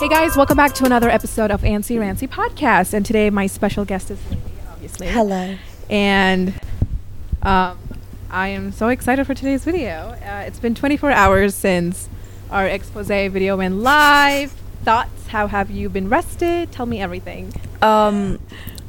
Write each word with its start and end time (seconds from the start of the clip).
Hey 0.00 0.08
guys, 0.08 0.34
welcome 0.34 0.56
back 0.56 0.72
to 0.76 0.86
another 0.86 1.10
episode 1.10 1.50
of 1.50 1.60
Ancy 1.60 2.00
Rancy 2.00 2.26
Podcast. 2.26 2.94
And 2.94 3.04
today 3.04 3.28
my 3.28 3.46
special 3.46 3.84
guest 3.84 4.10
is 4.10 4.18
obviously. 4.70 5.08
Hello. 5.08 5.58
And 5.90 6.54
um, 7.42 7.78
I 8.30 8.48
am 8.48 8.72
so 8.72 8.88
excited 8.88 9.26
for 9.26 9.34
today's 9.34 9.62
video. 9.62 10.16
Uh, 10.24 10.44
it's 10.46 10.58
been 10.58 10.74
24 10.74 11.10
hours 11.10 11.54
since 11.54 12.08
our 12.50 12.66
expose 12.66 13.08
video 13.08 13.58
went 13.58 13.74
live. 13.74 14.52
Thoughts? 14.84 15.26
How 15.26 15.48
have 15.48 15.70
you 15.70 15.90
been 15.90 16.08
rested? 16.08 16.72
Tell 16.72 16.86
me 16.86 17.02
everything. 17.02 17.52
Um, 17.82 18.38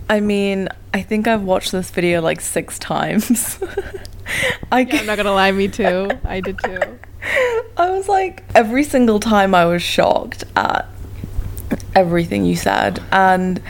I 0.10 0.22
mean, 0.22 0.70
I 0.94 1.02
think 1.02 1.28
I've 1.28 1.44
watched 1.44 1.74
this 1.74 1.92
video 1.92 2.22
like 2.22 2.40
six 2.40 2.80
times. 2.80 3.62
I 4.72 4.80
Yeah, 4.80 5.00
I'm 5.02 5.06
not 5.08 5.18
gonna 5.18 5.34
lie, 5.34 5.52
me 5.52 5.68
too. 5.68 6.10
I 6.24 6.40
did 6.40 6.58
too. 6.64 7.00
I 7.78 7.90
was 7.90 8.08
like, 8.08 8.46
every 8.56 8.86
single 8.86 9.20
time 9.20 9.54
I 9.54 9.66
was 9.66 9.82
shocked 9.82 10.46
at 10.56 10.88
everything 11.96 12.46
you 12.46 12.56
said. 12.56 13.04
And 13.12 13.62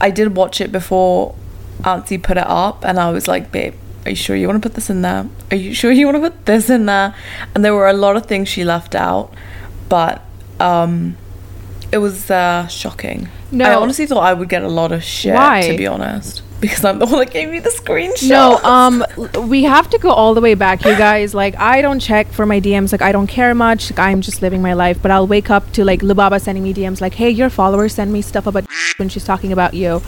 I 0.00 0.10
did 0.10 0.36
watch 0.36 0.60
it 0.60 0.72
before 0.72 1.34
Ansi 1.82 2.22
put 2.22 2.36
it 2.36 2.46
up, 2.46 2.84
and 2.84 2.98
I 2.98 3.10
was 3.10 3.28
like, 3.28 3.52
babe, 3.52 3.74
are 4.04 4.10
you 4.10 4.16
sure 4.16 4.36
you 4.36 4.46
want 4.48 4.62
to 4.62 4.68
put 4.68 4.74
this 4.74 4.90
in 4.90 5.02
there? 5.02 5.28
Are 5.50 5.56
you 5.56 5.74
sure 5.74 5.90
you 5.90 6.06
want 6.06 6.16
to 6.16 6.30
put 6.30 6.46
this 6.46 6.70
in 6.70 6.86
there? 6.86 7.14
And 7.54 7.64
there 7.64 7.74
were 7.74 7.88
a 7.88 7.92
lot 7.92 8.16
of 8.16 8.26
things 8.26 8.48
she 8.48 8.64
left 8.64 8.94
out, 8.94 9.32
but 9.88 10.22
um, 10.60 11.16
it 11.92 11.98
was 11.98 12.30
uh, 12.30 12.66
shocking. 12.68 13.28
No. 13.50 13.64
I 13.64 13.74
honestly 13.74 14.06
thought 14.06 14.22
I 14.22 14.34
would 14.34 14.48
get 14.48 14.62
a 14.62 14.68
lot 14.68 14.92
of 14.92 15.02
shit, 15.02 15.34
Why? 15.34 15.68
to 15.68 15.76
be 15.76 15.86
honest. 15.86 16.42
Because 16.60 16.84
I'm 16.84 16.98
the 16.98 17.06
one 17.06 17.20
that 17.20 17.30
gave 17.30 17.54
you 17.54 17.60
the 17.60 17.70
screenshot. 17.70 18.28
No, 18.28 18.56
um, 18.64 19.04
we 19.48 19.62
have 19.62 19.88
to 19.90 19.98
go 19.98 20.10
all 20.10 20.34
the 20.34 20.40
way 20.40 20.54
back, 20.54 20.84
you 20.84 20.96
guys. 20.96 21.32
Like, 21.32 21.56
I 21.56 21.80
don't 21.82 22.00
check 22.00 22.26
for 22.32 22.46
my 22.46 22.60
DMs. 22.60 22.90
Like, 22.90 23.02
I 23.02 23.12
don't 23.12 23.28
care 23.28 23.54
much. 23.54 23.90
Like, 23.92 24.00
I'm 24.00 24.20
just 24.20 24.42
living 24.42 24.60
my 24.60 24.72
life. 24.72 25.00
But 25.00 25.12
I'll 25.12 25.26
wake 25.26 25.50
up 25.50 25.70
to 25.74 25.84
like 25.84 26.00
Lubaba 26.00 26.40
sending 26.40 26.64
me 26.64 26.74
DMs, 26.74 27.00
like, 27.00 27.14
"Hey, 27.14 27.30
your 27.30 27.48
followers 27.48 27.94
send 27.94 28.12
me 28.12 28.22
stuff 28.22 28.46
about 28.46 28.66
when 28.96 29.08
she's 29.08 29.24
talking 29.24 29.52
about 29.52 29.74
you." 29.74 30.02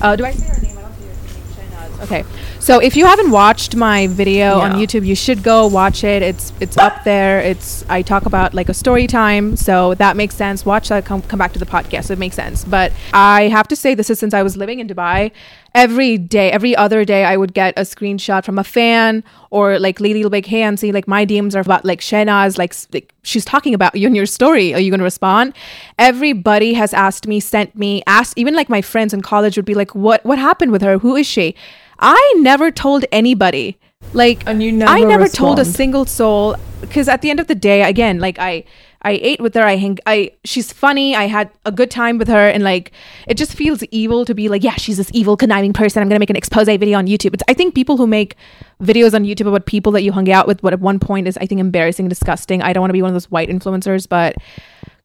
Uh, 0.00 0.14
do 0.14 0.24
I 0.24 0.30
say 0.32 0.46
her 0.46 0.60
name? 0.62 0.78
I 0.78 0.82
don't 0.82 0.94
see 0.94 1.06
her 1.06 1.88
name. 1.88 2.00
Okay, 2.02 2.24
so 2.66 2.80
if 2.80 2.96
you 2.96 3.06
haven't 3.06 3.30
watched 3.30 3.76
my 3.76 4.08
video 4.08 4.58
on 4.58 4.72
YouTube, 4.72 5.06
you 5.06 5.14
should 5.14 5.44
go 5.44 5.68
watch 5.68 6.02
it. 6.02 6.20
It's 6.20 6.52
it's 6.58 6.76
up 6.76 7.04
there. 7.04 7.38
It's 7.38 7.84
I 7.88 8.02
talk 8.02 8.26
about 8.26 8.54
like 8.54 8.68
a 8.68 8.74
story 8.74 9.06
time, 9.06 9.54
so 9.54 9.94
that 9.94 10.16
makes 10.16 10.34
sense. 10.34 10.66
Watch 10.66 10.88
that. 10.88 11.04
Come 11.04 11.22
come 11.22 11.38
back 11.38 11.52
to 11.52 11.60
the 11.60 11.64
podcast. 11.64 12.10
It 12.10 12.18
makes 12.18 12.34
sense. 12.34 12.64
But 12.64 12.92
I 13.14 13.42
have 13.42 13.68
to 13.68 13.76
say, 13.76 13.94
this 13.94 14.10
is 14.10 14.18
since 14.18 14.34
I 14.34 14.42
was 14.42 14.56
living 14.56 14.80
in 14.80 14.88
Dubai. 14.88 15.30
Every 15.76 16.18
day, 16.18 16.50
every 16.50 16.74
other 16.74 17.04
day, 17.04 17.24
I 17.24 17.36
would 17.36 17.54
get 17.54 17.78
a 17.78 17.82
screenshot 17.82 18.44
from 18.44 18.58
a 18.58 18.64
fan 18.64 19.22
or 19.50 19.78
like 19.78 20.00
Lady 20.00 20.24
will 20.24 20.30
be 20.30 20.38
like, 20.38 20.46
"Hey, 20.46 20.62
Ansi, 20.62 20.92
like 20.92 21.06
my 21.06 21.24
DMs 21.24 21.54
are 21.54 21.60
about 21.60 21.84
like 21.84 22.00
Shena's, 22.00 22.58
like, 22.58 22.74
like 22.92 23.14
she's 23.22 23.44
talking 23.44 23.74
about 23.74 23.94
you 23.94 24.08
in 24.08 24.16
your 24.16 24.26
story. 24.26 24.74
Are 24.74 24.80
you 24.80 24.90
going 24.90 24.98
to 24.98 25.04
respond?" 25.04 25.54
Everybody 26.00 26.74
has 26.74 26.92
asked 26.92 27.28
me, 27.28 27.38
sent 27.38 27.76
me, 27.76 28.02
asked 28.08 28.36
even 28.36 28.54
like 28.56 28.68
my 28.68 28.82
friends 28.82 29.14
in 29.14 29.20
college 29.20 29.54
would 29.54 29.66
be 29.66 29.74
like, 29.74 29.94
"What 29.94 30.24
what 30.24 30.40
happened 30.40 30.72
with 30.72 30.82
her? 30.82 30.98
Who 30.98 31.14
is 31.14 31.28
she?" 31.28 31.54
I 31.98 32.34
never 32.38 32.55
told 32.70 33.04
anybody. 33.12 33.78
Like 34.12 34.42
And 34.46 34.62
you 34.62 34.70
I 34.84 35.00
never 35.00 35.06
never 35.06 35.28
told 35.28 35.58
a 35.58 35.64
single 35.64 36.04
soul 36.04 36.56
because 36.80 37.08
at 37.08 37.22
the 37.22 37.30
end 37.30 37.40
of 37.40 37.46
the 37.46 37.54
day, 37.54 37.82
again, 37.82 38.18
like 38.18 38.38
I 38.38 38.64
I 39.06 39.20
ate 39.22 39.40
with 39.40 39.54
her. 39.54 39.62
I 39.62 39.76
hang. 39.76 39.98
I 40.04 40.32
she's 40.44 40.72
funny. 40.72 41.14
I 41.14 41.26
had 41.26 41.48
a 41.64 41.70
good 41.70 41.92
time 41.92 42.18
with 42.18 42.26
her, 42.26 42.48
and 42.48 42.64
like 42.64 42.90
it 43.28 43.36
just 43.36 43.54
feels 43.54 43.84
evil 43.84 44.24
to 44.24 44.34
be 44.34 44.48
like, 44.48 44.64
yeah, 44.64 44.74
she's 44.74 44.96
this 44.96 45.10
evil, 45.12 45.36
conniving 45.36 45.72
person. 45.72 46.02
I'm 46.02 46.08
gonna 46.08 46.18
make 46.18 46.30
an 46.30 46.36
expose 46.36 46.66
video 46.66 46.98
on 46.98 47.06
YouTube. 47.06 47.34
It's, 47.34 47.42
I 47.46 47.54
think 47.54 47.74
people 47.74 47.96
who 47.96 48.08
make 48.08 48.34
videos 48.82 49.14
on 49.14 49.22
YouTube 49.24 49.46
about 49.46 49.66
people 49.66 49.92
that 49.92 50.02
you 50.02 50.10
hung 50.10 50.28
out 50.30 50.48
with, 50.48 50.60
what 50.62 50.72
at 50.72 50.80
one 50.80 50.98
point 50.98 51.28
is 51.28 51.36
I 51.36 51.46
think 51.46 51.60
embarrassing, 51.60 52.06
and 52.06 52.10
disgusting. 52.10 52.62
I 52.62 52.72
don't 52.72 52.80
want 52.80 52.90
to 52.90 52.94
be 52.94 53.02
one 53.02 53.10
of 53.10 53.14
those 53.14 53.30
white 53.30 53.48
influencers, 53.48 54.08
but 54.08 54.34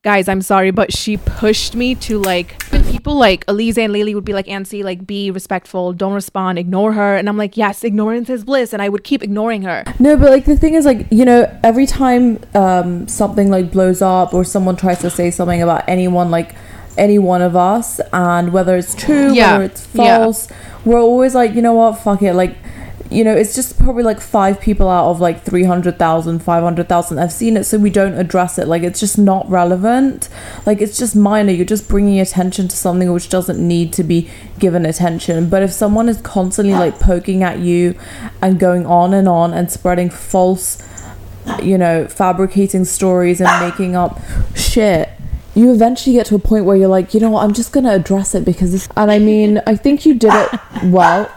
guys, 0.04 0.28
I'm 0.28 0.42
sorry, 0.42 0.72
but 0.72 0.92
she 0.92 1.18
pushed 1.18 1.76
me 1.76 1.94
to 1.96 2.20
like 2.20 2.58
people 2.90 3.16
like 3.16 3.46
Elise 3.48 3.78
and 3.78 3.94
Lily 3.94 4.16
would 4.16 4.26
be 4.26 4.34
like, 4.34 4.48
Ansi, 4.48 4.84
like 4.84 5.06
be 5.06 5.30
respectful, 5.30 5.94
don't 5.94 6.14
respond, 6.14 6.58
ignore 6.58 6.94
her. 6.94 7.16
And 7.16 7.30
I'm 7.30 7.38
like, 7.38 7.56
yes, 7.56 7.84
ignorance 7.84 8.30
is 8.30 8.44
bliss. 8.44 8.74
And 8.74 8.82
I 8.82 8.90
would 8.90 9.04
keep 9.04 9.22
ignoring 9.22 9.62
her. 9.64 9.84
No, 10.00 10.18
but 10.18 10.32
like 10.32 10.46
the 10.46 10.58
thing 10.58 10.74
is, 10.74 10.86
like 10.86 11.06
you 11.12 11.26
know, 11.26 11.48
every 11.64 11.86
time 11.86 12.40
um, 12.56 13.08
something 13.08 13.50
like 13.52 13.72
blows 13.72 14.02
up 14.02 14.34
or 14.34 14.44
someone 14.44 14.76
tries 14.76 15.00
to 15.00 15.10
say 15.10 15.30
something 15.30 15.62
about 15.62 15.88
anyone, 15.88 16.32
like 16.32 16.56
any 16.98 17.20
one 17.20 17.42
of 17.42 17.56
us, 17.56 18.00
and 18.12 18.52
whether 18.52 18.76
it's 18.76 18.96
true, 18.96 19.32
Yeah, 19.34 19.54
whether 19.54 19.66
it's 19.66 19.88
yeah. 19.94 20.18
false, 20.18 20.48
we're 20.84 21.00
always 21.00 21.36
like, 21.36 21.54
you 21.54 21.62
know 21.62 21.74
what, 21.74 21.94
fuck 22.00 22.22
it, 22.22 22.34
like. 22.34 22.56
You 23.10 23.24
know, 23.24 23.36
it's 23.36 23.56
just 23.56 23.78
probably 23.80 24.04
like 24.04 24.20
five 24.20 24.60
people 24.60 24.88
out 24.90 25.10
of 25.10 25.20
like 25.20 25.44
300,000, 25.44 26.40
500,000 26.40 27.18
have 27.18 27.32
seen 27.32 27.58
it, 27.58 27.64
so 27.64 27.78
we 27.78 27.90
don't 27.90 28.14
address 28.14 28.58
it. 28.58 28.68
Like, 28.68 28.84
it's 28.84 29.00
just 29.00 29.18
not 29.18 29.50
relevant. 29.50 30.30
Like, 30.66 30.82
it's 30.82 30.98
just 30.98 31.16
minor. 31.16 31.52
You're 31.52 31.66
just 31.66 31.90
bringing 31.90 32.20
attention 32.20 32.68
to 32.68 32.76
something 32.76 33.12
which 33.12 33.30
doesn't 33.30 33.66
need 33.66 33.94
to 33.94 34.04
be 34.04 34.30
given 34.60 34.86
attention. 34.86 35.50
But 35.50 35.64
if 35.64 35.72
someone 35.72 36.10
is 36.10 36.22
constantly 36.22 36.74
like 36.74 37.00
poking 37.00 37.44
at 37.44 37.60
you 37.60 37.98
and 38.42 38.60
going 38.60 38.86
on 38.86 39.14
and 39.14 39.28
on 39.28 39.54
and 39.54 39.72
spreading 39.72 40.10
false 40.10 40.82
you 41.62 41.78
know, 41.78 42.08
fabricating 42.08 42.86
stories 42.86 43.42
and 43.42 43.68
making 43.68 43.96
up 43.96 44.20
shit, 44.56 45.10
you 45.56 45.72
eventually 45.72 46.16
get 46.16 46.26
to 46.28 46.36
a 46.36 46.40
point 46.40 46.66
where 46.66 46.78
you're 46.78 46.88
like, 46.88 47.14
you 47.14 47.20
know 47.20 47.30
what, 47.30 47.44
I'm 47.44 47.54
just 47.54 47.74
gonna 47.74 47.94
address 47.94 48.36
it 48.36 48.46
because 48.46 48.72
this. 48.72 48.88
And 48.96 49.12
I 49.12 49.20
mean, 49.20 49.62
I 49.68 49.76
think 49.76 50.06
you 50.06 50.16
did 50.16 50.32
it 50.34 50.60
well. 50.86 51.32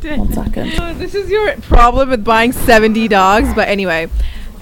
One 0.00 0.32
second. 0.32 0.72
Oh, 0.78 0.94
this 0.94 1.14
is 1.14 1.30
your 1.30 1.56
problem 1.62 2.10
with 2.10 2.24
buying 2.24 2.52
70 2.52 3.08
dogs 3.08 3.52
but 3.54 3.68
anyway. 3.68 4.08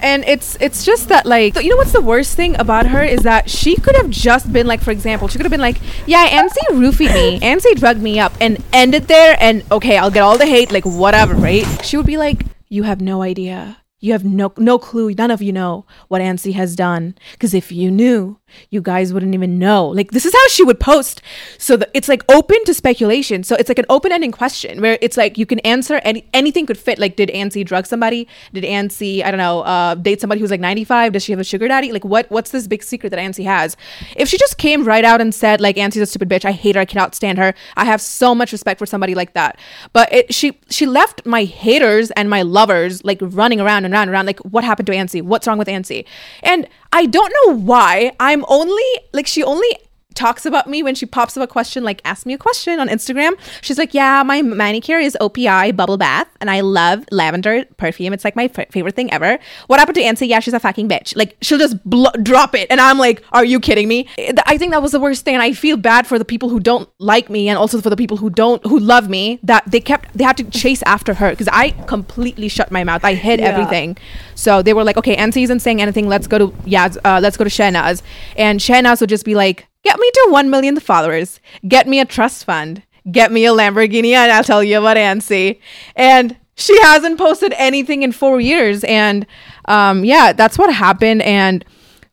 And 0.03 0.23
it's 0.25 0.57
it's 0.59 0.83
just 0.83 1.09
that 1.09 1.25
like 1.27 1.55
you 1.55 1.69
know 1.69 1.77
what's 1.77 1.91
the 1.91 2.01
worst 2.01 2.35
thing 2.35 2.59
about 2.59 2.87
her 2.87 3.03
is 3.03 3.21
that 3.21 3.49
she 3.49 3.75
could 3.75 3.95
have 3.95 4.09
just 4.09 4.51
been 4.51 4.65
like 4.65 4.81
for 4.81 4.89
example 4.89 5.27
she 5.27 5.37
could 5.37 5.45
have 5.45 5.51
been 5.51 5.61
like 5.61 5.77
yeah 6.07 6.27
Ansi 6.41 6.63
roofied 6.71 7.13
me. 7.13 7.39
Ansi 7.51 7.75
drugged 7.75 8.01
me 8.01 8.19
up 8.19 8.33
and 8.41 8.63
ended 8.73 9.07
there 9.07 9.37
and 9.39 9.63
okay 9.71 9.97
I'll 9.97 10.09
get 10.09 10.23
all 10.23 10.39
the 10.39 10.47
hate 10.47 10.71
like 10.71 10.85
whatever 10.85 11.35
right? 11.35 11.65
She 11.85 11.97
would 11.97 12.07
be 12.07 12.17
like 12.17 12.45
you 12.67 12.83
have 12.83 12.99
no 12.99 13.21
idea. 13.21 13.77
You 13.99 14.13
have 14.13 14.25
no 14.25 14.51
no 14.57 14.79
clue. 14.79 15.13
None 15.13 15.29
of 15.29 15.43
you 15.43 15.53
know 15.53 15.85
what 16.07 16.21
Ansi 16.21 16.53
has 16.53 16.75
done. 16.75 17.13
Because 17.33 17.53
if 17.53 17.71
you 17.71 17.91
knew 17.91 18.39
you 18.69 18.81
guys 18.81 19.13
wouldn't 19.13 19.33
even 19.33 19.59
know. 19.59 19.87
Like 19.87 20.11
this 20.11 20.25
is 20.25 20.33
how 20.33 20.47
she 20.47 20.63
would 20.63 20.79
post. 20.79 21.21
So 21.57 21.77
the, 21.77 21.89
it's 21.93 22.07
like 22.07 22.23
open 22.31 22.63
to 22.65 22.73
speculation. 22.73 23.43
So 23.43 23.55
it's 23.55 23.69
like 23.69 23.79
an 23.79 23.85
open-ending 23.89 24.31
question 24.31 24.81
where 24.81 24.97
it's 25.01 25.17
like 25.17 25.37
you 25.37 25.45
can 25.45 25.59
answer 25.59 26.01
any 26.03 26.25
anything 26.33 26.65
could 26.65 26.77
fit. 26.77 26.99
Like 26.99 27.15
did 27.15 27.29
Ansi 27.29 27.65
drug 27.65 27.85
somebody? 27.85 28.27
Did 28.53 28.63
Ansi 28.63 29.23
I 29.23 29.31
don't 29.31 29.37
know 29.37 29.61
uh, 29.61 29.95
date 29.95 30.21
somebody 30.21 30.41
who's 30.41 30.51
like 30.51 30.59
95 30.59 31.13
does 31.13 31.23
she 31.23 31.31
have 31.31 31.39
a 31.39 31.43
sugar 31.43 31.67
daddy? 31.67 31.91
Like 31.91 32.05
what 32.05 32.29
what's 32.31 32.51
this 32.51 32.67
big 32.67 32.83
secret 32.83 33.09
that 33.09 33.19
Ansi 33.19 33.43
has? 33.45 33.77
If 34.15 34.29
she 34.29 34.37
just 34.37 34.57
came 34.57 34.83
right 34.83 35.03
out 35.03 35.21
and 35.21 35.33
said 35.33 35.61
like 35.61 35.75
Ansi's 35.75 35.97
a 35.97 36.05
stupid 36.05 36.29
bitch 36.29 36.45
I 36.45 36.51
hate 36.51 36.75
her 36.75 36.81
I 36.81 36.85
cannot 36.85 37.15
stand 37.15 37.37
her 37.37 37.53
I 37.75 37.85
have 37.85 38.01
so 38.01 38.35
much 38.35 38.51
respect 38.51 38.79
for 38.79 38.85
somebody 38.85 39.15
like 39.15 39.33
that. 39.33 39.57
But 39.93 40.11
it, 40.13 40.33
she 40.33 40.59
she 40.69 40.85
left 40.85 41.25
my 41.25 41.43
haters 41.43 42.11
and 42.11 42.29
my 42.29 42.41
lovers 42.41 43.03
like 43.03 43.19
running 43.21 43.59
around 43.59 43.85
and 43.85 43.93
around 43.93 44.03
and 44.03 44.11
around 44.11 44.25
like 44.25 44.39
what 44.39 44.63
happened 44.63 44.87
to 44.87 44.93
Ansi 44.93 45.21
what's 45.21 45.47
wrong 45.47 45.57
with 45.57 45.67
Ansi 45.67 46.05
and 46.43 46.67
I 46.93 47.05
don't 47.05 47.33
know 47.45 47.55
why. 47.55 48.13
I'm 48.19 48.45
only 48.47 48.83
like 49.13 49.27
she 49.27 49.43
only 49.43 49.77
talks 50.13 50.45
about 50.45 50.67
me 50.67 50.83
when 50.83 50.95
she 50.95 51.05
pops 51.05 51.37
up 51.37 51.43
a 51.43 51.47
question 51.47 51.83
like 51.83 52.01
ask 52.05 52.25
me 52.25 52.33
a 52.33 52.37
question 52.37 52.79
on 52.79 52.87
Instagram. 52.89 53.31
She's 53.61 53.77
like, 53.77 53.93
"Yeah, 53.93 54.23
my 54.23 54.41
manicure 54.41 54.99
is 54.99 55.17
OPI 55.21 55.75
bubble 55.75 55.97
bath 55.97 56.27
and 56.39 56.49
I 56.49 56.61
love 56.61 57.05
lavender 57.11 57.65
perfume. 57.77 58.13
It's 58.13 58.23
like 58.25 58.35
my 58.35 58.49
f- 58.55 58.69
favorite 58.71 58.95
thing 58.95 59.11
ever." 59.13 59.39
What 59.67 59.79
happened 59.79 59.95
to 59.95 60.01
Ansi? 60.03 60.27
Yeah, 60.27 60.39
she's 60.39 60.53
a 60.53 60.59
fucking 60.59 60.89
bitch. 60.89 61.15
Like 61.15 61.37
she'll 61.41 61.57
just 61.59 61.83
bl- 61.89 62.07
drop 62.21 62.55
it 62.55 62.67
and 62.69 62.81
I'm 62.81 62.97
like, 62.97 63.23
"Are 63.31 63.45
you 63.45 63.59
kidding 63.59 63.87
me?" 63.87 64.07
I 64.45 64.57
think 64.57 64.71
that 64.71 64.81
was 64.81 64.91
the 64.91 64.99
worst 64.99 65.23
thing 65.25 65.33
and 65.35 65.41
I 65.43 65.53
feel 65.53 65.77
bad 65.77 66.05
for 66.07 66.19
the 66.19 66.25
people 66.25 66.49
who 66.49 66.59
don't 66.59 66.89
like 66.99 67.29
me 67.29 67.47
and 67.49 67.57
also 67.57 67.79
for 67.81 67.89
the 67.89 67.95
people 67.97 68.17
who 68.17 68.29
don't 68.29 68.65
who 68.65 68.79
love 68.79 69.09
me 69.09 69.39
that 69.43 69.63
they 69.69 69.79
kept 69.79 70.15
they 70.17 70.23
had 70.23 70.37
to 70.37 70.43
chase 70.43 70.81
after 70.83 71.13
her 71.15 71.29
because 71.31 71.47
I 71.51 71.71
completely 71.87 72.47
shut 72.49 72.71
my 72.71 72.83
mouth. 72.83 73.03
I 73.05 73.13
hid 73.13 73.39
Yeah. 73.39 73.47
everything. 73.47 73.97
So 74.35 74.61
they 74.61 74.73
were 74.73 74.83
like, 74.83 74.97
"Okay, 74.97 75.15
Ansi 75.15 75.43
isn't 75.43 75.59
saying 75.61 75.81
anything. 75.81 76.07
Let's 76.07 76.27
go 76.27 76.37
to 76.37 76.53
yeah, 76.65 76.89
Uh, 77.05 77.19
let's 77.21 77.37
go 77.37 77.43
to 77.43 77.49
Shahnaz." 77.49 78.01
And 78.35 78.59
Shahnaz 78.59 78.99
would 79.01 79.09
just 79.09 79.25
be 79.25 79.35
like, 79.35 79.67
"Get 79.83 79.99
me 79.99 80.09
to 80.13 80.27
one 80.29 80.49
million 80.49 80.79
followers. 80.79 81.39
Get 81.67 81.87
me 81.87 81.99
a 81.99 82.05
trust 82.05 82.45
fund. 82.45 82.83
Get 83.11 83.31
me 83.31 83.45
a 83.45 83.51
Lamborghini, 83.51 84.13
and 84.13 84.31
I'll 84.31 84.43
tell 84.43 84.63
you 84.63 84.79
about 84.79 84.97
Ansi." 84.97 85.59
And 85.95 86.37
she 86.55 86.79
hasn't 86.81 87.17
posted 87.17 87.53
anything 87.57 88.03
in 88.03 88.11
four 88.11 88.39
years. 88.39 88.83
And 88.83 89.25
um, 89.65 90.05
yeah, 90.05 90.33
that's 90.33 90.57
what 90.57 90.73
happened. 90.73 91.21
And 91.23 91.65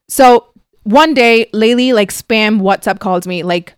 so 0.09 0.49
one 0.85 1.13
day, 1.15 1.51
Laylee 1.53 1.93
like 1.93 2.11
spam 2.11 2.61
WhatsApp 2.61 2.99
calls 2.99 3.27
me 3.27 3.43
like 3.43 3.75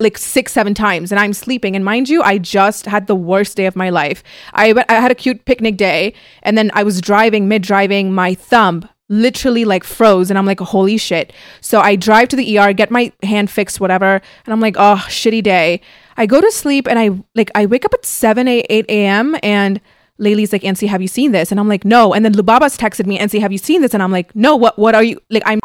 like 0.00 0.16
six 0.16 0.52
seven 0.52 0.74
times 0.74 1.10
and 1.10 1.18
i'm 1.18 1.32
sleeping 1.32 1.74
and 1.74 1.84
mind 1.84 2.08
you 2.08 2.22
i 2.22 2.38
just 2.38 2.86
had 2.86 3.08
the 3.08 3.16
worst 3.16 3.56
day 3.56 3.66
of 3.66 3.74
my 3.74 3.90
life 3.90 4.22
i 4.52 4.72
i 4.88 4.94
had 4.94 5.10
a 5.10 5.14
cute 5.14 5.44
picnic 5.44 5.76
day 5.76 6.14
and 6.44 6.56
then 6.56 6.70
i 6.74 6.84
was 6.84 7.00
driving 7.00 7.48
mid 7.48 7.62
driving 7.62 8.12
my 8.12 8.32
thumb 8.32 8.88
literally 9.08 9.64
like 9.64 9.84
froze 9.84 10.30
and 10.30 10.38
i'm 10.38 10.46
like 10.46 10.60
holy 10.60 10.98
shit 10.98 11.32
so 11.60 11.80
i 11.80 11.96
drive 11.96 12.28
to 12.28 12.36
the 12.36 12.58
er 12.58 12.72
get 12.72 12.90
my 12.90 13.10
hand 13.22 13.50
fixed 13.50 13.80
whatever 13.80 14.20
and 14.44 14.52
i'm 14.52 14.60
like 14.60 14.76
oh 14.78 15.02
shitty 15.08 15.42
day 15.42 15.80
i 16.16 16.26
go 16.26 16.40
to 16.40 16.50
sleep 16.52 16.86
and 16.86 16.98
i 16.98 17.10
like 17.34 17.50
i 17.54 17.64
wake 17.64 17.84
up 17.84 17.94
at 17.94 18.04
7 18.04 18.46
8 18.46 18.66
a.m 18.88 19.36
and 19.42 19.80
Laylee's 20.20 20.52
like, 20.52 20.62
Ansi, 20.62 20.88
have 20.88 21.00
you 21.00 21.06
seen 21.06 21.30
this? 21.30 21.52
And 21.52 21.60
I'm 21.60 21.68
like, 21.68 21.84
no. 21.84 22.12
And 22.12 22.24
then 22.24 22.34
Lubaba's 22.34 22.76
texted 22.76 23.06
me, 23.06 23.18
Ansi, 23.18 23.40
have 23.40 23.52
you 23.52 23.58
seen 23.58 23.82
this? 23.82 23.94
And 23.94 24.02
I'm 24.02 24.10
like, 24.10 24.34
no, 24.34 24.56
what 24.56 24.76
what 24.78 24.96
are 24.96 25.02
you 25.04 25.20
like 25.30 25.44
I'm 25.46 25.60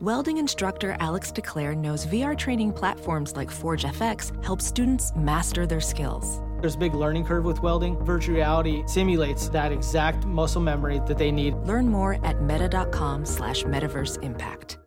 Welding 0.00 0.38
instructor 0.38 0.96
Alex 0.98 1.30
DeClaire 1.30 1.76
knows 1.76 2.06
VR 2.06 2.36
training 2.36 2.72
platforms 2.72 3.36
like 3.36 3.52
Forge 3.52 3.84
FX 3.84 4.44
help 4.44 4.60
students 4.60 5.12
master 5.14 5.64
their 5.64 5.80
skills. 5.80 6.40
There's 6.62 6.76
a 6.76 6.78
big 6.78 6.94
learning 6.94 7.24
curve 7.24 7.44
with 7.44 7.60
welding. 7.60 7.98
Virtual 8.04 8.36
reality 8.36 8.84
simulates 8.86 9.48
that 9.48 9.72
exact 9.72 10.24
muscle 10.26 10.62
memory 10.62 11.00
that 11.08 11.18
they 11.18 11.32
need. 11.32 11.54
Learn 11.64 11.88
more 11.88 12.24
at 12.24 12.40
meta.com 12.40 13.26
slash 13.26 13.64
metaverse 13.64 14.22
impact. 14.22 14.78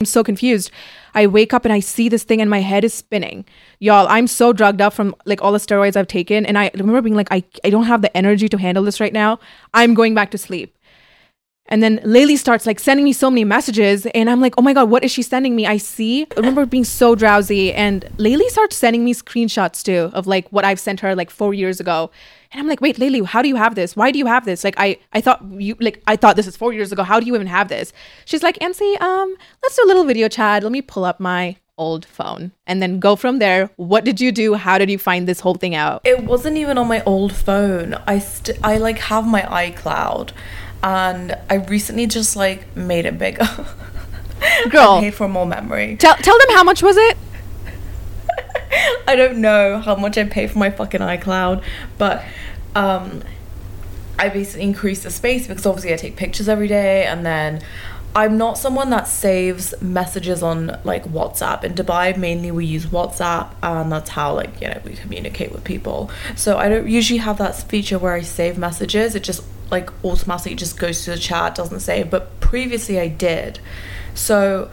I'm 0.00 0.06
so 0.06 0.24
confused. 0.24 0.72
I 1.14 1.28
wake 1.28 1.54
up 1.54 1.64
and 1.64 1.72
I 1.72 1.78
see 1.78 2.08
this 2.08 2.24
thing 2.24 2.40
and 2.40 2.50
my 2.50 2.60
head 2.62 2.82
is 2.82 2.92
spinning. 2.92 3.44
Y'all, 3.78 4.08
I'm 4.08 4.26
so 4.26 4.52
drugged 4.52 4.80
up 4.80 4.92
from 4.92 5.14
like 5.24 5.40
all 5.40 5.52
the 5.52 5.58
steroids 5.58 5.94
I've 5.94 6.08
taken. 6.08 6.44
And 6.44 6.58
I 6.58 6.72
remember 6.74 7.00
being 7.00 7.14
like, 7.14 7.28
I, 7.30 7.44
I 7.62 7.70
don't 7.70 7.84
have 7.84 8.02
the 8.02 8.14
energy 8.16 8.48
to 8.48 8.58
handle 8.58 8.82
this 8.82 8.98
right 8.98 9.12
now. 9.12 9.38
I'm 9.72 9.94
going 9.94 10.16
back 10.16 10.32
to 10.32 10.38
sleep. 10.38 10.76
And 11.66 11.82
then 11.82 11.98
Laylee 12.00 12.36
starts 12.36 12.66
like 12.66 12.78
sending 12.78 13.04
me 13.04 13.12
so 13.14 13.30
many 13.30 13.44
messages, 13.44 14.04
and 14.06 14.28
I'm 14.28 14.40
like, 14.40 14.54
oh 14.58 14.62
my 14.62 14.74
god, 14.74 14.90
what 14.90 15.02
is 15.02 15.10
she 15.10 15.22
sending 15.22 15.56
me? 15.56 15.66
I 15.66 15.78
see. 15.78 16.26
I 16.36 16.40
remember 16.40 16.66
being 16.66 16.84
so 16.84 17.14
drowsy, 17.14 17.72
and 17.72 18.04
Laylee 18.18 18.48
starts 18.50 18.76
sending 18.76 19.02
me 19.02 19.14
screenshots 19.14 19.82
too 19.82 20.10
of 20.12 20.26
like 20.26 20.46
what 20.50 20.64
I've 20.64 20.78
sent 20.78 21.00
her 21.00 21.14
like 21.14 21.30
four 21.30 21.54
years 21.54 21.80
ago. 21.80 22.10
And 22.52 22.60
I'm 22.60 22.68
like, 22.68 22.80
wait, 22.80 22.98
Laylee, 22.98 23.24
how 23.24 23.40
do 23.42 23.48
you 23.48 23.56
have 23.56 23.74
this? 23.74 23.96
Why 23.96 24.10
do 24.10 24.18
you 24.18 24.26
have 24.26 24.44
this? 24.44 24.62
Like, 24.62 24.74
I, 24.76 24.98
I 25.12 25.20
thought 25.20 25.42
you 25.52 25.74
like 25.80 26.02
I 26.06 26.16
thought 26.16 26.36
this 26.36 26.46
is 26.46 26.56
four 26.56 26.72
years 26.72 26.92
ago. 26.92 27.02
How 27.02 27.18
do 27.18 27.26
you 27.26 27.34
even 27.34 27.46
have 27.46 27.68
this? 27.68 27.92
She's 28.26 28.42
like, 28.42 28.58
Ansi, 28.58 29.00
um, 29.00 29.34
let's 29.62 29.74
do 29.76 29.84
a 29.84 29.88
little 29.88 30.04
video 30.04 30.28
chat. 30.28 30.62
Let 30.62 30.70
me 30.70 30.82
pull 30.82 31.04
up 31.04 31.18
my 31.18 31.56
old 31.76 32.04
phone 32.04 32.52
and 32.66 32.80
then 32.80 33.00
go 33.00 33.16
from 33.16 33.38
there. 33.38 33.70
What 33.76 34.04
did 34.04 34.20
you 34.20 34.30
do? 34.30 34.54
How 34.54 34.78
did 34.78 34.90
you 34.90 34.98
find 34.98 35.26
this 35.26 35.40
whole 35.40 35.54
thing 35.54 35.74
out? 35.74 36.02
It 36.04 36.24
wasn't 36.24 36.56
even 36.56 36.78
on 36.78 36.88
my 36.88 37.02
old 37.04 37.32
phone. 37.32 37.94
I 38.06 38.18
st- 38.18 38.58
I 38.62 38.76
like 38.76 38.98
have 38.98 39.26
my 39.26 39.42
iCloud, 39.42 40.30
and 40.84 41.34
I 41.48 41.54
recently 41.54 42.06
just 42.06 42.36
like 42.36 42.76
made 42.76 43.06
it 43.06 43.18
bigger. 43.18 43.48
Girl. 44.70 45.00
Paid 45.00 45.14
for 45.14 45.26
more 45.26 45.46
memory. 45.46 45.96
Tell 45.96 46.14
tell 46.16 46.38
them 46.38 46.48
how 46.50 46.62
much 46.62 46.82
was 46.82 46.96
it? 46.98 47.16
I 49.08 49.16
don't 49.16 49.38
know 49.38 49.78
how 49.78 49.96
much 49.96 50.18
I 50.18 50.24
pay 50.24 50.46
for 50.46 50.58
my 50.58 50.70
fucking 50.70 51.00
iCloud, 51.00 51.64
but 51.96 52.22
um, 52.74 53.22
I 54.18 54.28
basically 54.28 54.64
increased 54.64 55.04
the 55.04 55.10
space 55.10 55.46
because 55.46 55.64
obviously 55.64 55.94
I 55.94 55.96
take 55.96 56.16
pictures 56.16 56.50
every 56.50 56.68
day, 56.68 57.06
and 57.06 57.24
then 57.24 57.62
I'm 58.16 58.38
not 58.38 58.58
someone 58.58 58.90
that 58.90 59.08
saves 59.08 59.74
messages 59.82 60.42
on 60.42 60.78
like 60.84 61.04
WhatsApp. 61.04 61.64
In 61.64 61.74
Dubai, 61.74 62.16
mainly 62.16 62.52
we 62.52 62.64
use 62.64 62.86
WhatsApp, 62.86 63.50
and 63.62 63.90
that's 63.90 64.10
how 64.10 64.34
like 64.34 64.60
you 64.60 64.68
know 64.68 64.80
we 64.84 64.92
communicate 64.94 65.50
with 65.50 65.64
people. 65.64 66.10
So 66.36 66.56
I 66.56 66.68
don't 66.68 66.88
usually 66.88 67.18
have 67.18 67.38
that 67.38 67.56
feature 67.56 67.98
where 67.98 68.14
I 68.14 68.22
save 68.22 68.56
messages. 68.56 69.14
It 69.16 69.24
just 69.24 69.42
like 69.70 69.90
automatically 70.04 70.54
just 70.54 70.78
goes 70.78 71.04
to 71.04 71.10
the 71.10 71.18
chat, 71.18 71.56
doesn't 71.56 71.80
save. 71.80 72.10
But 72.10 72.38
previously 72.40 73.00
I 73.00 73.08
did. 73.08 73.58
So 74.14 74.70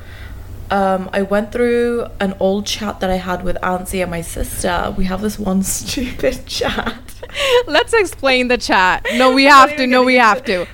um, 0.71 1.09
I 1.11 1.21
went 1.21 1.51
through 1.51 2.07
an 2.21 2.33
old 2.39 2.65
chat 2.65 3.01
that 3.01 3.09
I 3.09 3.17
had 3.17 3.43
with 3.43 3.57
Ansi 3.57 4.01
and 4.01 4.09
my 4.09 4.21
sister. 4.21 4.93
We 4.97 5.03
have 5.05 5.21
this 5.21 5.37
one 5.37 5.63
stupid 5.77 6.45
chat. 6.45 6.97
Let's 7.67 7.93
explain 7.93 8.47
the 8.47 8.57
chat. 8.57 9.05
No, 9.13 9.31
we 9.33 9.43
have 9.45 9.75
to. 9.77 9.85
No, 9.85 10.03
we 10.03 10.15
have 10.15 10.43
to. 10.45 10.65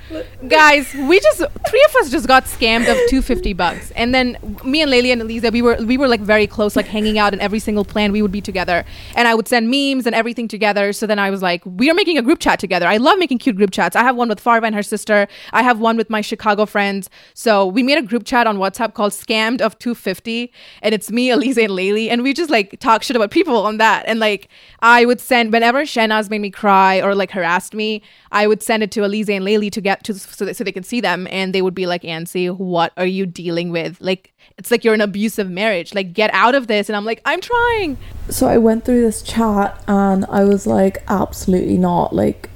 Guys, 0.48 0.92
we 0.94 1.20
just 1.20 1.38
three 1.70 1.86
of 1.90 1.96
us 1.98 2.10
just 2.10 2.28
got 2.28 2.46
scammed 2.46 2.90
of 2.90 2.98
250 3.10 3.54
bucks. 3.54 3.92
And 3.92 4.14
then 4.14 4.38
me 4.64 4.82
and 4.82 4.92
Laylee 4.92 5.12
and 5.12 5.22
Eliza, 5.22 5.52
we 5.52 5.62
were 5.62 5.76
we 5.84 5.98
were 5.98 6.08
like 6.08 6.22
very 6.22 6.48
close, 6.48 6.76
like 6.76 6.88
hanging 6.88 7.20
out 7.20 7.34
and 7.34 7.42
every 7.42 7.60
single 7.60 7.86
plan 7.86 8.12
we 8.12 8.22
would 8.22 8.32
be 8.32 8.42
together. 8.42 8.86
And 9.16 9.28
I 9.28 9.36
would 9.36 9.48
send 9.48 9.70
memes 9.70 10.06
and 10.06 10.16
everything 10.16 10.48
together. 10.48 10.94
So 10.94 11.06
then 11.06 11.20
I 11.20 11.30
was 11.30 11.42
like, 11.42 11.62
we 11.66 11.90
are 11.92 11.94
making 11.94 12.18
a 12.18 12.22
group 12.22 12.40
chat 12.40 12.60
together. 12.60 12.88
I 12.88 12.98
love 12.98 13.20
making 13.20 13.40
cute 13.40 13.56
group 13.56 13.72
chats. 13.72 13.96
I 13.96 14.04
have 14.04 14.16
one 14.16 14.30
with 14.30 14.40
Farva 14.40 14.66
and 14.66 14.76
her 14.76 14.84
sister. 14.84 15.28
I 15.54 15.64
have 15.64 15.80
one 15.80 15.98
with 15.98 16.10
my 16.10 16.22
Chicago 16.22 16.66
friends. 16.66 17.10
So 17.34 17.66
we 17.66 17.84
made 17.84 17.98
a 17.98 18.04
group 18.04 18.26
chat 18.26 18.48
on 18.48 18.58
WhatsApp 18.58 18.94
called 18.94 19.12
Scammed 19.12 19.62
of 19.62 19.78
250. 19.80 19.87
And 19.96 20.94
it's 20.94 21.12
me, 21.12 21.30
Eliza, 21.30 21.64
and 21.64 21.72
Laylee. 21.72 22.10
And 22.10 22.24
we 22.24 22.34
just 22.34 22.50
like 22.50 22.80
talk 22.80 23.04
shit 23.04 23.16
about 23.16 23.32
people 23.32 23.58
on 23.66 23.78
that. 23.78 24.06
And 24.08 24.20
like 24.20 24.50
I 24.82 25.06
would 25.06 25.20
send 25.20 25.54
whenever 25.54 25.84
Shahnaz 25.84 26.30
made 26.30 26.42
me 26.42 26.50
cry 26.50 27.02
or 27.02 27.16
like 27.16 27.32
harassed 27.32 27.74
me, 27.74 28.02
I 28.32 28.48
would 28.48 28.62
send 28.62 28.84
it 28.84 28.92
to 28.92 29.02
Alize 29.02 29.30
and 29.30 29.46
Laylee 29.46 29.72
to 29.72 29.82
get 29.82 30.04
to 30.06 30.14
so, 30.14 30.46
that, 30.46 30.56
so 30.56 30.64
they 30.64 30.72
can 30.72 30.84
see 30.84 31.02
them, 31.02 31.28
and 31.32 31.54
they 31.54 31.62
would 31.62 31.76
be 31.76 31.86
like, 31.86 32.04
"Ansi, 32.04 32.56
what 32.56 32.94
are 32.98 33.06
you 33.06 33.26
dealing 33.26 33.72
with? 33.72 34.00
Like, 34.02 34.34
it's 34.58 34.72
like 34.72 34.84
you're 34.84 34.94
an 34.94 35.02
abusive 35.02 35.50
marriage. 35.50 35.94
Like, 35.94 36.14
get 36.14 36.30
out 36.34 36.56
of 36.56 36.68
this." 36.68 36.90
And 36.90 36.96
I'm 36.96 37.06
like, 37.06 37.22
"I'm 37.26 37.42
trying." 37.42 37.98
So 38.30 38.48
I 38.48 38.58
went 38.58 38.84
through 38.84 39.02
this 39.02 39.22
chat 39.22 39.82
and 39.88 40.26
I 40.26 40.44
was 40.44 40.68
like, 40.68 41.02
absolutely 41.08 41.78
not. 41.78 42.14
Like, 42.14 42.50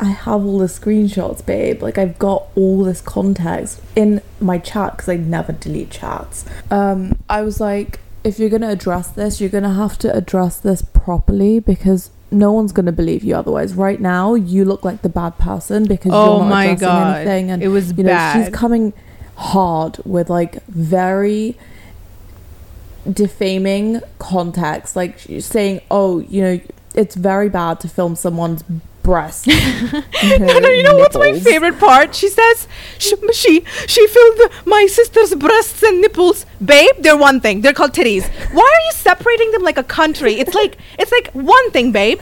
I 0.00 0.06
have 0.10 0.44
all 0.44 0.58
the 0.58 0.66
screenshots, 0.66 1.44
babe. 1.44 1.82
Like, 1.82 1.98
I've 1.98 2.18
got 2.18 2.46
all 2.54 2.84
this 2.84 3.00
context 3.00 3.80
in 3.96 4.22
my 4.40 4.58
chat 4.58 4.92
because 4.92 5.08
I 5.08 5.16
never 5.16 5.52
delete 5.52 5.90
chats. 5.90 6.44
Um, 6.70 7.18
I 7.28 7.42
was 7.42 7.60
like, 7.60 7.98
if 8.24 8.38
you're 8.38 8.50
gonna 8.50 8.68
address 8.70 9.08
this, 9.08 9.40
you're 9.40 9.50
gonna 9.50 9.74
have 9.74 9.98
to 9.98 10.14
address 10.14 10.58
this 10.58 10.82
properly 10.82 11.58
because 11.60 12.10
no 12.30 12.52
one's 12.52 12.72
gonna 12.72 12.92
believe 12.92 13.24
you 13.24 13.34
otherwise. 13.34 13.74
Right 13.74 14.00
now, 14.00 14.34
you 14.34 14.64
look 14.64 14.84
like 14.84 15.02
the 15.02 15.08
bad 15.08 15.38
person 15.38 15.84
because 15.86 16.12
Oh 16.14 16.38
you're 16.40 16.48
not 16.48 16.62
addressing 16.64 16.78
God. 16.78 17.16
anything, 17.16 17.50
and 17.50 17.62
It 17.62 17.68
was 17.68 17.96
you 17.96 18.04
know 18.04 18.32
she's 18.34 18.50
coming 18.50 18.92
hard 19.36 19.98
with 20.04 20.28
like 20.28 20.62
very 20.66 21.56
defaming 23.10 24.00
context 24.18 24.94
like 24.96 25.18
saying 25.40 25.80
oh 25.90 26.18
you 26.20 26.42
know 26.42 26.60
it's 26.94 27.14
very 27.14 27.48
bad 27.48 27.80
to 27.80 27.88
film 27.88 28.14
someone's 28.16 28.62
breast 29.08 29.46
No, 30.48 30.58
no, 30.64 30.68
you 30.68 30.82
know 30.82 30.96
what's 31.02 31.16
my 31.16 31.32
favorite 31.38 31.78
part? 31.78 32.14
She 32.14 32.28
says 32.28 32.66
she 32.98 33.14
she, 33.32 33.52
she 33.94 34.06
filmed 34.16 34.40
my 34.74 34.86
sister's 34.86 35.34
breasts 35.34 35.82
and 35.82 36.00
nipples. 36.00 36.44
Babe, 36.72 36.96
they're 37.00 37.16
one 37.28 37.40
thing. 37.40 37.60
They're 37.62 37.78
called 37.80 37.92
titties. 37.92 38.24
Why 38.58 38.68
are 38.76 38.84
you 38.88 38.92
separating 38.92 39.52
them 39.52 39.62
like 39.62 39.78
a 39.78 39.88
country? 40.00 40.34
It's 40.42 40.54
like 40.54 40.76
it's 40.98 41.12
like 41.12 41.30
one 41.32 41.70
thing, 41.70 41.92
babe. 41.92 42.20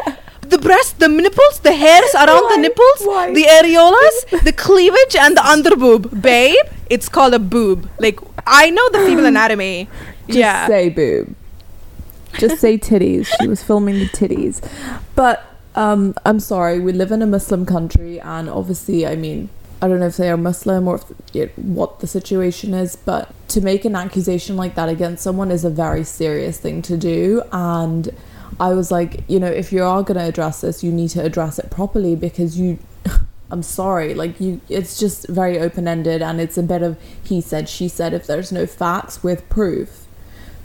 The 0.55 0.59
breast, 0.59 1.01
the 1.01 1.09
nipples, 1.09 1.59
the 1.69 1.73
hairs 1.73 2.15
around 2.15 2.45
the 2.53 2.59
nipples, 2.67 3.01
Why? 3.01 3.33
the 3.39 3.47
areolas, 3.59 4.45
the 4.45 4.53
cleavage, 4.53 5.17
and 5.19 5.37
the 5.37 5.45
underboob. 5.55 6.23
Babe, 6.23 6.67
it's 6.89 7.09
called 7.09 7.35
a 7.35 7.41
boob. 7.41 7.89
Like 7.99 8.21
I 8.47 8.71
know 8.71 8.87
the 8.91 9.01
female 9.07 9.27
anatomy. 9.27 9.89
just 10.27 10.39
yeah. 10.39 10.67
say 10.67 10.89
boob 10.89 11.35
just 12.39 12.59
say 12.61 12.77
titties 12.77 13.27
she 13.41 13.49
was 13.49 13.63
filming 13.63 13.99
the 13.99 14.07
titties 14.07 14.61
but 15.15 15.56
um 15.77 16.15
i'm 16.25 16.41
sorry 16.41 16.81
we 16.81 16.93
live 16.93 17.13
in 17.13 17.23
a 17.23 17.27
muslim 17.27 17.65
country 17.65 18.21
and 18.21 18.49
obviously 18.49 19.07
i 19.07 19.15
mean 19.15 19.49
I 19.81 19.89
don't 19.89 20.01
know 20.01 20.07
if 20.07 20.17
they 20.17 20.31
are 20.31 20.39
Muslim 20.39 20.89
or 20.89 20.97
if, 20.97 21.37
it, 21.37 21.59
what 21.59 22.01
the 22.01 22.07
situation 22.07 22.73
is, 22.73 22.97
but 22.97 23.33
to 23.49 23.61
make 23.61 23.85
an 23.85 23.95
accusation 23.95 24.57
like 24.57 24.75
that 24.75 24.89
against 24.89 25.23
someone 25.23 25.51
is 25.51 25.65
a 25.65 25.71
very 25.71 26.03
serious 26.03 26.59
thing 26.59 26.81
to 26.83 26.97
do. 26.97 27.43
And 27.53 28.11
I 28.59 28.73
was 28.73 28.91
like, 28.91 29.23
you 29.29 29.39
know, 29.39 29.49
if 29.49 29.73
you 29.73 29.85
are 29.85 30.03
going 30.03 30.19
to 30.19 30.25
address 30.25 30.63
this, 30.63 30.83
you 30.83 30.91
need 30.91 31.11
to 31.11 31.23
address 31.23 31.59
it 31.59 31.71
properly 31.71 32.17
because 32.17 32.59
you 32.59 32.79
I'm 33.51 33.63
sorry. 33.63 34.15
Like 34.15 34.41
you, 34.41 34.61
it's 34.69 34.99
just 34.99 35.29
very 35.29 35.59
open 35.59 35.87
ended, 35.87 36.23
and 36.23 36.41
it's 36.41 36.57
a 36.57 36.63
bit 36.63 36.83
of 36.83 36.99
he 37.23 37.41
said, 37.41 37.69
she 37.69 37.87
said. 37.87 38.13
If 38.15 38.27
there's 38.27 38.51
no 38.51 38.67
facts 38.67 39.23
with 39.23 39.49
proof, 39.49 40.07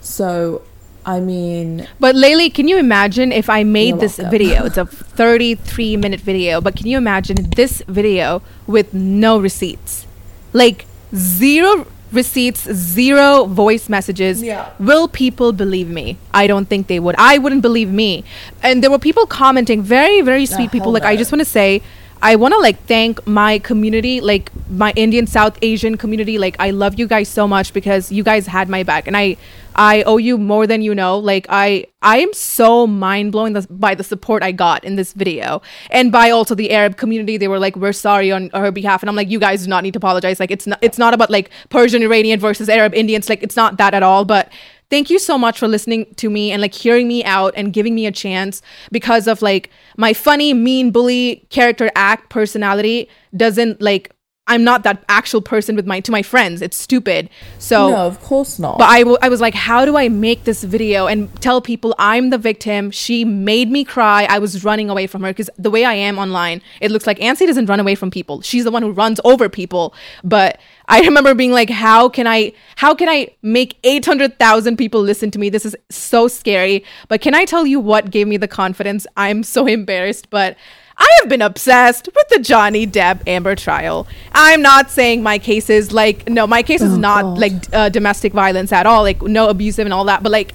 so 0.00 0.62
I 1.04 1.20
mean, 1.20 1.88
But 1.98 2.14
Laylee, 2.14 2.52
can 2.54 2.68
you 2.68 2.78
imagine 2.78 3.32
if 3.32 3.50
I 3.50 3.64
made 3.64 3.98
this 3.98 4.18
welcome. 4.18 4.30
video? 4.30 4.64
It's 4.66 4.76
a 4.76 4.86
33 4.86 5.96
minute 5.96 6.20
video, 6.20 6.60
but 6.60 6.76
can 6.76 6.86
you 6.86 6.96
imagine 6.98 7.50
this 7.56 7.82
video 7.88 8.42
with 8.66 8.94
no 8.94 9.38
receipts? 9.38 10.06
Like 10.52 10.86
zero 11.14 11.86
receipts, 12.12 12.70
zero 12.72 13.46
voice 13.46 13.88
messages. 13.88 14.42
Yeah. 14.42 14.70
Will 14.78 15.08
people 15.08 15.52
believe 15.52 15.88
me? 15.88 16.18
I 16.32 16.46
don't 16.46 16.66
think 16.66 16.86
they 16.86 17.00
would. 17.00 17.16
I 17.18 17.38
wouldn't 17.38 17.62
believe 17.62 17.90
me. 17.90 18.24
And 18.62 18.82
there 18.82 18.90
were 18.90 18.98
people 18.98 19.26
commenting, 19.26 19.82
very, 19.82 20.20
very 20.20 20.46
sweet 20.46 20.68
uh, 20.68 20.72
people. 20.72 20.92
hell 20.92 20.92
Like, 20.92 21.04
I 21.04 21.16
just 21.16 21.32
want 21.32 21.40
to 21.40 21.46
say, 21.46 21.82
I 22.22 22.36
want 22.36 22.54
to 22.54 22.60
like 22.60 22.78
thank 22.86 23.26
my 23.26 23.58
community, 23.58 24.20
like 24.20 24.52
my 24.70 24.92
Indian 24.94 25.26
South 25.26 25.58
Asian 25.60 25.96
community. 25.96 26.38
Like 26.38 26.54
I 26.60 26.70
love 26.70 26.96
you 26.96 27.08
guys 27.08 27.28
so 27.28 27.48
much 27.48 27.72
because 27.72 28.12
you 28.12 28.22
guys 28.22 28.46
had 28.46 28.68
my 28.68 28.84
back, 28.84 29.08
and 29.08 29.16
I 29.16 29.36
I 29.76 30.02
owe 30.02 30.16
you 30.18 30.38
more 30.38 30.66
than 30.66 30.82
you 30.82 30.94
know. 30.94 31.18
Like 31.18 31.46
I 31.48 31.86
I 32.02 32.18
am 32.18 32.32
so 32.32 32.86
mind 32.86 33.32
blown 33.32 33.54
by 33.70 33.94
the 33.94 34.04
support 34.04 34.42
I 34.42 34.52
got 34.52 34.84
in 34.84 34.96
this 34.96 35.12
video, 35.12 35.62
and 35.90 36.12
by 36.12 36.30
also 36.30 36.54
the 36.54 36.70
Arab 36.70 36.96
community. 36.96 37.36
They 37.36 37.48
were 37.48 37.58
like, 37.58 37.76
"We're 37.76 37.92
sorry 37.92 38.30
on 38.30 38.50
her 38.54 38.70
behalf," 38.70 39.02
and 39.02 39.10
I'm 39.10 39.16
like, 39.16 39.30
"You 39.30 39.38
guys 39.38 39.64
do 39.64 39.68
not 39.68 39.82
need 39.82 39.92
to 39.92 39.98
apologize. 39.98 40.40
Like 40.40 40.50
it's 40.50 40.66
not 40.66 40.78
it's 40.82 40.98
not 40.98 41.14
about 41.14 41.30
like 41.30 41.50
Persian 41.70 42.02
Iranian 42.02 42.40
versus 42.40 42.68
Arab 42.68 42.94
Indians. 42.94 43.28
Like 43.28 43.42
it's 43.42 43.56
not 43.56 43.76
that 43.78 43.94
at 43.94 44.02
all." 44.02 44.24
But 44.24 44.52
thank 44.90 45.08
you 45.08 45.18
so 45.18 45.38
much 45.38 45.58
for 45.58 45.66
listening 45.66 46.06
to 46.16 46.28
me 46.28 46.52
and 46.52 46.60
like 46.60 46.74
hearing 46.74 47.08
me 47.08 47.24
out 47.24 47.54
and 47.56 47.72
giving 47.72 47.94
me 47.94 48.04
a 48.06 48.12
chance 48.12 48.60
because 48.90 49.26
of 49.26 49.40
like 49.40 49.70
my 49.96 50.12
funny 50.12 50.52
mean 50.52 50.90
bully 50.90 51.46
character 51.48 51.90
act 51.96 52.28
personality 52.28 53.08
doesn't 53.34 53.80
like 53.80 54.14
i'm 54.46 54.64
not 54.64 54.82
that 54.82 55.04
actual 55.08 55.40
person 55.40 55.76
with 55.76 55.86
my 55.86 56.00
to 56.00 56.10
my 56.10 56.22
friends 56.22 56.62
it's 56.62 56.76
stupid 56.76 57.28
so 57.58 57.90
no, 57.90 57.96
of 58.06 58.20
course 58.20 58.58
not. 58.58 58.78
but 58.78 58.88
I, 58.88 59.00
w- 59.00 59.18
I 59.22 59.28
was 59.28 59.40
like, 59.40 59.54
how 59.54 59.84
do 59.84 59.96
I 59.96 60.08
make 60.08 60.44
this 60.44 60.64
video 60.64 61.06
and 61.06 61.34
tell 61.40 61.60
people 61.60 61.94
I'm 61.98 62.30
the 62.30 62.38
victim? 62.38 62.90
She 62.90 63.24
made 63.24 63.70
me 63.70 63.84
cry. 63.84 64.26
I 64.28 64.38
was 64.40 64.64
running 64.64 64.90
away 64.90 65.06
from 65.06 65.22
her 65.22 65.30
because 65.30 65.48
the 65.56 65.70
way 65.70 65.84
I 65.84 65.94
am 65.94 66.18
online, 66.18 66.60
it 66.80 66.90
looks 66.90 67.06
like 67.06 67.18
Ansi 67.18 67.46
doesn't 67.46 67.66
run 67.66 67.78
away 67.78 67.94
from 67.94 68.10
people. 68.10 68.40
She's 68.40 68.64
the 68.64 68.70
one 68.70 68.82
who 68.82 68.90
runs 68.90 69.20
over 69.24 69.48
people. 69.48 69.94
But 70.24 70.58
I 70.88 71.00
remember 71.02 71.34
being 71.34 71.52
like, 71.52 71.70
how 71.70 72.08
can 72.08 72.26
I, 72.26 72.52
how 72.76 72.94
can 72.94 73.08
I 73.08 73.28
make 73.42 73.78
800,000 73.84 74.76
people 74.76 75.00
listen 75.00 75.30
to 75.30 75.38
me? 75.38 75.48
This 75.48 75.64
is 75.64 75.76
so 75.88 76.26
scary. 76.28 76.84
But 77.08 77.20
can 77.20 77.34
I 77.34 77.44
tell 77.44 77.64
you 77.64 77.78
what 77.78 78.10
gave 78.10 78.26
me 78.26 78.36
the 78.36 78.48
confidence? 78.48 79.06
I'm 79.16 79.42
so 79.44 79.66
embarrassed, 79.78 80.30
but 80.30 80.56
I 81.04 81.08
have 81.20 81.28
been 81.28 81.42
obsessed 81.42 82.08
with 82.14 82.28
the 82.28 82.38
Johnny 82.38 82.86
Depp 82.86 83.26
Amber 83.26 83.56
trial. 83.56 84.06
I'm 84.32 84.62
not 84.62 84.88
saying 84.88 85.20
my 85.22 85.36
case 85.38 85.68
is 85.68 85.92
like 85.92 86.28
no, 86.28 86.46
my 86.46 86.62
case 86.62 86.80
is 86.80 86.92
Oh, 86.94 86.96
not 86.96 87.22
God. 87.22 87.38
like 87.38 87.52
uh, 87.72 87.88
domestic 87.88 88.32
violence 88.32 88.70
at 88.72 88.86
all, 88.86 89.02
like 89.02 89.20
no 89.20 89.48
abusive 89.48 89.84
and 89.84 89.92
all 89.92 90.04
that. 90.04 90.22
But 90.22 90.30
like, 90.30 90.52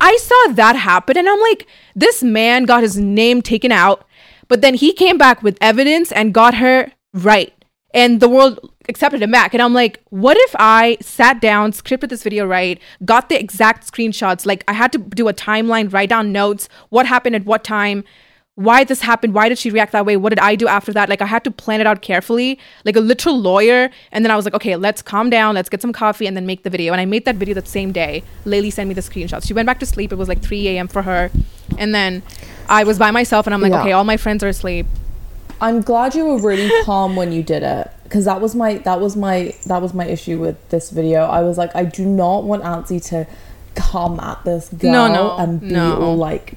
I 0.00 0.16
saw 0.18 0.52
that 0.54 0.76
happen, 0.76 1.16
and 1.16 1.28
I'm 1.28 1.40
like, 1.40 1.66
this 1.96 2.22
man 2.22 2.64
got 2.64 2.82
his 2.84 2.96
name 2.96 3.42
taken 3.42 3.72
out, 3.72 4.06
but 4.46 4.60
then 4.60 4.74
he 4.74 4.92
came 4.92 5.18
back 5.18 5.42
with 5.42 5.58
evidence 5.60 6.12
and 6.12 6.32
got 6.32 6.54
her 6.54 6.92
right, 7.12 7.52
and 7.92 8.20
the 8.20 8.28
world 8.28 8.60
accepted 8.88 9.20
him 9.22 9.30
back. 9.32 9.52
And 9.52 9.62
I'm 9.62 9.74
like, 9.74 10.00
what 10.10 10.36
if 10.36 10.54
I 10.58 10.96
sat 11.00 11.40
down, 11.40 11.72
scripted 11.72 12.08
this 12.08 12.22
video 12.22 12.46
right, 12.46 12.80
got 13.04 13.28
the 13.28 13.38
exact 13.38 13.90
screenshots? 13.92 14.46
Like, 14.46 14.62
I 14.68 14.74
had 14.74 14.92
to 14.92 14.98
do 14.98 15.26
a 15.28 15.34
timeline, 15.34 15.92
write 15.92 16.08
down 16.10 16.30
notes, 16.32 16.68
what 16.90 17.06
happened 17.06 17.34
at 17.36 17.44
what 17.44 17.62
time 17.64 18.04
why 18.56 18.84
this 18.84 19.00
happened 19.00 19.32
why 19.32 19.48
did 19.48 19.56
she 19.56 19.70
react 19.70 19.92
that 19.92 20.04
way 20.04 20.14
what 20.14 20.28
did 20.28 20.38
i 20.38 20.54
do 20.54 20.68
after 20.68 20.92
that? 20.92 21.08
Like 21.08 21.22
i 21.22 21.26
had 21.26 21.42
to 21.44 21.50
plan 21.50 21.80
it 21.80 21.86
out 21.86 22.02
carefully 22.02 22.58
like 22.84 22.96
a 22.96 23.00
literal 23.00 23.38
lawyer. 23.40 23.90
And 24.12 24.24
then 24.24 24.30
i 24.30 24.36
was 24.36 24.44
like 24.44 24.54
okay 24.54 24.76
let's 24.76 25.00
calm 25.00 25.30
down 25.30 25.54
let's 25.54 25.70
get 25.70 25.80
some 25.80 25.92
coffee 25.92 26.26
and 26.26 26.36
then 26.36 26.44
make 26.44 26.62
the 26.62 26.68
video. 26.70 26.92
And 26.92 27.00
i 27.00 27.06
made 27.06 27.24
that 27.24 27.36
video 27.36 27.54
that 27.54 27.66
same 27.66 27.92
day. 27.92 28.22
Laylee 28.44 28.72
sent 28.72 28.88
me 28.88 28.94
the 28.94 29.00
screenshots. 29.00 29.46
She 29.46 29.54
went 29.54 29.66
back 29.66 29.80
to 29.80 29.86
sleep. 29.86 30.12
It 30.12 30.16
was 30.16 30.28
like 30.28 30.42
3 30.42 30.68
a.m 30.68 30.86
for 30.88 31.02
her. 31.02 31.30
And 31.78 31.94
then 31.94 32.22
i 32.68 32.84
was 32.84 32.98
by 32.98 33.10
myself 33.10 33.46
and 33.46 33.54
i'm 33.54 33.60
like 33.62 33.72
Yeah. 33.72 33.80
okay 33.80 33.92
all 33.92 34.04
my 34.04 34.18
friends 34.18 34.44
are 34.44 34.48
asleep. 34.48 34.86
I'm 35.60 35.80
glad 35.80 36.14
you 36.14 36.26
were 36.26 36.38
really 36.40 36.70
calm 36.84 37.16
when 37.16 37.32
you 37.32 37.42
did 37.42 37.62
it 37.62 37.90
because 38.04 38.26
that 38.26 38.40
was 38.42 38.54
my 38.54 38.74
that 38.88 39.00
was 39.00 39.16
my 39.16 39.54
that 39.66 39.80
was 39.80 39.94
my 39.94 40.04
issue 40.04 40.38
with 40.38 40.56
this 40.68 40.90
video. 40.90 41.22
I 41.22 41.40
was 41.40 41.56
like, 41.56 41.74
I 41.74 41.84
do 41.86 42.04
not 42.04 42.44
want 42.44 42.62
Ansi 42.64 43.02
to 43.06 43.26
come 43.74 44.20
at 44.20 44.44
this 44.44 44.68
girl 44.68 44.92
No, 44.92 45.08
no, 45.08 45.36
and 45.38 45.60
be 45.60 45.68
no. 45.68 45.96
all 46.02 46.16
like 46.16 46.54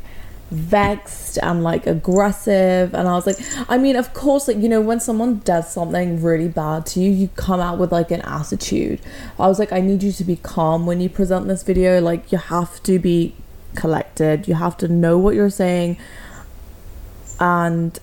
vexed 0.51 1.37
and 1.41 1.63
like 1.63 1.87
aggressive. 1.87 2.93
And 2.93 3.07
I 3.07 3.13
was 3.13 3.25
like 3.25 3.37
I 3.69 3.77
mean 3.77 3.95
of 3.95 4.13
course 4.13 4.47
like 4.47 4.57
you 4.57 4.69
know 4.69 4.81
when 4.81 4.99
someone 4.99 5.39
does 5.39 5.71
something 5.71 6.21
really 6.21 6.47
bad 6.47 6.85
to 6.87 6.99
you 6.99 7.11
you 7.11 7.29
come 7.29 7.59
out 7.59 7.79
with 7.79 7.91
like 7.91 8.11
an 8.11 8.21
attitude. 8.21 9.01
I 9.39 9.47
was 9.47 9.59
like 9.59 9.71
I 9.71 9.81
need 9.81 10.03
you 10.03 10.11
to 10.11 10.23
be 10.23 10.35
calm. 10.35 10.85
When 10.85 11.01
you 11.01 11.09
present 11.09 11.47
this 11.47 11.63
video 11.63 11.99
like 11.99 12.31
you 12.31 12.37
have 12.37 12.81
to 12.83 12.99
be 12.99 13.35
collected. 13.75 14.47
You 14.47 14.55
have 14.55 14.77
to 14.77 14.87
know 14.87 15.17
what 15.17 15.35
you're 15.35 15.49
saying. 15.49 15.97
And 17.39 17.97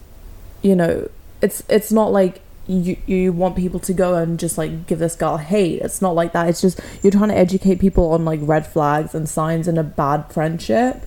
you 0.62 0.76
know 0.76 1.08
it's 1.40 1.62
it's 1.68 1.90
not 1.90 2.12
like 2.12 2.41
you 2.66 2.96
you 3.06 3.32
want 3.32 3.56
people 3.56 3.80
to 3.80 3.92
go 3.92 4.14
and 4.14 4.38
just 4.38 4.56
like 4.56 4.86
give 4.86 4.98
this 4.98 5.16
girl 5.16 5.36
hate. 5.36 5.82
It's 5.82 6.00
not 6.00 6.14
like 6.14 6.32
that. 6.32 6.48
It's 6.48 6.60
just 6.60 6.80
you're 7.02 7.10
trying 7.10 7.28
to 7.30 7.36
educate 7.36 7.80
people 7.80 8.12
on 8.12 8.24
like 8.24 8.40
red 8.42 8.66
flags 8.66 9.14
and 9.14 9.28
signs 9.28 9.66
in 9.66 9.78
a 9.78 9.82
bad 9.82 10.30
friendship 10.32 11.02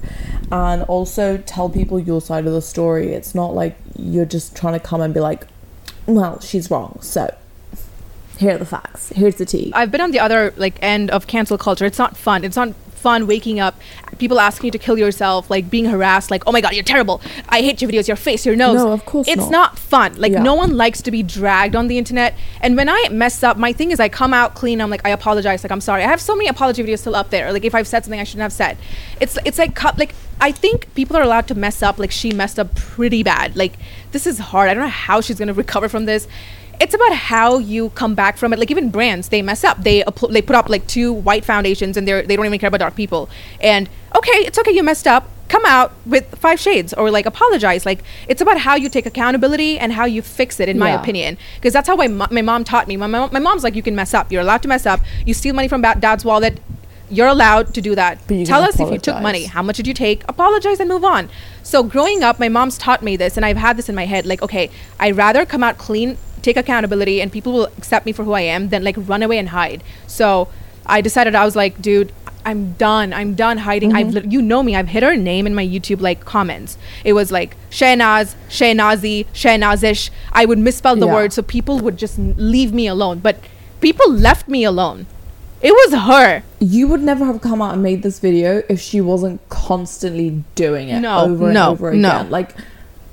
and 0.52 0.84
also 0.84 1.38
tell 1.38 1.70
people 1.70 2.00
your 2.00 2.22
side 2.22 2.46
of 2.46 2.54
the 2.54 2.62
story. 2.62 3.14
It's 3.14 3.34
not 3.34 3.54
like 3.54 3.78
you're 3.98 4.26
just 4.26 4.56
trying 4.56 4.74
to 4.74 4.80
come 4.80 5.02
and 5.02 5.14
be 5.14 5.20
like 5.20 5.48
well 6.06 6.40
she's 6.40 6.70
wrong. 6.70 7.00
So 7.02 7.34
here 8.38 8.56
are 8.56 8.58
the 8.58 8.66
facts. 8.66 9.10
Here's 9.10 9.36
the 9.36 9.46
tea. 9.46 9.72
I've 9.74 9.92
been 9.92 10.02
on 10.02 10.12
the 10.12 10.20
other 10.20 10.54
like 10.58 10.78
end 10.82 11.10
of 11.12 11.28
cancel 11.28 11.58
culture. 11.58 11.86
It's 11.86 12.00
not 12.00 12.18
fun. 12.18 12.44
It's 12.44 12.58
not 12.58 12.74
fun 13.06 13.28
waking 13.28 13.60
up, 13.60 13.76
people 14.18 14.40
asking 14.40 14.66
you 14.68 14.72
to 14.72 14.80
kill 14.86 14.98
yourself, 14.98 15.42
like 15.56 15.70
being 15.76 15.86
harassed, 15.94 16.32
like, 16.32 16.44
oh 16.48 16.52
my 16.56 16.62
god, 16.62 16.74
you're 16.74 16.90
terrible. 16.96 17.22
I 17.50 17.60
hate 17.68 17.78
your 17.82 17.90
videos, 17.92 18.08
your 18.08 18.18
face, 18.28 18.42
your 18.48 18.56
nose. 18.56 18.78
No, 18.82 18.92
of 18.98 19.06
course 19.06 19.28
It's 19.28 19.50
not. 19.50 19.52
not 19.60 19.72
fun. 19.94 20.10
Like 20.24 20.32
Yeah. 20.34 20.42
no 20.52 20.56
one 20.64 20.72
likes 20.84 21.00
to 21.08 21.12
be 21.18 21.22
dragged 21.38 21.76
on 21.76 21.86
the 21.92 21.98
internet. 22.04 22.32
And 22.62 22.76
when 22.80 22.90
I 22.90 23.02
mess 23.12 23.44
up, 23.44 23.56
my 23.58 23.72
thing 23.74 23.92
is 23.92 24.00
I 24.00 24.10
come 24.10 24.34
out 24.34 24.56
clean. 24.56 24.82
I'm 24.82 24.90
like, 24.90 25.06
I 25.06 25.12
apologize. 25.20 25.64
Like 25.64 25.72
I'm 25.72 25.82
sorry. 25.90 26.02
I 26.04 26.08
have 26.08 26.22
so 26.30 26.34
many 26.36 26.48
apology 26.56 26.82
videos 26.84 27.00
still 27.06 27.16
up 27.16 27.30
there. 27.30 27.54
Like 27.54 27.66
if 27.66 27.76
I've 27.76 27.88
said 27.88 28.04
something 28.04 28.20
I 28.20 28.24
shouldn't 28.30 28.42
have 28.50 28.54
said. 28.64 28.76
It's 29.22 29.38
it's 29.46 29.60
like 29.60 29.74
like 30.04 30.14
I 30.42 30.52
think 30.64 30.78
people 31.00 31.16
are 31.18 31.26
allowed 31.30 31.48
to 31.52 31.56
mess 31.66 31.78
up. 31.84 31.96
Like 32.04 32.12
she 32.12 32.30
messed 32.42 32.58
up 32.64 32.70
pretty 32.76 33.22
bad. 33.24 33.56
Like 33.56 33.74
this 34.14 34.26
is 34.32 34.38
hard. 34.52 34.68
I 34.70 34.74
don't 34.74 34.84
know 34.84 34.98
how 35.08 35.18
she's 35.22 35.38
gonna 35.42 35.54
recover 35.66 35.88
from 35.90 36.06
this 36.06 36.28
it's 36.80 36.94
about 36.94 37.14
how 37.14 37.58
you 37.58 37.90
come 37.92 38.16
back 38.16 38.38
from 38.38 38.54
it. 38.54 38.60
Like 38.60 38.72
even 38.72 38.90
brands, 38.90 39.30
they 39.30 39.42
mess 39.42 39.64
up. 39.64 39.84
They 39.84 40.04
they 40.30 40.42
put 40.42 40.56
up 40.56 40.70
like 40.70 40.86
two 40.88 41.14
white 41.14 41.46
foundations 41.46 41.98
and 41.98 42.08
they 42.08 42.22
they 42.24 42.36
don't 42.36 42.46
even 42.46 42.60
care 42.60 42.68
about 42.70 42.80
dark 42.80 42.96
people. 42.96 43.30
And 43.62 43.90
okay, 44.16 44.32
it's 44.48 44.58
okay, 44.60 44.72
you 44.72 44.84
messed 44.84 45.08
up. 45.08 45.30
Come 45.48 45.64
out 45.66 45.94
with 46.08 46.26
five 46.40 46.60
shades 46.60 46.92
or 46.94 47.12
like 47.12 47.26
apologize. 47.28 47.86
Like 47.86 48.04
it's 48.28 48.42
about 48.42 48.58
how 48.58 48.76
you 48.76 48.90
take 48.90 49.06
accountability 49.06 49.78
and 49.78 49.94
how 49.94 50.06
you 50.06 50.22
fix 50.24 50.60
it. 50.60 50.68
In 50.70 50.80
my 50.80 50.90
Yeah. 50.90 51.02
opinion, 51.02 51.38
because 51.56 51.72
that's 51.74 51.88
how 51.88 51.96
my 51.96 52.08
mo- 52.08 52.28
my 52.32 52.42
mom 52.42 52.64
taught 52.64 52.88
me. 52.88 52.98
My, 52.98 53.08
my 53.08 53.30
my 53.32 53.40
mom's 53.40 53.64
like, 53.64 53.76
you 53.76 53.84
can 53.84 53.96
mess 53.96 54.14
up. 54.14 54.32
You're 54.32 54.42
allowed 54.42 54.64
to 54.64 54.68
mess 54.68 54.86
up. 54.88 55.02
You 55.26 55.34
steal 55.36 55.54
money 55.54 55.68
from 55.68 55.82
ba- 55.82 55.98
dad's 56.00 56.26
wallet. 56.26 56.60
You're 57.12 57.28
allowed 57.28 57.76
to 57.76 57.82
do 57.82 57.94
that. 57.94 58.28
Tell 58.28 58.64
us 58.64 58.80
if 58.80 58.92
you 58.92 58.98
took 58.98 59.22
money. 59.22 59.44
How 59.46 59.62
much 59.62 59.78
did 59.78 59.86
you 59.86 59.94
take? 59.94 60.24
Apologize 60.28 60.80
and 60.80 60.90
move 60.90 61.04
on. 61.06 61.30
So 61.62 61.84
growing 61.84 62.24
up, 62.24 62.40
my 62.40 62.50
mom's 62.50 62.80
taught 62.80 63.04
me 63.04 63.16
this, 63.16 63.38
and 63.38 63.46
I've 63.46 63.58
had 63.58 63.78
this 63.78 63.88
in 63.90 63.94
my 63.94 64.08
head. 64.08 64.26
Like, 64.26 64.42
okay, 64.42 64.72
I'd 65.00 65.16
rather 65.16 65.46
come 65.46 65.64
out 65.64 65.78
clean, 65.78 66.18
take 66.46 66.58
accountability, 66.64 67.22
and 67.22 67.32
people 67.38 67.52
will 67.58 67.70
accept 67.80 68.06
me 68.06 68.12
for 68.18 68.24
who 68.24 68.34
I 68.42 68.46
am 68.56 68.70
than 68.70 68.84
like 68.90 68.96
run 69.12 69.24
away 69.28 69.38
and 69.44 69.50
hide. 69.50 69.84
So 70.08 70.48
I 70.86 71.02
decided 71.02 71.36
I 71.36 71.46
was 71.50 71.56
like, 71.64 71.82
dude. 71.82 72.12
I'm 72.48 72.74
done. 72.74 73.12
I'm 73.20 73.34
done 73.34 73.58
hiding. 73.58 73.92
I've 73.98 74.10
mm-hmm. 74.14 74.30
you 74.30 74.40
know 74.40 74.62
me. 74.62 74.76
I've 74.80 74.90
hit 74.96 75.02
her 75.02 75.16
name 75.18 75.48
in 75.50 75.56
my 75.56 75.66
YouTube 75.66 76.00
like 76.00 76.20
comments. 76.34 76.78
It 77.04 77.14
was 77.14 77.32
like 77.32 77.58
Shahnaz, 77.72 78.36
Shahnazi, 78.58 79.26
Shahnazish. 79.34 80.12
I 80.32 80.46
would 80.46 80.60
misspell 80.60 80.96
the 80.96 81.08
Yeah. 81.08 81.18
word 81.18 81.34
so 81.34 81.42
people 81.42 81.80
would 81.80 81.98
just 81.98 82.20
leave 82.54 82.72
me 82.72 82.86
alone. 82.86 83.18
But 83.28 83.36
people 83.82 84.08
left 84.12 84.48
me 84.48 84.64
alone. 84.64 85.08
It 85.70 85.74
was 85.82 85.92
her. 86.10 86.44
you 86.60 86.88
would 86.88 87.02
never 87.02 87.26
have 87.26 87.42
come 87.42 87.64
out 87.64 87.74
and 87.74 87.82
made 87.82 88.04
this 88.04 88.20
video 88.20 88.62
if 88.70 88.80
she 88.80 89.02
wasn't 89.02 89.40
constantly 89.50 90.44
doing 90.54 90.90
it 90.90 91.00
No, 91.00 91.26
over 91.26 91.46
and 91.46 91.54
no, 91.56 91.72
over 91.72 91.94
no. 91.96 92.10
again. 92.10 92.30
Like, 92.30 92.52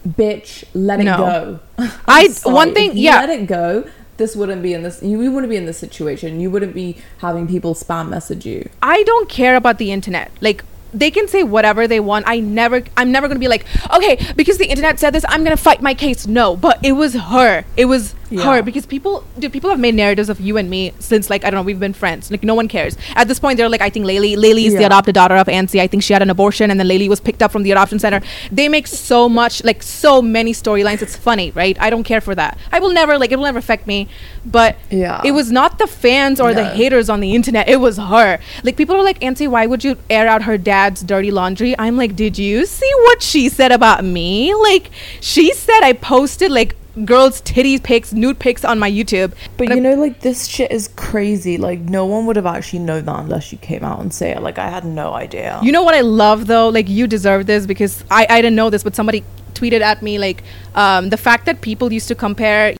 bitch, 0.07 0.65
let 0.75 1.01
it 1.01 1.05
No. 1.05 1.17
go. 1.17 1.61
I- 2.07 2.29
sorry. 2.29 2.55
one 2.55 2.75
thing- 2.75 2.97
you 2.97 3.05
yeah. 3.05 3.21
let 3.21 3.31
it 3.31 3.47
go. 3.47 3.85
This 4.19 4.37
wouldn't 4.37 4.63
be 4.63 4.73
in 4.75 4.83
this. 4.83 5.03
You 5.03 5.19
we 5.19 5.29
wouldn't 5.29 5.51
be 5.51 5.57
in 5.57 5.67
this 5.67 5.79
situation. 5.79 6.39
You 6.39 6.51
wouldn't 6.51 6.75
be 6.75 6.97
having 7.19 7.49
people 7.49 7.75
spam 7.75 8.09
message 8.11 8.45
you. 8.47 8.69
I 8.83 9.03
don't 9.05 9.29
care 9.29 9.57
about 9.57 9.79
the 9.79 9.91
internet. 9.91 10.31
Like 10.41 10.65
they 10.95 11.11
can 11.11 11.27
say 11.27 11.43
whatever 11.43 11.89
they 11.89 11.99
want. 11.99 12.27
I 12.29 12.39
never 12.39 12.83
I'm 12.97 13.11
never 13.11 13.27
going 13.27 13.37
to 13.37 13.41
be 13.41 13.49
like, 13.49 13.65
"Okay, 13.93 14.19
because 14.37 14.59
the 14.59 14.67
internet 14.67 15.01
said 15.01 15.15
this, 15.15 15.25
I'm 15.29 15.43
going 15.43 15.57
to 15.57 15.63
fight 15.63 15.81
my 15.81 15.95
case." 15.95 16.27
No, 16.27 16.55
but 16.55 16.79
it 16.85 16.93
was 16.93 17.15
her. 17.15 17.65
It 17.77 17.87
was 17.87 18.15
her 18.41 18.63
because 18.63 18.87
people 18.87 19.25
dude, 19.39 19.53
people 19.53 19.71
have 19.71 19.79
made 19.81 19.95
narratives 19.95 20.29
of 20.29 20.41
you 20.41 20.57
and 20.57 20.69
me 20.71 20.93
since 20.99 21.29
like 21.31 21.45
I 21.45 21.51
don't 21.51 21.59
know 21.59 21.63
we've 21.63 21.81
been 21.81 21.93
friends. 21.93 22.31
Like 22.31 22.43
no 22.43 22.55
one 22.55 22.69
cares. 22.69 22.97
At 23.17 23.29
this 23.29 23.39
point 23.39 23.57
they're 23.57 23.69
like 23.69 23.81
I 23.81 23.91
think 23.91 24.07
Laylee 24.07 24.37
Laylee 24.37 24.67
is 24.67 24.75
the 24.75 24.85
adopted 24.85 25.15
daughter 25.15 25.37
of 25.37 25.47
Ansi. 25.47 25.81
I 25.81 25.87
think 25.87 26.03
she 26.03 26.13
had 26.13 26.23
an 26.23 26.31
abortion 26.31 26.71
and 26.71 26.79
then 26.81 26.87
Laylee 26.87 27.09
was 27.09 27.21
picked 27.21 27.43
up 27.43 27.53
from 27.53 27.63
the 27.63 27.71
adoption 27.71 27.99
center. 27.99 28.21
They 28.51 28.69
make 28.69 28.87
so 28.87 29.29
much 29.29 29.63
like 29.65 29.83
so 29.83 30.23
many 30.23 30.53
storylines. 30.53 31.03
It's 31.03 31.17
funny 31.17 31.51
right? 31.53 31.77
I 31.81 31.91
don't 31.91 32.05
care 32.05 32.21
for 32.21 32.35
that. 32.35 32.59
I 32.71 32.79
will 32.81 32.93
never 32.93 33.19
like 33.19 33.33
it 33.33 33.37
will 33.37 33.45
never 33.45 33.59
affect 33.59 33.87
me. 33.87 34.09
But 34.45 34.77
Yeah. 34.91 35.21
it 35.25 35.33
was 35.33 35.51
not 35.53 35.79
the 35.79 35.87
fans 35.87 36.41
or 36.41 36.55
the 36.55 36.65
haters 36.65 37.09
on 37.09 37.21
the 37.21 37.35
internet. 37.35 37.69
It 37.69 37.77
was 37.81 37.97
her. 37.99 38.39
Like 38.65 38.77
people 38.77 38.97
are 38.97 39.03
like 39.05 39.21
Ansi 39.21 39.49
why 39.49 39.67
would 39.67 39.85
you 39.85 39.97
air 40.11 40.29
out 40.29 40.43
her 40.43 40.59
dad's 40.59 41.03
dirty 41.03 41.31
laundry? 41.31 41.75
I'm 41.79 41.97
like 41.97 42.17
did 42.17 42.39
you 42.39 42.67
see 42.67 42.91
what 43.07 43.23
she 43.23 43.49
said 43.49 43.73
about 43.73 44.05
me? 44.05 44.55
Like 44.55 44.91
she 45.21 45.53
said 45.55 45.81
I 45.83 45.93
posted 45.93 46.51
like 46.51 46.77
girls 47.07 47.41
titties 47.43 47.83
pics 47.83 48.13
nude 48.13 48.39
pics 48.39 48.65
on 48.65 48.79
my 48.79 48.91
youtube 48.91 49.33
But 49.57 49.69
And 49.69 49.77
you 49.77 49.81
know, 49.83 49.95
like 49.95 50.21
this 50.21 50.47
shit 50.47 50.71
is 50.71 50.89
crazy. 50.97 51.57
Like 51.57 51.81
no 51.81 52.05
one 52.05 52.27
would 52.27 52.37
have 52.37 52.45
actually 52.47 52.81
known 52.81 53.07
that 53.07 53.21
unless 53.21 53.51
you 53.53 53.59
came 53.59 53.83
out 53.83 54.01
and 54.01 54.13
say 54.13 54.31
it. 54.33 54.43
Like 54.43 54.59
I 54.59 54.69
had 54.69 54.85
no 54.85 55.13
idea. 55.15 55.59
you 55.63 55.73
know 55.73 55.83
what 55.83 55.95
i 55.95 56.01
love 56.03 56.47
though 56.47 56.69
like 56.69 56.89
you 56.89 57.07
deserve 57.07 57.47
this 57.47 57.67
because 57.67 58.05
i 58.11 58.27
i 58.29 58.43
didn't 58.43 58.57
know 58.57 58.69
this 58.71 58.83
but 58.83 58.95
somebody 58.95 59.25
tweeted 59.55 59.81
at 59.81 60.03
me 60.03 60.19
like 60.19 60.43
um 60.75 61.09
the 61.11 61.17
fact 61.17 61.47
that 61.47 61.61
people 61.63 61.93
used 61.93 62.09
to 62.09 62.15
compare 62.15 62.75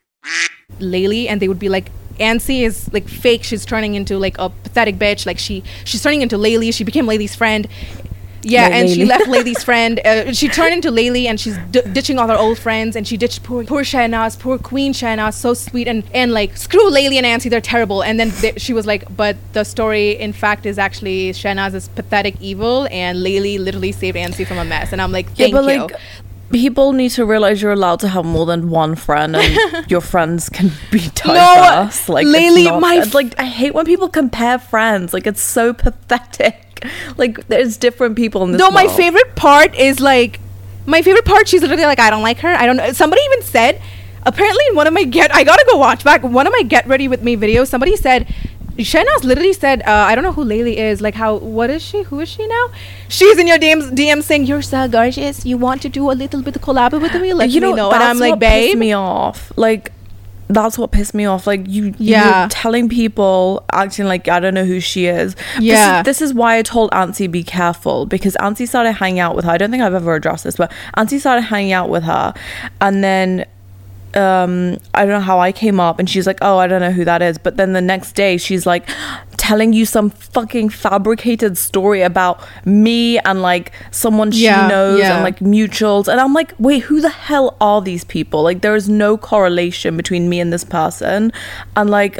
Laylee 0.79 1.27
and 1.29 1.41
they 1.41 1.47
would 1.47 1.59
be 1.59 1.69
like 1.69 1.91
Ansi 2.19 2.61
is 2.61 2.91
like 2.93 3.07
fake. 3.07 3.43
She's 3.43 3.65
turning 3.65 3.95
into 3.95 4.19
like 4.19 4.37
a 4.37 4.49
pathetic 4.49 4.97
bitch. 4.97 5.25
Like 5.25 5.39
she 5.39 5.63
she's 5.83 6.01
turning 6.03 6.21
into 6.21 6.37
Laylee. 6.37 6.71
She 6.73 6.83
became 6.83 7.07
Laylee's 7.07 7.33
friend. 7.35 7.67
Yeah, 8.43 8.67
and 8.71 8.89
she 8.89 9.05
left 9.05 9.25
Laylee's 9.25 9.63
friend. 9.69 9.99
Uh, 10.05 10.33
she 10.33 10.47
turned 10.49 10.73
into 10.73 10.91
Laylee, 10.91 11.25
and 11.25 11.39
she's 11.39 11.57
d- 11.71 11.81
ditching 11.93 12.19
all 12.19 12.27
her 12.27 12.37
old 12.37 12.57
friends. 12.59 12.95
And 12.95 13.07
she 13.07 13.17
ditched 13.17 13.43
poor, 13.43 13.63
poor 13.63 13.83
Shahnaz, 13.83 14.37
poor 14.39 14.57
Queen 14.57 14.93
Shahnaz, 14.93 15.33
so 15.35 15.53
sweet. 15.53 15.87
And 15.87 16.03
and 16.13 16.31
like 16.33 16.57
screw 16.57 16.89
Laylee 16.91 17.15
and 17.21 17.25
Ansi, 17.25 17.49
they're 17.49 17.61
terrible. 17.61 18.03
And 18.03 18.19
then 18.19 18.31
th- 18.31 18.59
she 18.61 18.73
was 18.73 18.85
like, 18.85 19.03
but 19.15 19.37
the 19.53 19.63
story, 19.63 20.11
in 20.11 20.33
fact, 20.33 20.65
is 20.65 20.77
actually 20.77 21.31
Shahnaz 21.31 21.73
is 21.73 21.87
pathetic 21.89 22.35
evil, 22.41 22.87
and 22.91 23.19
Laylee 23.19 23.59
literally 23.59 23.91
saved 23.91 24.17
Ansi 24.17 24.45
from 24.45 24.57
a 24.57 24.65
mess. 24.65 24.91
And 24.91 25.01
I'm 25.01 25.11
like, 25.11 25.27
yeah, 25.35 25.45
thank 25.45 25.53
but 25.55 25.63
you. 25.73 25.79
like 25.81 25.95
people 26.51 26.91
need 26.93 27.09
to 27.09 27.25
realize 27.25 27.63
you're 27.63 27.71
allowed 27.71 27.99
to 27.99 28.07
have 28.07 28.23
more 28.25 28.45
than 28.45 28.69
one 28.69 28.93
friend, 28.95 29.35
and 29.35 29.89
your 29.89 30.01
friends 30.01 30.49
can 30.49 30.69
be 30.91 30.99
diverse. 31.15 32.07
like 32.09 32.27
it's 32.27 32.35
Laylee, 32.37 32.65
not- 32.65 32.81
my 32.81 32.95
it's 32.97 33.13
like 33.13 33.33
I 33.39 33.45
hate 33.45 33.73
when 33.73 33.85
people 33.85 34.09
compare 34.09 34.59
friends. 34.59 35.13
Like 35.13 35.25
it's 35.27 35.41
so 35.41 35.73
pathetic. 35.73 36.72
Like 37.17 37.47
there's 37.47 37.77
different 37.77 38.15
people 38.15 38.43
in 38.43 38.51
this. 38.51 38.61
Though 38.61 38.71
my 38.71 38.85
world. 38.85 38.97
favorite 38.97 39.35
part 39.35 39.75
is 39.75 39.99
like 39.99 40.39
my 40.85 41.01
favorite 41.01 41.25
part. 41.25 41.47
She's 41.47 41.61
literally 41.61 41.85
like, 41.85 41.99
I 41.99 42.09
don't 42.09 42.23
like 42.23 42.39
her. 42.39 42.49
I 42.49 42.65
don't 42.65 42.77
know. 42.77 42.91
Somebody 42.91 43.21
even 43.31 43.41
said, 43.43 43.81
apparently 44.23 44.63
in 44.69 44.75
one 44.75 44.87
of 44.87 44.93
my 44.93 45.03
get, 45.03 45.33
I 45.39 45.43
gotta 45.43 45.65
go 45.69 45.77
watch 45.77 46.03
back 46.03 46.23
one 46.23 46.47
of 46.47 46.53
my 46.53 46.63
get 46.63 46.87
ready 46.87 47.07
with 47.07 47.23
me 47.23 47.37
videos. 47.37 47.67
Somebody 47.67 47.95
said. 47.95 48.33
Shahnaz 48.75 49.23
literally 49.23 49.53
said, 49.53 49.83
uh, 49.83 50.07
"I 50.09 50.15
don't 50.15 50.23
know 50.23 50.31
who 50.31 50.43
Laylee 50.43 50.75
is. 50.75 50.99
Like, 50.99 51.13
how? 51.13 51.35
What 51.35 51.69
is 51.69 51.83
she? 51.83 52.01
Who 52.01 52.19
is 52.21 52.27
she 52.27 52.47
now? 52.47 52.71
She's 53.07 53.37
in 53.37 53.45
your 53.45 53.59
DMs, 53.59 53.91
DM 53.91 54.23
saying 54.23 54.47
you're 54.47 54.63
so 54.63 54.87
gorgeous. 54.87 55.45
You 55.45 55.59
want 55.59 55.83
to 55.83 55.89
do 55.89 56.09
a 56.09 56.13
little 56.13 56.41
bit 56.41 56.55
of 56.55 56.63
collab 56.63 56.99
with 56.99 57.13
me? 57.21 57.33
Let 57.41 57.51
you 57.51 57.61
know, 57.61 57.69
me 57.69 57.75
know." 57.75 57.91
And 57.91 58.01
I'm 58.01 58.17
like, 58.17 58.39
"Babe, 58.39 58.75
me 58.79 58.91
off. 58.93 59.51
Like 59.55 59.91
that's 60.49 60.77
what 60.77 60.91
pissed 60.91 61.13
me 61.13 61.25
off. 61.25 61.47
Like 61.47 61.67
you, 61.67 61.93
Yeah. 61.97 62.41
you're 62.41 62.49
telling 62.49 62.89
people 62.89 63.63
acting 63.71 64.05
like 64.05 64.27
I 64.27 64.39
don't 64.39 64.53
know 64.53 64.65
who 64.65 64.79
she 64.79 65.05
is. 65.07 65.35
Yeah. 65.59 66.01
this 66.03 66.17
is, 66.17 66.19
this 66.19 66.29
is 66.29 66.33
why 66.33 66.57
I 66.57 66.61
told 66.61 66.91
Ansi 66.91 67.29
be 67.31 67.43
careful 67.43 68.05
because 68.05 68.35
Ansi 68.39 68.67
started 68.67 68.93
hanging 68.93 69.19
out 69.19 69.35
with 69.35 69.45
her. 69.45 69.51
I 69.51 69.57
don't 69.57 69.71
think 69.71 69.81
I've 69.83 69.93
ever 69.93 70.13
addressed 70.15 70.43
this, 70.43 70.55
but 70.57 70.71
Ansi 70.97 71.19
started 71.19 71.43
hanging 71.43 71.71
out 71.71 71.89
with 71.89 72.03
her, 72.03 72.33
and 72.81 73.03
then 73.03 73.45
um 74.15 74.77
I 74.93 75.05
don't 75.05 75.13
know 75.13 75.19
how 75.19 75.39
I 75.39 75.51
came 75.51 75.79
up 75.79 75.99
and 75.99 76.09
she's 76.09 76.27
like, 76.27 76.37
"Oh, 76.41 76.57
I 76.57 76.67
don't 76.67 76.81
know 76.81 76.91
who 76.91 77.05
that 77.05 77.21
is." 77.21 77.37
But 77.37 77.57
then 77.57 77.73
the 77.73 77.81
next 77.81 78.13
day 78.13 78.37
she's 78.37 78.65
like 78.65 78.87
telling 79.37 79.73
you 79.73 79.85
some 79.85 80.09
fucking 80.09 80.69
fabricated 80.69 81.57
story 81.57 82.01
about 82.01 82.39
me 82.65 83.19
and 83.19 83.41
like 83.41 83.71
someone 83.91 84.31
she 84.31 84.43
Yeah, 84.45 84.67
knows 84.67 84.99
yeah. 84.99 85.15
and 85.15 85.23
like 85.23 85.39
mutuals 85.39 86.07
and 86.07 86.19
I'm 86.21 86.33
like, 86.33 86.53
"Wait, 86.59 86.83
who 86.83 87.01
the 87.01 87.09
hell 87.09 87.57
are 87.59 87.81
these 87.81 88.03
people?" 88.03 88.43
Like 88.43 88.61
there 88.61 88.75
is 88.75 88.87
no 88.87 89.17
correlation 89.17 89.97
between 89.97 90.29
me 90.29 90.39
and 90.39 90.53
this 90.53 90.63
person. 90.63 91.31
And 91.75 91.89
like, 91.89 92.19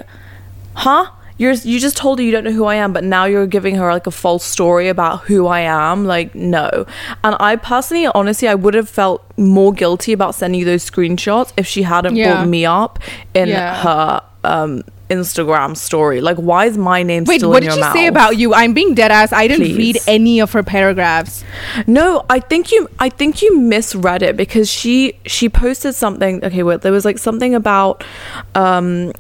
huh? 0.75 1.05
You're 1.43 1.53
you 1.71 1.77
just 1.87 1.97
told 1.97 2.19
her 2.19 2.23
you 2.25 2.31
don't 2.31 2.45
know 2.45 2.51
who 2.59 2.65
I 2.65 2.75
am, 2.75 2.93
but 2.93 3.03
now 3.03 3.25
you're 3.25 3.47
giving 3.57 3.75
her 3.75 3.91
like 3.97 4.07
a 4.07 4.11
false 4.11 4.45
story 4.45 4.87
about 4.87 5.15
who 5.27 5.45
I 5.47 5.61
am. 5.61 6.05
Like, 6.05 6.33
no. 6.33 6.85
And 7.23 7.35
I 7.39 7.57
personally, 7.57 8.07
honestly, 8.07 8.47
I 8.47 8.55
would 8.55 8.73
have 8.75 8.87
felt 8.89 9.23
more 9.37 9.73
guilty 9.73 10.13
about 10.13 10.35
sending 10.35 10.59
you 10.59 10.65
those 10.65 10.89
screenshots 10.89 11.51
if 11.57 11.67
she 11.67 11.81
hadn't 11.83 12.15
Yeah. 12.15 12.25
brought 12.35 12.47
me 12.47 12.65
up 12.65 12.99
in 13.33 13.49
Yeah. 13.49 13.75
her 13.83 14.21
um 14.45 14.83
Instagram 15.09 15.75
story. 15.77 16.21
Like, 16.21 16.37
why 16.37 16.65
is 16.65 16.77
my 16.77 17.03
name 17.03 17.25
wait, 17.25 17.39
still 17.39 17.49
what 17.51 17.61
did 17.63 17.73
she 17.73 17.83
say 17.97 18.07
about 18.07 18.37
you? 18.37 18.53
I'm 18.53 18.73
being 18.73 18.93
dead 18.95 19.11
ass. 19.11 19.31
I 19.33 19.47
didn't 19.47 19.75
read 19.75 19.97
any 20.07 20.39
of 20.39 20.53
her 20.53 20.63
paragraphs. 20.63 21.43
No, 21.87 22.25
I 22.29 22.39
think 22.39 22.71
you 22.71 22.89
I 22.99 23.09
think 23.09 23.41
you 23.41 23.57
misread 23.59 24.21
it 24.23 24.35
because 24.37 24.69
she 24.69 24.95
she 25.25 25.49
posted 25.49 25.93
something 25.93 26.43
okay, 26.43 26.63
wait, 26.63 26.81
there 26.81 26.91
was 26.91 27.05
like 27.05 27.19
something 27.19 27.53
about 27.53 28.03
um 28.55 29.11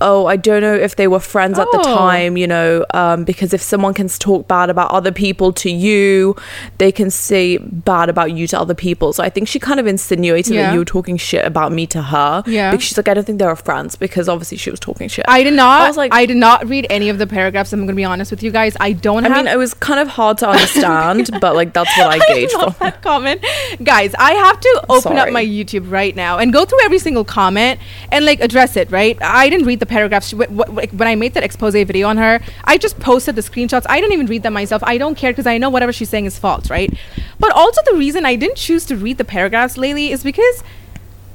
oh, 0.00 0.26
I 0.26 0.36
don't 0.36 0.60
know 0.62 0.74
if 0.74 0.96
they 0.96 1.08
were 1.08 1.20
friends 1.20 1.58
at 1.58 1.66
the 1.72 1.78
Oh. 1.80 1.96
time, 1.96 2.36
you 2.36 2.46
know, 2.46 2.84
um, 2.92 3.24
because 3.24 3.52
if 3.54 3.62
someone 3.62 3.94
can 3.94 4.08
talk 4.08 4.46
bad 4.48 4.70
about 4.70 4.90
other 4.90 5.12
people 5.12 5.52
to 5.54 5.70
you, 5.70 6.36
they 6.78 6.92
can 6.92 7.10
say 7.10 7.56
bad 7.58 8.08
about 8.08 8.32
you 8.32 8.46
to 8.48 8.60
other 8.60 8.74
people. 8.74 9.12
So 9.12 9.22
I 9.22 9.30
think 9.30 9.48
she 9.48 9.58
kind 9.58 9.80
of 9.80 9.86
insinuated 9.86 10.54
Yeah. 10.54 10.62
that 10.66 10.72
you 10.74 10.78
were 10.80 10.84
talking 10.84 11.16
shit 11.16 11.44
about 11.44 11.72
me 11.72 11.86
to 11.88 12.02
her. 12.02 12.42
Yeah. 12.46 12.70
Because 12.70 12.84
she's 12.84 12.96
like, 12.96 13.08
I 13.08 13.14
don't 13.14 13.24
think 13.24 13.38
they 13.38 13.46
were 13.46 13.56
friends 13.56 13.96
because 13.96 14.28
obviously 14.28 14.58
she 14.58 14.70
was 14.70 14.80
talking 14.80 15.08
shit. 15.08 15.24
I 15.28 15.42
did 15.42 15.54
not. 15.54 15.82
I 15.82 15.88
was 15.88 15.96
like- 15.96 16.14
I 16.14 16.26
did 16.26 16.36
not 16.36 16.66
read 16.68 16.86
any 16.90 17.08
of 17.08 17.18
the 17.18 17.26
paragraphs. 17.26 17.72
I'm 17.72 17.80
gonna 17.80 17.94
be 17.94 18.04
honest 18.04 18.30
with 18.30 18.42
you 18.42 18.50
guys. 18.50 18.76
I 18.80 18.92
don't 18.92 19.24
I 19.24 19.28
have. 19.28 19.36
mean, 19.44 19.46
it 19.46 19.56
was 19.58 19.72
kind 19.74 20.00
of 20.00 20.08
hard 20.08 20.38
to 20.38 20.48
understand, 20.48 21.30
but 21.40 21.54
like 21.54 21.72
that's 21.72 21.96
what 21.96 22.08
I 22.08 22.18
gauged 22.28 22.52
from 22.52 22.74
that 22.80 23.02
comment. 23.02 23.44
Guys, 23.82 24.14
I 24.18 24.32
have 24.32 24.60
to 24.60 24.84
open 24.88 25.16
up 25.16 25.30
my 25.30 25.44
YouTube 25.44 25.90
right 25.90 26.14
now 26.14 26.38
and 26.38 26.52
go 26.52 26.64
through 26.64 26.84
every 26.84 26.98
single 26.98 27.24
comment 27.24 27.80
and 28.12 28.24
like 28.26 28.40
address 28.40 28.76
it, 28.76 28.90
right? 28.90 29.16
I 29.22 29.48
didn't 29.48 29.66
read 29.66 29.80
the 29.80 29.85
paragraphs. 29.86 30.28
She, 30.28 30.36
wh- 30.36 30.50
wh- 30.50 30.94
when 30.94 31.08
I 31.08 31.14
made 31.14 31.34
that 31.34 31.42
expose 31.44 31.72
video 31.74 32.08
on 32.08 32.16
her, 32.16 32.40
I 32.64 32.78
just 32.78 32.98
posted 33.00 33.34
the 33.36 33.42
screenshots. 33.42 33.86
I 33.88 34.00
didn't 34.00 34.12
even 34.12 34.26
read 34.26 34.42
them 34.42 34.52
myself. 34.52 34.82
I 34.84 34.98
don't 34.98 35.16
care 35.16 35.32
because 35.32 35.46
I 35.46 35.58
know 35.58 35.70
whatever 35.70 35.92
she's 35.92 36.08
saying 36.08 36.26
is 36.26 36.38
false, 36.38 36.68
right? 36.70 36.92
But 37.38 37.52
also 37.52 37.80
the 37.90 37.96
reason 37.96 38.26
I 38.26 38.36
didn't 38.36 38.56
choose 38.56 38.84
to 38.86 38.96
read 38.96 39.18
the 39.18 39.24
paragraphs 39.24 39.76
lately 39.76 40.10
is 40.12 40.22
because 40.22 40.62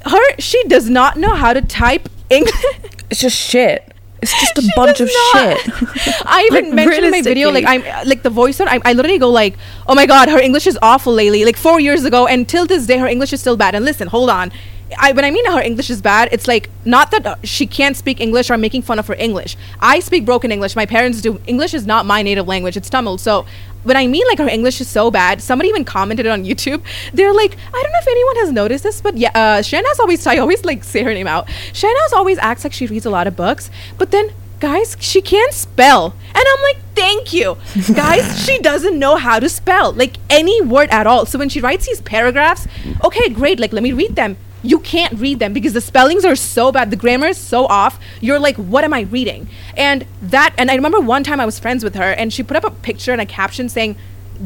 her 0.05 0.19
she 0.39 0.63
does 0.65 0.89
not 0.89 1.17
know 1.17 1.35
how 1.35 1.53
to 1.53 1.61
type 1.61 2.09
English. 2.29 2.53
It's 3.11 3.19
just 3.19 3.35
shit. 3.37 3.93
It's 4.21 4.31
just 4.39 4.57
a 4.57 4.61
She 4.61 4.69
bunch 4.75 5.01
of 5.01 5.09
not. 5.33 5.57
shit. 5.59 5.67
I 6.25 6.47
even 6.51 6.65
Like, 6.67 6.73
mentioned 6.75 7.05
in 7.05 7.11
my 7.11 7.21
video, 7.21 7.49
like. 7.51 7.65
I'm 7.67 7.83
like 8.07 8.21
the 8.23 8.29
voiceover. 8.29 8.67
I, 8.69 8.79
I 8.85 8.93
literally 8.93 9.17
go 9.17 9.29
like, 9.29 9.57
"Oh 9.87 9.95
my 9.95 10.05
god, 10.05 10.29
her 10.29 10.39
English 10.39 10.65
is 10.67 10.77
awful 10.81 11.11
lately." 11.11 11.43
Like 11.43 11.57
four 11.57 11.79
years 11.81 12.05
ago, 12.05 12.25
and 12.27 12.47
till 12.47 12.65
this 12.65 12.85
day, 12.85 12.99
her 12.99 13.07
English 13.07 13.33
is 13.33 13.41
still 13.41 13.57
bad. 13.57 13.75
And 13.75 13.83
listen, 13.83 14.07
hold 14.07 14.29
on. 14.29 14.51
I, 14.97 15.12
when 15.12 15.25
I 15.25 15.32
mean 15.32 15.45
her 15.45 15.62
English 15.62 15.89
is 15.89 16.01
bad, 16.01 16.30
it's 16.32 16.47
like 16.47 16.69
not 16.86 17.12
that 17.12 17.25
uh, 17.25 17.36
she 17.43 17.65
can't 17.67 17.95
speak 17.95 18.19
English 18.19 18.49
or 18.49 18.54
I'm 18.54 18.62
making 18.62 18.82
fun 18.82 18.99
of 18.99 19.08
her 19.08 19.15
English. 19.15 19.58
I 19.80 19.99
speak 19.99 20.25
broken 20.25 20.51
English. 20.51 20.75
My 20.75 20.86
parents 20.86 21.21
do. 21.21 21.39
English 21.47 21.73
is 21.73 21.86
not 21.86 22.06
my 22.06 22.21
native 22.21 22.47
language. 22.47 22.77
It's 22.77 22.89
Tamil. 22.89 23.17
So 23.17 23.45
when 23.84 23.97
I 23.97 24.08
mean 24.08 24.25
like 24.27 24.38
her 24.38 24.47
English 24.47 24.82
is 24.82 24.88
so 24.88 25.12
bad, 25.12 25.41
somebody 25.41 25.69
even 25.69 25.86
commented 25.86 26.27
on 26.27 26.43
YouTube. 26.43 26.84
They're 27.13 27.34
like, 27.34 27.58
I 27.67 27.82
don't 27.82 27.91
know 27.91 27.99
if 27.99 28.08
anyone 28.08 28.36
has 28.38 28.51
noticed 28.51 28.84
this, 28.84 29.01
but 29.01 29.17
yeah, 29.17 29.32
uh, 29.34 29.62
Shahnaz 29.62 29.99
always 29.99 30.25
I 30.27 30.38
always 30.38 30.65
like 30.65 30.84
say 30.84 31.04
her 31.04 31.13
name 31.13 31.27
out. 31.27 31.47
Shahnaz 31.73 32.13
always 32.13 32.38
acts 32.38 32.63
like 32.63 32.73
she 32.73 32.88
reads 32.88 33.06
a 33.06 33.10
lot 33.10 33.27
of 33.27 33.36
books, 33.36 33.69
but 33.97 34.12
then 34.12 34.32
guys, 34.60 34.95
she 34.99 35.21
can't 35.21 35.54
spell. 35.54 36.13
And 36.30 36.45
I'm 36.47 36.62
like, 36.62 36.77
thank 36.95 37.34
you. 37.34 37.58
guys, 37.93 38.45
she 38.45 38.60
doesn't 38.60 38.97
know 38.97 39.15
how 39.17 39.39
to 39.39 39.49
spell, 39.49 39.91
like 39.91 40.17
any 40.30 40.62
word 40.62 40.89
at 40.91 41.08
all. 41.08 41.25
So 41.25 41.39
when 41.39 41.49
she 41.49 41.60
writes 41.60 41.88
these 41.88 41.99
paragraphs, 42.01 42.67
okay, 43.04 43.27
great, 43.30 43.60
like 43.60 43.73
let 43.73 43.84
me 43.84 43.91
read 43.91 44.15
them. 44.15 44.38
You 44.63 44.80
can't 44.80 45.13
read 45.19 45.39
them 45.39 45.54
because 45.54 45.74
the 45.74 45.82
spellings 45.82 46.24
are 46.26 46.36
so 46.36 46.71
bad, 46.71 46.91
the 46.91 46.95
grammar 46.95 47.28
is 47.28 47.38
so 47.38 47.65
off. 47.65 48.00
You're 48.19 48.39
like, 48.39 48.56
what 48.58 48.84
am 48.84 48.93
I 48.93 49.02
reading? 49.02 49.47
And 49.76 50.06
that, 50.21 50.54
and 50.58 50.69
I 50.69 50.76
remember 50.76 51.00
one 51.00 51.24
time 51.24 51.39
I 51.39 51.45
was 51.45 51.60
friends 51.60 51.84
with 51.84 51.95
her 51.95 52.12
and 52.12 52.32
she 52.32 52.43
put 52.43 52.58
up 52.58 52.63
a 52.63 52.71
picture 52.71 53.12
and 53.12 53.21
a 53.21 53.26
caption 53.26 53.69
saying, 53.69 53.95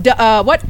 uh, 0.08 0.44
what? 0.44 0.64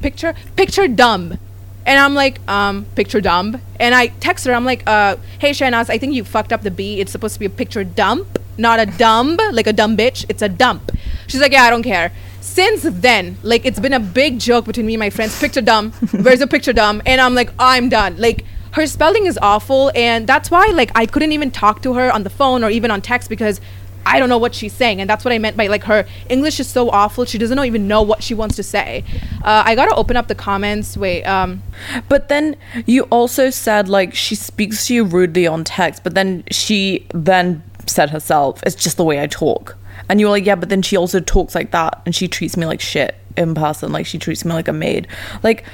Picture? 0.00 0.34
Picture 0.56 0.88
dumb. 0.88 1.38
And 1.86 1.98
I'm 1.98 2.14
like, 2.14 2.40
um, 2.48 2.86
picture 2.94 3.20
dumb. 3.20 3.60
And 3.78 3.94
I 3.94 4.06
text 4.06 4.46
her, 4.46 4.54
I'm 4.54 4.64
like, 4.64 4.82
uh, 4.86 5.16
hey 5.38 5.50
Shahnaz, 5.50 5.90
I 5.90 5.98
think 5.98 6.14
you 6.14 6.24
fucked 6.24 6.52
up 6.52 6.62
the 6.62 6.70
B. 6.70 7.00
It's 7.00 7.12
supposed 7.12 7.34
to 7.34 7.40
be 7.40 7.46
a 7.46 7.50
picture 7.50 7.84
dump, 7.84 8.38
not 8.56 8.80
a 8.80 8.86
dumb, 8.86 9.36
like 9.52 9.66
a 9.66 9.72
dumb 9.72 9.96
bitch. 9.96 10.24
It's 10.28 10.40
a 10.40 10.48
dump. 10.48 10.92
She's 11.26 11.40
like, 11.40 11.52
yeah, 11.52 11.64
I 11.64 11.70
don't 11.70 11.82
care. 11.82 12.12
Since 12.44 12.82
then, 12.82 13.38
like 13.42 13.64
it's 13.64 13.80
been 13.80 13.94
a 13.94 13.98
big 13.98 14.38
joke 14.38 14.66
between 14.66 14.84
me 14.84 14.94
and 14.94 15.00
my 15.00 15.08
friends. 15.08 15.36
Picture 15.40 15.62
dumb. 15.62 15.92
Where's 16.12 16.42
a 16.42 16.46
picture 16.46 16.74
dumb? 16.74 17.00
And 17.06 17.18
I'm 17.18 17.34
like, 17.34 17.50
I'm 17.58 17.88
done. 17.88 18.18
Like 18.18 18.44
her 18.72 18.86
spelling 18.86 19.24
is 19.24 19.38
awful, 19.40 19.90
and 19.94 20.26
that's 20.26 20.50
why 20.50 20.66
like 20.66 20.92
I 20.94 21.06
couldn't 21.06 21.32
even 21.32 21.50
talk 21.50 21.82
to 21.82 21.94
her 21.94 22.12
on 22.12 22.22
the 22.22 22.28
phone 22.30 22.62
or 22.62 22.68
even 22.68 22.90
on 22.90 23.00
text 23.00 23.30
because 23.30 23.62
I 24.04 24.18
don't 24.18 24.28
know 24.28 24.36
what 24.36 24.54
she's 24.54 24.74
saying, 24.74 25.00
and 25.00 25.08
that's 25.08 25.24
what 25.24 25.32
I 25.32 25.38
meant 25.38 25.56
by 25.56 25.68
like 25.68 25.84
her 25.84 26.06
English 26.28 26.60
is 26.60 26.68
so 26.68 26.90
awful. 26.90 27.24
She 27.24 27.38
doesn't 27.38 27.56
know, 27.56 27.64
even 27.64 27.88
know 27.88 28.02
what 28.02 28.22
she 28.22 28.34
wants 28.34 28.56
to 28.56 28.62
say. 28.62 29.04
Uh, 29.42 29.62
I 29.64 29.74
gotta 29.74 29.94
open 29.94 30.14
up 30.14 30.28
the 30.28 30.34
comments. 30.34 30.98
Wait, 30.98 31.24
um, 31.24 31.62
But 32.10 32.28
then 32.28 32.56
you 32.84 33.04
also 33.04 33.48
said 33.48 33.88
like 33.88 34.14
she 34.14 34.34
speaks 34.34 34.86
to 34.88 34.94
you 34.94 35.04
rudely 35.04 35.46
on 35.46 35.64
text, 35.64 36.04
but 36.04 36.14
then 36.14 36.44
she 36.50 37.06
then 37.14 37.62
said 37.86 38.10
herself, 38.10 38.62
"It's 38.66 38.76
just 38.76 38.98
the 38.98 39.04
way 39.04 39.22
I 39.22 39.28
talk." 39.28 39.78
And 40.08 40.20
you 40.20 40.26
were 40.26 40.30
like, 40.32 40.44
"Yeah, 40.46 40.54
but 40.56 40.68
then 40.68 40.82
she 40.82 40.96
also 40.96 41.20
talks 41.20 41.54
like 41.54 41.70
that, 41.70 42.00
and 42.06 42.14
she 42.14 42.28
treats 42.28 42.56
me 42.56 42.66
like 42.66 42.80
shit 42.80 43.14
in 43.36 43.54
person. 43.54 43.92
Like 43.92 44.06
she 44.06 44.18
treats 44.18 44.44
me 44.44 44.52
like 44.52 44.68
a 44.68 44.72
maid. 44.72 45.06
Like 45.42 45.64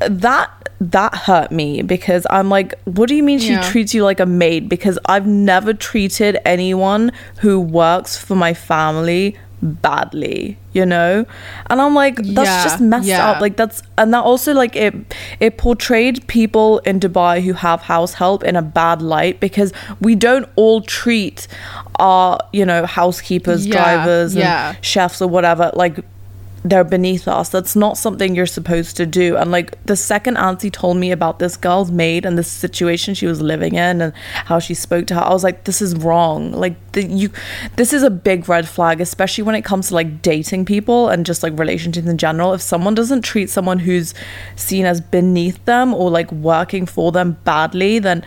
that." 0.00 0.50
That 0.80 1.12
hurt 1.12 1.50
me 1.50 1.82
because 1.82 2.24
I'm 2.30 2.48
like, 2.50 2.72
what 2.84 3.08
do 3.08 3.16
you 3.16 3.22
mean 3.24 3.40
she 3.40 3.50
Yeah. 3.50 3.62
treats 3.62 3.94
you 3.94 4.04
like 4.04 4.20
a 4.20 4.26
maid? 4.26 4.68
Because 4.68 4.96
I've 5.06 5.26
never 5.26 5.74
treated 5.74 6.38
anyone 6.44 7.10
who 7.40 7.58
works 7.58 8.16
for 8.16 8.36
my 8.36 8.54
family 8.54 9.36
badly, 9.62 10.58
you 10.72 10.84
know? 10.86 11.24
And 11.70 11.80
I'm 11.80 11.94
like, 11.94 12.16
that's 12.16 12.48
Yeah, 12.48 12.64
just 12.64 12.80
messed 12.80 13.06
yeah. 13.08 13.30
up. 13.30 13.40
Like 13.40 13.56
that's 13.56 13.82
and 13.96 14.12
that 14.14 14.24
also 14.24 14.54
like 14.54 14.76
it 14.76 14.94
it 15.40 15.58
portrayed 15.58 16.26
people 16.28 16.78
in 16.80 17.00
Dubai 17.00 17.42
who 17.42 17.52
have 17.54 17.82
house 17.82 18.14
help 18.14 18.44
in 18.44 18.56
a 18.56 18.62
bad 18.62 19.02
light 19.02 19.40
because 19.40 19.72
we 20.00 20.14
don't 20.14 20.48
all 20.56 20.80
treat 20.82 21.46
our 21.98 22.38
you 22.52 22.64
know 22.64 22.86
housekeepers, 22.86 23.66
Yeah, 23.66 23.72
drivers, 23.76 24.34
and 24.36 24.44
chefs 24.84 25.20
or 25.20 25.28
whatever 25.28 25.70
like 25.74 25.98
they're 26.64 26.84
beneath 26.84 27.28
us. 27.28 27.48
That's 27.48 27.76
not 27.76 27.96
something 27.96 28.34
you're 28.34 28.46
supposed 28.46 28.96
to 28.96 29.06
do. 29.06 29.36
And 29.36 29.50
like 29.50 29.82
the 29.84 29.96
second 29.96 30.36
Ansi 30.36 30.72
told 30.72 30.96
me 30.96 31.10
about 31.12 31.38
this 31.38 31.56
girl's 31.56 31.90
maid 31.90 32.26
and 32.26 32.36
the 32.36 32.42
situation 32.42 33.14
she 33.14 33.26
was 33.26 33.40
living 33.40 33.74
in 33.74 34.00
and 34.00 34.12
how 34.46 34.58
she 34.58 34.74
spoke 34.74 35.06
to 35.08 35.14
her, 35.14 35.20
I 35.20 35.32
was 35.32 35.44
like, 35.44 35.64
this 35.64 35.80
is 35.80 35.94
wrong. 35.96 36.52
Like 36.52 36.74
the, 36.92 37.04
you, 37.04 37.30
this 37.76 37.92
is 37.92 38.02
a 38.02 38.10
big 38.10 38.48
red 38.48 38.68
flag, 38.68 39.00
especially 39.00 39.44
when 39.44 39.54
it 39.54 39.64
comes 39.64 39.88
to 39.88 39.94
like 39.94 40.20
dating 40.22 40.64
people 40.64 41.08
and 41.08 41.24
just 41.24 41.42
like 41.42 41.58
relationships 41.58 42.06
in 42.06 42.18
general. 42.18 42.52
If 42.52 42.62
someone 42.62 42.94
doesn't 42.94 43.22
treat 43.22 43.50
someone 43.50 43.78
who's 43.78 44.14
seen 44.56 44.84
as 44.84 45.00
beneath 45.00 45.64
them 45.64 45.94
or 45.94 46.10
like 46.10 46.30
working 46.32 46.86
for 46.86 47.12
them 47.12 47.36
badly, 47.44 47.98
then 47.98 48.24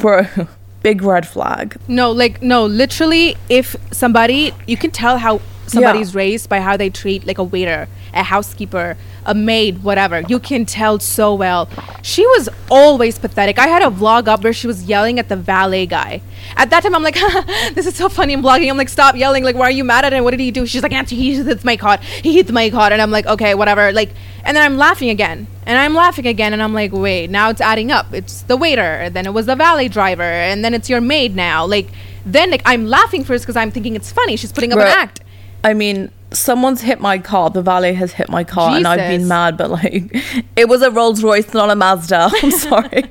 bro, 0.00 0.26
big 0.82 1.02
red 1.02 1.28
flag. 1.28 1.76
No, 1.86 2.10
like 2.10 2.40
no, 2.40 2.64
literally 2.64 3.36
if 3.48 3.76
somebody 3.92 4.54
you 4.66 4.76
can 4.76 4.90
tell 4.90 5.18
how 5.18 5.40
somebody's 5.70 6.14
raised 6.14 6.48
by 6.48 6.60
how 6.60 6.76
they 6.76 6.90
treat 6.90 7.26
like 7.26 7.38
a 7.38 7.44
waiter, 7.44 7.88
a 8.12 8.22
housekeeper, 8.22 8.96
a 9.24 9.34
maid, 9.34 9.82
whatever. 9.82 10.20
You 10.28 10.38
can 10.38 10.66
tell 10.66 10.98
so 10.98 11.34
well. 11.34 11.68
She 12.02 12.26
was 12.26 12.48
always 12.70 13.18
pathetic. 13.18 13.58
I 13.58 13.66
had 13.68 13.82
a 13.82 13.90
vlog 13.90 14.28
up 14.28 14.42
where 14.42 14.52
she 14.52 14.66
was 14.66 14.84
yelling 14.84 15.18
at 15.18 15.28
the 15.28 15.36
valet 15.36 15.86
guy. 15.86 16.22
At 16.56 16.70
that 16.70 16.82
time 16.82 16.94
I'm 16.94 17.02
like, 17.02 17.14
this 17.74 17.86
is 17.86 17.94
so 17.94 18.08
funny 18.08 18.32
I'm 18.32 18.42
vlogging. 18.42 18.70
I'm 18.70 18.76
like, 18.76 18.88
stop 18.88 19.16
yelling, 19.16 19.44
like 19.44 19.56
why 19.56 19.66
are 19.66 19.70
you 19.70 19.84
mad 19.84 20.04
at 20.04 20.12
him? 20.12 20.24
What 20.24 20.32
did 20.32 20.40
he 20.40 20.50
do? 20.50 20.66
She's 20.66 20.82
like, 20.82 20.92
Ansi, 20.92 21.10
he 21.10 21.34
hits 21.34 21.64
my 21.64 21.76
card. 21.76 22.00
He 22.00 22.34
hits 22.34 22.50
my 22.50 22.70
card 22.70 22.92
and 22.92 23.00
I'm 23.00 23.10
like, 23.10 23.26
okay, 23.26 23.54
whatever. 23.54 23.92
Like 23.92 24.10
and 24.44 24.56
then 24.56 24.64
I'm 24.64 24.76
laughing 24.76 25.10
again. 25.10 25.46
And 25.66 25.78
I'm 25.78 25.94
laughing 25.94 26.26
again 26.26 26.52
and 26.52 26.62
I'm 26.62 26.74
like, 26.74 26.92
wait, 26.92 27.30
now 27.30 27.50
it's 27.50 27.60
adding 27.60 27.90
up. 27.90 28.12
It's 28.12 28.42
the 28.42 28.56
waiter, 28.56 28.80
and 28.80 29.14
then 29.14 29.26
it 29.26 29.32
was 29.32 29.46
the 29.46 29.56
valet 29.56 29.88
driver, 29.88 30.22
and 30.22 30.64
then 30.64 30.74
it's 30.74 30.88
your 30.88 31.00
maid 31.00 31.36
now. 31.36 31.64
Like 31.66 31.88
then 32.26 32.50
like 32.50 32.62
I'm 32.64 32.86
laughing 32.86 33.24
first 33.24 33.44
because 33.44 33.56
I'm 33.56 33.70
thinking 33.70 33.96
it's 33.96 34.10
funny. 34.10 34.36
She's 34.36 34.52
putting 34.52 34.72
up 34.72 34.78
Bro, 34.78 34.86
an 34.86 34.92
act. 34.92 35.20
I 35.64 35.74
mean, 35.74 36.10
someone's 36.32 36.80
hit 36.80 37.00
my 37.00 37.18
car. 37.18 37.50
The 37.50 37.62
valet 37.62 37.94
has 37.94 38.12
hit 38.12 38.28
my 38.28 38.44
car, 38.44 38.76
and 38.76 38.86
I've 38.86 39.10
been 39.10 39.28
mad. 39.28 39.56
But 39.56 39.70
like, 39.70 40.14
it 40.56 40.68
was 40.68 40.82
a 40.82 40.90
Rolls 40.90 41.22
Royce, 41.22 41.52
not 41.54 41.70
a 41.70 41.76
Mazda. 41.76 42.30
I'm 42.42 42.50
sorry. 42.68 43.04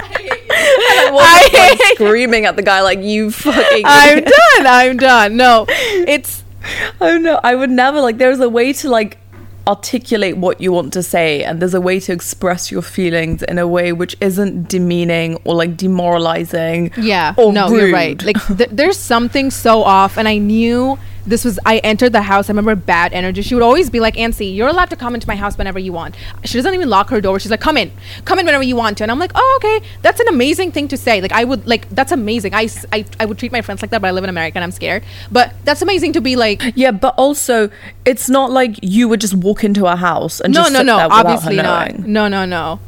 I 0.00 1.10
was 1.12 1.52
like, 1.80 1.96
screaming 1.96 2.44
at 2.44 2.56
the 2.56 2.62
guy 2.62 2.80
like, 2.82 3.00
"You 3.00 3.30
fucking!" 3.30 3.82
I'm 3.86 4.18
idiot." 4.18 4.32
done. 4.56 4.66
I'm 4.66 4.96
done. 4.96 5.36
No, 5.36 5.66
it's 5.68 6.44
Oh 7.00 7.18
no, 7.18 7.40
I 7.42 7.54
would 7.54 7.70
never 7.70 8.00
like. 8.00 8.18
There's 8.18 8.40
a 8.40 8.48
way 8.48 8.72
to 8.74 8.88
like 8.88 9.18
articulate 9.66 10.36
what 10.38 10.60
you 10.60 10.72
want 10.72 10.92
to 10.94 11.02
say, 11.02 11.44
and 11.44 11.60
there's 11.60 11.74
a 11.74 11.80
way 11.80 12.00
to 12.00 12.12
express 12.12 12.70
your 12.72 12.82
feelings 12.82 13.42
in 13.42 13.58
a 13.58 13.66
way 13.68 13.92
which 13.92 14.16
isn't 14.20 14.68
demeaning 14.68 15.36
or 15.44 15.54
like 15.54 15.76
demoralizing. 15.76 16.90
Yeah. 16.96 17.34
or 17.36 17.52
no, 17.52 17.68
you're 17.68 17.92
right. 17.92 18.20
Like 18.22 18.44
th- 18.56 18.70
there's 18.72 18.96
something 18.98 19.50
so 19.50 19.82
off, 19.82 20.16
and 20.16 20.26
I 20.28 20.38
knew 20.38 20.98
this 21.28 21.44
was. 21.44 21.58
I 21.66 21.78
entered 21.78 22.12
the 22.12 22.22
house. 22.22 22.48
I 22.48 22.52
remember 22.52 22.74
bad 22.74 23.12
energy. 23.12 23.42
She 23.42 23.54
would 23.54 23.62
always 23.62 23.90
be 23.90 24.00
like, 24.00 24.14
"Ansi, 24.16 24.54
you're 24.54 24.68
allowed 24.68 24.90
to 24.90 24.96
come 24.96 25.14
into 25.14 25.28
my 25.28 25.36
house 25.36 25.56
whenever 25.58 25.78
you 25.78 25.92
want." 25.92 26.16
She 26.44 26.58
doesn't 26.58 26.74
even 26.74 26.88
lock 26.88 27.10
her 27.10 27.20
door. 27.20 27.38
She's 27.38 27.50
like, 27.50 27.60
"Come 27.60 27.76
in, 27.76 27.92
come 28.24 28.38
in 28.38 28.46
whenever 28.46 28.64
you 28.64 28.76
want 28.76 28.98
to." 28.98 29.04
And 29.04 29.10
I'm 29.10 29.18
like, 29.18 29.32
"Oh, 29.34 29.60
okay. 29.60 29.86
That's 30.02 30.20
an 30.20 30.28
amazing 30.28 30.72
thing 30.72 30.88
to 30.88 30.96
say. 30.96 31.20
Like 31.20 31.32
I 31.32 31.44
would 31.44 31.66
like 31.66 31.88
that's 31.90 32.12
amazing. 32.12 32.54
I, 32.54 32.68
I, 32.92 33.04
I 33.20 33.26
would 33.26 33.38
treat 33.38 33.52
my 33.52 33.62
friends 33.62 33.82
like 33.82 33.90
that, 33.90 34.00
but 34.00 34.08
I 34.08 34.10
live 34.10 34.24
in 34.24 34.30
America 34.30 34.58
and 34.58 34.64
I'm 34.64 34.72
scared. 34.72 35.04
But 35.30 35.54
that's 35.64 35.82
amazing 35.82 36.12
to 36.14 36.20
be 36.20 36.36
like." 36.36 36.62
Yeah, 36.78 36.92
but 36.92 37.14
also 37.16 37.70
it's 38.04 38.28
not 38.28 38.52
like 38.52 38.78
you 38.82 39.08
would 39.08 39.20
just 39.20 39.34
walk 39.34 39.64
into 39.64 39.86
a 39.86 39.96
house 39.96 40.38
and 40.40 40.54
No, 40.54 40.62
just 40.62 40.74
no, 40.74 40.82
no. 40.82 41.08
Obviously 41.10 41.56
not. 41.56 41.98
No, 41.98 42.28
no, 42.28 42.44
no. 42.44 42.78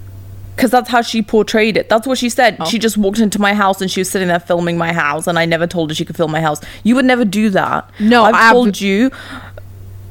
Because 0.61 0.71
that's 0.71 0.89
how 0.89 1.03
she 1.03 1.23
portrayed 1.23 1.77
it. 1.77 1.89
That's 1.89 2.07
what 2.07 2.19
she 2.19 2.29
said. 2.29 2.57
Oh. 2.61 2.65
She 2.67 2.79
just 2.79 2.97
walked 2.97 3.19
into 3.19 3.41
my 3.41 3.55
house 3.55 3.81
and 3.81 3.91
she 3.91 4.01
was 4.01 4.11
sitting 4.11 4.29
there 4.29 4.41
filming 4.41 4.77
my 4.79 4.93
house, 4.93 5.27
and 5.27 5.39
I 5.39 5.47
never 5.47 5.67
told 5.67 5.91
her 5.91 5.95
she 5.95 6.05
could 6.05 6.17
film 6.17 6.31
my 6.31 6.41
house. 6.41 6.61
You 6.85 6.95
would 6.97 7.05
never 7.05 7.25
do 7.25 7.51
that. 7.51 7.91
No, 7.99 8.25
I've 8.25 8.35
I've- 8.35 8.53
told 8.53 8.81
you, 8.81 9.11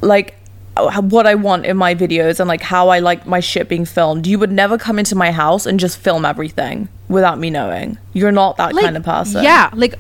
like 0.01 0.35
what 1.01 1.27
I 1.27 1.35
want 1.35 1.65
in 1.65 1.75
my 1.75 1.93
videos 1.93 2.39
and 2.39 2.47
like 2.47 2.61
how 2.61 2.87
I 2.89 2.99
like 2.99 3.25
my 3.27 3.39
shit 3.41 3.67
being 3.67 3.85
filmed. 3.85 4.25
You 4.25 4.39
would 4.39 4.51
never 4.51 4.77
come 4.77 4.97
into 4.97 5.15
my 5.15 5.31
house 5.31 5.65
and 5.65 5.79
just 5.79 5.97
film 5.97 6.23
everything 6.25 6.87
without 7.09 7.37
me 7.37 7.49
knowing. 7.49 7.97
You're 8.13 8.31
not 8.31 8.57
that 8.57 8.73
like, 8.73 8.85
kind 8.85 8.95
of 8.95 9.03
person. 9.03 9.43
Yeah, 9.43 9.69
like 9.73 9.95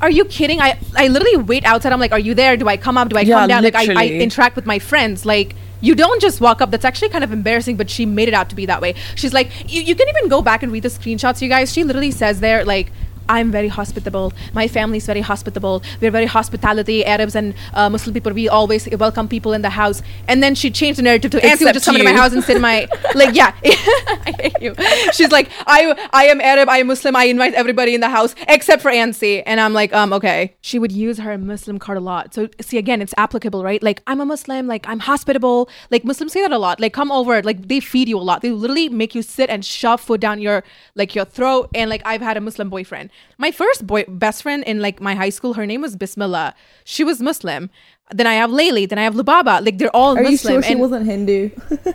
are 0.00 0.10
you 0.10 0.24
kidding? 0.24 0.60
I 0.60 0.78
I 0.96 1.08
literally 1.08 1.36
wait 1.36 1.64
outside. 1.64 1.92
I'm 1.92 2.00
like, 2.00 2.12
are 2.12 2.18
you 2.18 2.34
there? 2.34 2.56
Do 2.56 2.68
I 2.68 2.76
come 2.76 2.96
up? 2.96 3.08
Do 3.08 3.16
I 3.16 3.22
Yeah, 3.22 3.40
come 3.40 3.48
down? 3.48 3.62
Like 3.62 3.74
I, 3.74 3.92
I 3.94 4.08
interact 4.08 4.56
with 4.56 4.66
my 4.66 4.78
friends. 4.78 5.24
Like 5.26 5.54
you 5.84 5.94
don't 5.94 6.20
just 6.20 6.40
walk 6.40 6.62
up. 6.62 6.70
That's 6.70 6.84
actually 6.84 7.10
kind 7.10 7.22
of 7.22 7.30
embarrassing, 7.30 7.76
but 7.76 7.90
she 7.90 8.06
made 8.06 8.26
it 8.26 8.34
out 8.34 8.48
to 8.48 8.56
be 8.56 8.64
that 8.66 8.80
way. 8.80 8.94
She's 9.16 9.34
like, 9.34 9.50
you, 9.70 9.82
you 9.82 9.94
can 9.94 10.08
even 10.08 10.28
go 10.28 10.40
back 10.40 10.62
and 10.62 10.72
read 10.72 10.82
the 10.82 10.88
screenshots, 10.88 11.42
you 11.42 11.48
guys. 11.48 11.72
She 11.72 11.84
literally 11.84 12.10
says 12.10 12.40
there, 12.40 12.64
like, 12.64 12.90
I'm 13.28 13.50
very 13.50 13.68
hospitable. 13.68 14.32
My 14.52 14.68
family 14.68 14.98
is 14.98 15.06
very 15.06 15.20
hospitable. 15.20 15.82
We're 16.00 16.10
very 16.10 16.26
hospitality. 16.26 17.04
Arabs 17.04 17.34
and 17.34 17.54
uh, 17.72 17.88
Muslim 17.90 18.14
people, 18.14 18.32
we 18.32 18.48
always 18.48 18.88
welcome 18.98 19.28
people 19.28 19.52
in 19.52 19.62
the 19.62 19.70
house. 19.70 20.02
And 20.28 20.42
then 20.42 20.54
she 20.54 20.70
changed 20.70 20.98
the 20.98 21.02
narrative 21.02 21.30
to 21.32 21.38
Ansi 21.38 21.64
would 21.64 21.74
just 21.74 21.86
come 21.86 21.96
into 21.96 22.04
my 22.04 22.12
house 22.12 22.32
and 22.32 22.42
sit 22.42 22.56
in 22.56 22.62
my 22.62 22.86
like, 23.14 23.34
yeah. 23.34 23.54
I 23.64 24.34
hate 24.38 24.60
you. 24.60 24.74
She's 25.12 25.30
like, 25.30 25.50
I 25.66 26.08
I 26.12 26.26
am 26.26 26.40
Arab. 26.40 26.68
I 26.68 26.78
am 26.78 26.88
Muslim. 26.88 27.16
I 27.16 27.24
invite 27.24 27.54
everybody 27.54 27.94
in 27.94 28.00
the 28.00 28.08
house 28.08 28.34
except 28.48 28.82
for 28.82 28.90
Ansi. 28.90 29.42
And 29.46 29.60
I'm 29.60 29.72
like, 29.72 29.92
um, 29.92 30.12
okay. 30.12 30.54
She 30.60 30.78
would 30.78 30.92
use 30.92 31.18
her 31.18 31.36
Muslim 31.38 31.78
card 31.78 31.98
a 31.98 32.00
lot. 32.00 32.34
So 32.34 32.48
see, 32.60 32.78
again, 32.78 33.00
it's 33.02 33.14
applicable, 33.16 33.64
right? 33.64 33.82
Like, 33.82 34.02
I'm 34.06 34.20
a 34.20 34.26
Muslim. 34.26 34.66
Like, 34.66 34.86
I'm 34.88 35.00
hospitable. 35.00 35.68
Like 35.90 36.04
Muslims 36.04 36.32
say 36.32 36.42
that 36.42 36.52
a 36.52 36.58
lot. 36.58 36.80
Like, 36.80 36.92
come 36.92 37.10
over. 37.10 37.42
Like, 37.42 37.68
they 37.68 37.80
feed 37.80 38.08
you 38.08 38.18
a 38.18 38.20
lot. 38.20 38.42
They 38.42 38.50
literally 38.50 38.88
make 38.88 39.14
you 39.14 39.22
sit 39.22 39.50
and 39.50 39.64
shove 39.64 40.00
food 40.00 40.20
down 40.20 40.40
your 40.40 40.64
like 40.94 41.14
your 41.14 41.24
throat. 41.24 41.70
And 41.74 41.90
like, 41.90 42.02
I've 42.04 42.20
had 42.20 42.36
a 42.36 42.40
Muslim 42.40 42.70
boyfriend. 42.70 43.10
My 43.38 43.50
first 43.50 43.86
boy 43.86 44.04
best 44.08 44.42
friend 44.42 44.62
in 44.64 44.80
like 44.80 45.00
my 45.00 45.14
high 45.14 45.30
school, 45.30 45.54
her 45.54 45.66
name 45.66 45.80
was 45.82 45.96
Bismillah. 45.96 46.54
She 46.84 47.02
was 47.04 47.20
Muslim. 47.20 47.70
Then 48.10 48.26
I 48.26 48.34
have 48.34 48.50
Laylee. 48.50 48.86
Then 48.88 48.98
I 48.98 49.02
have 49.02 49.14
Lubaba. 49.14 49.64
Like, 49.64 49.78
they're 49.78 49.94
all 49.96 50.16
Are 50.18 50.22
you 50.22 50.32
Muslim. 50.32 50.54
sure 50.56 50.62
she 50.62 50.72
and- 50.72 50.80
wasn't 50.80 51.06
Hindu? 51.06 51.48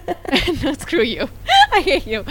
no, 0.63 0.73
screw 0.73 1.03
you. 1.03 1.29
I 1.71 1.81
hate 1.81 2.07
you. 2.07 2.21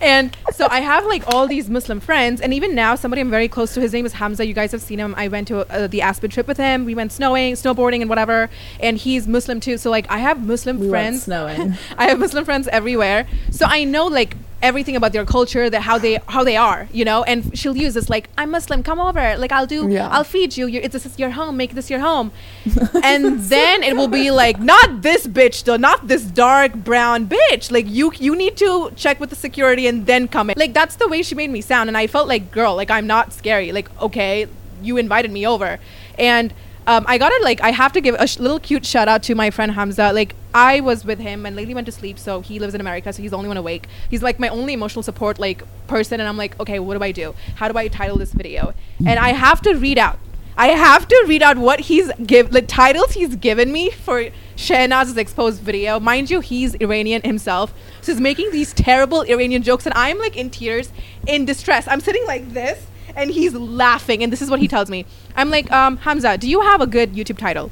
And 0.00 0.34
so 0.52 0.68
I 0.70 0.80
have 0.80 1.04
like 1.06 1.24
all 1.34 1.48
these 1.48 1.68
Muslim 1.68 1.98
friends, 1.98 2.40
and 2.40 2.54
even 2.54 2.76
now, 2.76 2.94
somebody 2.94 3.20
I'm 3.20 3.30
very 3.30 3.48
close 3.48 3.74
to. 3.74 3.80
His 3.80 3.92
name 3.92 4.06
is 4.06 4.12
Hamza. 4.14 4.46
You 4.46 4.54
guys 4.54 4.70
have 4.70 4.80
seen 4.82 5.00
him. 5.00 5.14
I 5.18 5.26
went 5.28 5.48
to 5.48 5.68
uh, 5.68 5.88
the 5.88 6.00
Aspen 6.00 6.30
trip 6.30 6.46
with 6.46 6.58
him. 6.58 6.84
We 6.84 6.94
went 6.94 7.10
snowing, 7.12 7.54
snowboarding, 7.54 8.00
and 8.02 8.08
whatever. 8.08 8.48
And 8.78 8.96
he's 8.96 9.26
Muslim 9.26 9.58
too. 9.58 9.78
So 9.78 9.90
like, 9.90 10.08
I 10.10 10.18
have 10.18 10.46
Muslim 10.46 10.78
We 10.78 10.88
friends. 10.88 11.24
snowing. 11.24 11.74
I 11.98 12.04
have 12.08 12.20
Muslim 12.20 12.44
friends 12.44 12.68
everywhere. 12.68 13.26
So 13.50 13.66
I 13.68 13.82
know 13.82 14.06
like 14.06 14.36
everything 14.64 14.96
about 14.96 15.12
their 15.12 15.26
culture, 15.26 15.68
that 15.70 15.82
how 15.82 15.98
they 15.98 16.14
how 16.26 16.42
they 16.42 16.56
are, 16.56 16.88
you 16.92 17.04
know. 17.04 17.22
And 17.24 17.56
she'll 17.56 17.76
use 17.76 17.94
this 17.94 18.08
like, 18.08 18.28
"I'm 18.38 18.50
Muslim. 18.50 18.82
Come 18.82 18.98
over. 18.98 19.36
Like 19.36 19.52
I'll 19.52 19.66
do. 19.76 19.88
Yeah. 19.88 20.08
I'll 20.08 20.24
feed 20.24 20.56
you. 20.56 20.66
You're, 20.66 20.82
it's 20.82 20.94
this 20.94 21.06
is 21.06 21.18
your 21.18 21.30
home. 21.30 21.56
Make 21.56 21.74
this 21.74 21.90
your 21.90 22.00
home." 22.00 22.32
and 23.04 23.40
then 23.54 23.82
it 23.82 23.94
will 23.96 24.08
be 24.22 24.30
like, 24.30 24.58
"Not 24.58 25.02
this 25.02 25.26
bitch 25.26 25.64
though. 25.64 25.76
Not 25.76 26.08
this 26.08 26.24
dark 26.24 26.72
brown 26.74 27.28
bitch. 27.28 27.70
Like 27.70 27.86
you 27.88 28.12
you 28.18 28.34
need 28.34 28.56
to 28.56 28.90
check 28.96 29.20
with 29.20 29.30
the 29.30 29.36
security 29.36 29.86
and 29.86 30.06
then 30.06 30.26
come 30.26 30.50
in." 30.50 30.54
Like 30.56 30.74
that's 30.74 30.96
the 30.96 31.08
way 31.08 31.22
she 31.22 31.34
made 31.34 31.50
me 31.50 31.60
sound, 31.60 31.88
and 31.90 31.96
I 31.96 32.06
felt 32.06 32.26
like, 32.26 32.50
"Girl, 32.50 32.74
like 32.74 32.90
I'm 32.90 33.06
not 33.06 33.32
scary. 33.32 33.70
Like 33.72 33.88
okay, 34.00 34.46
you 34.82 34.96
invited 34.96 35.30
me 35.30 35.46
over," 35.46 35.78
and. 36.18 36.52
Um, 36.86 37.04
I 37.08 37.16
gotta 37.16 37.38
like 37.42 37.62
I 37.62 37.70
have 37.70 37.92
to 37.92 38.00
give 38.00 38.14
a 38.18 38.26
sh- 38.26 38.38
little 38.38 38.60
cute 38.60 38.84
shout 38.84 39.08
out 39.08 39.22
to 39.24 39.34
my 39.34 39.50
friend 39.50 39.72
Hamza. 39.72 40.12
Like 40.12 40.34
I 40.52 40.80
was 40.80 41.04
with 41.04 41.18
him 41.18 41.46
and 41.46 41.56
lately 41.56 41.74
went 41.74 41.86
to 41.86 41.92
sleep, 41.92 42.18
so 42.18 42.40
he 42.40 42.58
lives 42.58 42.74
in 42.74 42.80
America, 42.80 43.12
so 43.12 43.22
he's 43.22 43.30
the 43.30 43.38
only 43.38 43.48
one 43.48 43.56
awake. 43.56 43.86
He's 44.10 44.22
like 44.22 44.38
my 44.38 44.48
only 44.48 44.74
emotional 44.74 45.02
support 45.02 45.38
like 45.38 45.62
person, 45.86 46.20
and 46.20 46.28
I'm 46.28 46.36
like, 46.36 46.58
okay, 46.60 46.78
what 46.78 46.98
do 46.98 47.02
I 47.02 47.12
do? 47.12 47.34
How 47.56 47.68
do 47.68 47.78
I 47.78 47.88
title 47.88 48.18
this 48.18 48.32
video? 48.32 48.74
And 49.06 49.18
I 49.18 49.32
have 49.32 49.62
to 49.62 49.74
read 49.74 49.98
out. 49.98 50.18
I 50.56 50.68
have 50.68 51.08
to 51.08 51.24
read 51.26 51.42
out 51.42 51.58
what 51.58 51.80
he's 51.80 52.12
give 52.26 52.52
the 52.52 52.62
titles 52.62 53.12
he's 53.12 53.34
given 53.34 53.72
me 53.72 53.90
for 53.90 54.28
Shahnaz's 54.54 55.16
exposed 55.16 55.62
video. 55.62 55.98
Mind 55.98 56.30
you, 56.30 56.40
he's 56.40 56.74
Iranian 56.74 57.22
himself, 57.22 57.72
so 58.02 58.12
he's 58.12 58.20
making 58.20 58.50
these 58.52 58.74
terrible 58.74 59.22
Iranian 59.22 59.62
jokes, 59.62 59.86
and 59.86 59.94
I'm 59.96 60.18
like 60.18 60.36
in 60.36 60.50
tears, 60.50 60.92
in 61.26 61.46
distress. 61.46 61.88
I'm 61.88 62.00
sitting 62.00 62.26
like 62.26 62.52
this 62.52 62.86
and 63.16 63.30
he's 63.30 63.54
laughing. 63.54 64.22
And 64.22 64.32
this 64.32 64.42
is 64.42 64.50
what 64.50 64.60
he 64.60 64.68
tells 64.68 64.90
me. 64.90 65.06
I'm 65.36 65.50
like, 65.50 65.70
um, 65.72 65.98
Hamza, 65.98 66.38
do 66.38 66.48
you 66.48 66.60
have 66.60 66.80
a 66.80 66.86
good 66.86 67.12
YouTube 67.12 67.38
title? 67.38 67.70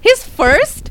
His 0.00 0.24
first, 0.24 0.90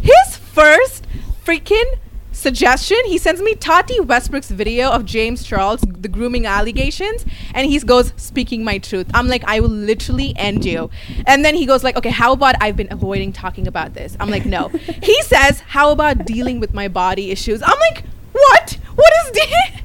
his 0.00 0.36
first 0.36 1.06
freaking 1.44 1.98
suggestion 2.38 2.96
he 3.06 3.18
sends 3.18 3.42
me 3.42 3.52
tati 3.56 3.98
westbrook's 3.98 4.48
video 4.48 4.90
of 4.90 5.04
james 5.04 5.42
charles 5.42 5.80
the 5.80 6.08
grooming 6.08 6.46
allegations 6.46 7.26
and 7.52 7.66
he 7.66 7.76
goes 7.80 8.12
speaking 8.16 8.62
my 8.62 8.78
truth. 8.78 9.10
I'm 9.12 9.26
like 9.26 9.42
i 9.46 9.58
will 9.58 9.68
literally 9.68 10.34
end 10.36 10.64
you. 10.64 10.88
And 11.26 11.44
then 11.44 11.56
he 11.56 11.66
goes 11.66 11.82
like 11.82 11.96
okay 11.96 12.10
how 12.10 12.32
about 12.32 12.54
i've 12.60 12.76
been 12.76 12.92
avoiding 12.92 13.32
talking 13.32 13.66
about 13.66 13.94
this? 13.94 14.16
I'm 14.20 14.30
like 14.30 14.46
no. 14.46 14.68
He 15.02 15.20
says 15.22 15.60
how 15.60 15.90
about 15.90 16.26
dealing 16.26 16.60
with 16.60 16.72
my 16.72 16.86
body 16.86 17.32
issues? 17.32 17.60
I'm 17.62 17.78
like 17.90 18.04
what? 18.32 18.78
What 18.94 19.12
is 19.24 19.30
de- 19.32 19.80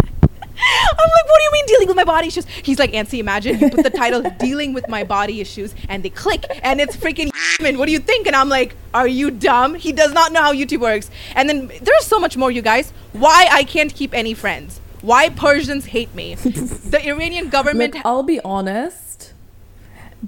I'm 0.89 1.09
like, 1.09 1.25
what 1.29 1.37
do 1.39 1.43
you 1.43 1.51
mean 1.51 1.65
dealing 1.65 1.87
with 1.87 1.97
my 1.97 2.03
body 2.03 2.27
issues? 2.27 2.45
He's 2.45 2.79
like, 2.79 2.91
Ansi, 2.91 3.19
imagine 3.19 3.59
you 3.59 3.69
put 3.69 3.83
the 3.83 3.89
title 3.89 4.21
dealing 4.39 4.73
with 4.73 4.87
my 4.87 5.03
body 5.03 5.41
issues 5.41 5.75
and 5.89 6.03
they 6.03 6.09
click 6.09 6.45
and 6.63 6.79
it's 6.79 6.95
freaking 6.95 7.31
and 7.59 7.77
what 7.77 7.85
do 7.85 7.91
you 7.91 7.99
think? 7.99 8.27
And 8.27 8.35
I'm 8.35 8.49
like, 8.49 8.75
are 8.93 9.07
you 9.07 9.31
dumb? 9.31 9.75
He 9.75 9.91
does 9.91 10.13
not 10.13 10.31
know 10.31 10.41
how 10.41 10.53
YouTube 10.53 10.79
works. 10.79 11.09
And 11.35 11.49
then 11.49 11.71
there's 11.81 12.05
so 12.05 12.19
much 12.19 12.37
more, 12.37 12.51
you 12.51 12.61
guys. 12.61 12.91
Why 13.13 13.47
I 13.51 13.63
can't 13.63 13.93
keep 13.93 14.13
any 14.13 14.33
friends. 14.33 14.79
Why 15.01 15.29
Persians 15.29 15.85
hate 15.85 16.13
me. 16.15 16.35
the 16.35 17.01
Iranian 17.05 17.49
government 17.49 17.95
Look, 17.95 18.05
I'll 18.05 18.23
be 18.23 18.39
honest. 18.41 19.33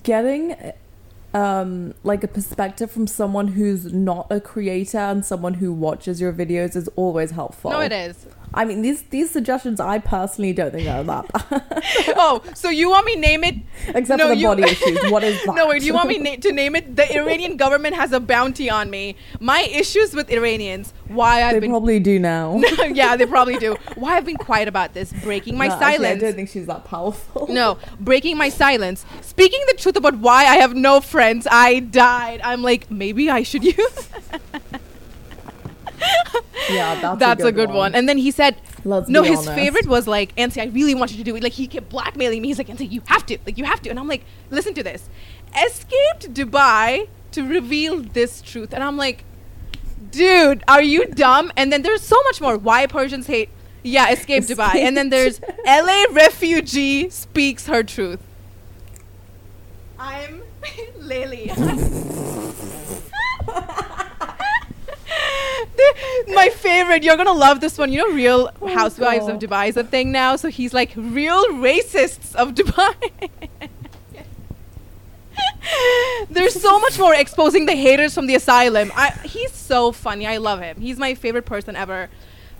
Getting 0.03 0.73
um 1.33 1.93
like 2.03 2.23
a 2.23 2.27
perspective 2.29 2.89
from 2.89 3.07
someone 3.07 3.49
who's 3.49 3.91
not 3.91 4.25
a 4.29 4.39
creator 4.39 4.97
and 4.97 5.25
someone 5.25 5.55
who 5.55 5.73
watches 5.73 6.21
your 6.21 6.31
videos 6.31 6.75
is 6.75 6.87
always 6.95 7.31
helpful. 7.31 7.71
No, 7.71 7.81
it 7.81 7.91
is. 7.91 8.25
I 8.57 8.63
mean, 8.63 8.81
these 8.81 9.01
these 9.03 9.29
suggestions 9.29 9.79
I 9.81 9.99
personally 9.99 10.53
don't 10.53 10.71
think 10.71 10.87
are 10.87 11.03
that 11.03 11.27
bad. 11.49 11.83
oh, 12.15 12.41
so 12.55 12.69
you 12.69 12.89
want 12.89 13.05
me 13.05 13.15
name 13.17 13.43
it? 13.43 13.55
Except 13.89 14.17
No, 14.17 14.29
for 14.29 14.29
the 14.29 14.37
you- 14.37 14.47
body 14.47 14.63
issues. 14.63 15.11
What 15.11 15.23
is 15.25 15.37
that? 15.45 15.55
No, 15.59 15.67
wait, 15.67 15.81
do 15.81 15.85
you 15.85 15.93
want 15.93 16.07
me 16.07 16.17
na- 16.19 16.37
to 16.37 16.51
name 16.53 16.75
it? 16.75 16.95
The 16.95 17.05
Iranian 17.17 17.57
government 17.57 17.95
has 17.95 18.13
a 18.13 18.19
bounty 18.21 18.69
on 18.69 18.89
me. 18.89 19.17
My 19.41 19.61
issues 19.63 20.13
with 20.13 20.29
Iranians. 20.31 20.93
Why 21.09 21.43
I've 21.43 21.53
They 21.53 21.59
been. 21.59 21.69
probably 21.71 21.99
do 21.99 22.17
now. 22.17 22.57
yeah, 22.93 23.15
they 23.17 23.25
probably 23.25 23.57
do. 23.57 23.75
Why 23.95 24.15
I've 24.15 24.25
been 24.25 24.37
quiet 24.37 24.67
about 24.69 24.93
this, 24.93 25.11
breaking 25.21 25.57
my 25.57 25.67
No, 25.67 25.73
actually, 25.73 25.95
silence. 26.05 26.23
I 26.23 26.25
don't 26.25 26.35
think 26.35 26.49
she's 26.49 26.65
that 26.67 26.85
powerful. 26.85 27.47
No, 27.49 27.77
breaking 27.99 28.37
my 28.37 28.49
silence. 28.49 29.05
Speaking 29.21 29.61
the 29.67 29.73
truth 29.73 29.97
about 29.97 30.15
why 30.19 30.45
I 30.45 30.55
have 30.63 30.73
no 30.73 31.01
friends. 31.01 31.45
I 31.51 31.79
died. 31.81 32.39
I'm 32.43 32.61
like, 32.63 32.89
maybe 32.89 33.29
I 33.29 33.43
should 33.43 33.63
use. 33.65 34.09
Yeah, 36.69 36.99
that's, 36.99 37.19
That's 37.19 37.43
a 37.43 37.51
good, 37.51 37.69
one. 37.69 37.93
And 37.95 38.09
then 38.09 38.17
he 38.17 38.31
said, 38.31 38.57
Let's 38.83 39.09
no, 39.09 39.23
his 39.23 39.39
honest. 39.39 39.53
favorite 39.53 39.87
was 39.87 40.07
like, 40.07 40.35
Ansi, 40.35 40.61
I 40.61 40.65
really 40.65 40.95
want 40.95 41.11
you 41.11 41.17
to 41.17 41.23
do 41.23 41.35
it. 41.35 41.43
Like, 41.43 41.53
he 41.53 41.67
kept 41.67 41.89
blackmailing 41.89 42.41
me. 42.41 42.47
He's 42.47 42.57
like, 42.57 42.67
Ansi, 42.67 42.89
you 42.89 43.01
have 43.05 43.25
to. 43.27 43.37
Like, 43.45 43.57
you 43.57 43.65
have 43.65 43.81
to. 43.83 43.89
And 43.89 43.99
I'm 43.99 44.07
like, 44.07 44.23
listen 44.49 44.73
to 44.75 44.83
this. 44.83 45.09
Escaped 45.55 46.33
Dubai 46.33 47.07
to 47.31 47.47
reveal 47.47 48.01
this 48.01 48.41
truth. 48.41 48.73
And 48.73 48.83
I'm 48.83 48.97
like, 48.97 49.23
dude, 50.11 50.63
are 50.67 50.81
you 50.81 51.05
dumb? 51.07 51.51
And 51.55 51.71
then 51.71 51.81
there's 51.81 52.01
so 52.01 52.21
much 52.23 52.41
more. 52.41 52.57
Why 52.57 52.87
Persians 52.87 53.27
hate. 53.27 53.49
Yeah, 53.83 54.11
escape 54.11 54.45
Dubai. 54.45 54.75
And 54.75 54.97
then 54.97 55.09
there's 55.09 55.39
LA 55.65 56.05
refugee 56.11 57.09
speaks 57.09 57.67
her 57.67 57.83
truth. 57.83 58.19
I'm 59.99 60.41
Lily. 60.99 61.51
My 66.27 66.49
favorite. 66.49 67.03
You're 67.03 67.17
gonna 67.17 67.33
love 67.33 67.59
this 67.59 67.77
one. 67.77 67.91
You 67.91 67.99
know, 67.99 68.13
Real 68.13 68.49
Housewives 68.73 69.27
of 69.27 69.39
Dubai 69.39 69.69
is 69.69 69.77
a 69.77 69.83
thing 69.83 70.11
now. 70.11 70.35
So 70.35 70.49
he's 70.49 70.73
like 70.73 70.93
real 70.95 71.45
racists 71.49 72.35
of 72.35 72.53
Dubai. 72.55 72.93
There's 76.29 76.59
so 76.59 76.79
much 76.79 76.99
more 76.99 77.13
exposing 77.13 77.65
the 77.65 77.75
haters 77.75 78.13
from 78.13 78.27
the 78.27 78.35
asylum. 78.35 78.91
I, 78.95 79.11
he's 79.23 79.51
so 79.51 79.91
funny. 79.91 80.27
I 80.27 80.37
love 80.37 80.59
him. 80.61 80.79
He's 80.79 80.97
my 80.97 81.15
favorite 81.15 81.45
person 81.45 81.75
ever. 81.75 82.09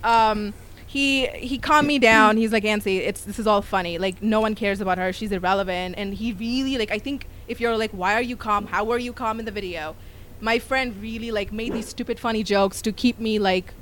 Um, 0.02 0.54
he 0.86 1.26
he 1.26 1.58
calmed 1.58 1.88
me 1.88 1.98
down. 1.98 2.36
He's 2.36 2.52
like, 2.52 2.64
Ansi, 2.64 2.98
it's 2.98 3.22
this 3.22 3.38
is 3.38 3.46
all 3.46 3.62
funny. 3.62 3.98
Like 3.98 4.22
no 4.22 4.40
one 4.40 4.54
cares 4.54 4.80
about 4.80 4.98
her. 4.98 5.12
She's 5.12 5.32
irrelevant. 5.32 5.94
And 5.98 6.14
he 6.14 6.32
really 6.32 6.78
like. 6.78 6.90
I 6.90 6.98
think 6.98 7.26
if 7.48 7.60
you're 7.60 7.76
like, 7.76 7.90
why 7.92 8.14
are 8.14 8.22
you 8.22 8.36
calm? 8.36 8.66
How 8.66 8.90
are 8.90 8.98
you 8.98 9.12
calm 9.12 9.38
in 9.38 9.44
the 9.44 9.52
video? 9.52 9.96
My 10.40 10.58
friend 10.58 10.94
really 11.00 11.30
like 11.30 11.52
made 11.52 11.72
these 11.72 11.88
stupid 11.88 12.20
funny 12.20 12.42
jokes 12.42 12.82
to 12.82 12.92
keep 12.92 13.18
me 13.18 13.38
like, 13.38 13.72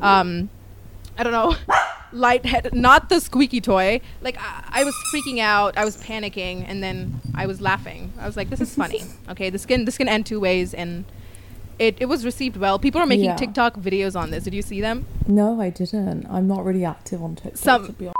um, 0.00 0.48
I 1.18 1.22
don't 1.24 1.32
know, 1.32 1.56
lightheaded. 2.12 2.74
Not 2.74 3.08
the 3.08 3.20
squeaky 3.20 3.60
toy. 3.60 4.00
Like 4.22 4.36
I, 4.38 4.64
I 4.80 4.84
was 4.84 4.94
freaking 5.12 5.40
out. 5.40 5.76
I 5.76 5.84
was 5.84 5.96
panicking, 6.02 6.64
and 6.68 6.82
then 6.82 7.20
I 7.34 7.46
was 7.46 7.60
laughing. 7.60 8.12
I 8.18 8.26
was 8.26 8.36
like, 8.36 8.50
"This 8.50 8.60
is 8.60 8.74
funny." 8.82 9.02
Okay, 9.28 9.50
this 9.50 9.66
can 9.66 9.84
this 9.84 9.96
can 9.98 10.08
end 10.08 10.26
two 10.26 10.38
ways, 10.40 10.72
and 10.74 11.04
it 11.78 11.96
it 12.00 12.06
was 12.06 12.24
received 12.24 12.56
well. 12.56 12.78
People 12.78 13.00
are 13.00 13.06
making 13.06 13.24
Yeah. 13.26 13.36
TikTok 13.36 13.76
videos 13.76 14.14
on 14.18 14.30
this. 14.30 14.44
Did 14.44 14.54
you 14.54 14.62
see 14.62 14.80
them? 14.80 15.06
No, 15.26 15.60
I 15.60 15.70
didn't. 15.70 16.26
I'm 16.30 16.46
not 16.46 16.64
really 16.64 16.84
active 16.84 17.22
on 17.22 17.34
TikTok. 17.34 17.56
Some- 17.58 17.86
to 17.86 17.92
be 17.92 18.04
honest. 18.06 18.14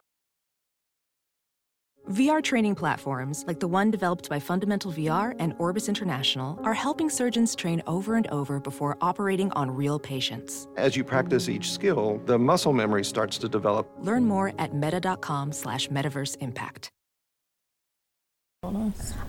VR 2.11 2.43
training 2.43 2.75
platforms, 2.75 3.45
like 3.47 3.61
the 3.61 3.69
one 3.69 3.91
developed 3.91 4.29
by 4.29 4.39
Fundamental 4.39 4.93
VR 4.93 5.35
and 5.39 5.55
Orbis 5.59 5.89
International, 5.89 6.61
are 6.63 6.75
helping 6.75 7.09
surgeons 7.09 7.55
train 7.57 7.83
over 7.87 8.17
and 8.17 8.27
over 8.27 8.61
before 8.61 8.99
operating 9.01 9.51
on 9.53 9.71
real 9.71 9.99
patients. 9.99 10.69
As 10.77 10.97
you 10.97 11.03
practice 11.03 11.49
each 11.49 11.73
skill, 11.73 12.21
the 12.27 12.39
muscle 12.39 12.75
memory 12.75 13.05
starts 13.05 13.39
to 13.39 13.49
develop. 13.49 13.91
Learn 14.01 14.27
more 14.27 14.53
at 14.59 14.75
meta.com 14.75 15.53
slash 15.53 15.89
metaverse 15.89 16.37
impact. 16.41 16.91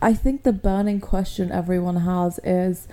I 0.01 0.13
think 0.13 0.43
the 0.43 0.53
burning 0.53 1.01
question 1.01 1.51
everyone 1.51 1.97
has 1.97 2.39
is 2.43 2.88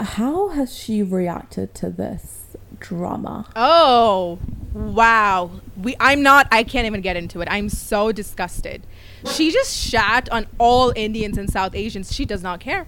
how 0.00 0.48
has 0.48 0.76
she 0.76 1.02
reacted 1.02 1.74
to 1.76 1.90
this 1.90 2.47
drama? 2.80 3.46
Oh, 3.56 4.38
wow. 4.72 5.50
We 5.76 5.96
I'm 6.00 6.22
not 6.22 6.48
I 6.50 6.62
can't 6.62 6.86
even 6.86 7.00
get 7.00 7.16
into 7.16 7.40
it. 7.40 7.48
I'm 7.50 7.68
so 7.68 8.12
disgusted. 8.12 8.86
She 9.32 9.50
just 9.50 9.76
shat 9.76 10.28
on 10.30 10.46
all 10.58 10.92
Indians 10.96 11.38
and 11.38 11.50
South 11.50 11.74
Asians. 11.74 12.12
She 12.14 12.24
does 12.24 12.42
not 12.42 12.60
care. 12.60 12.86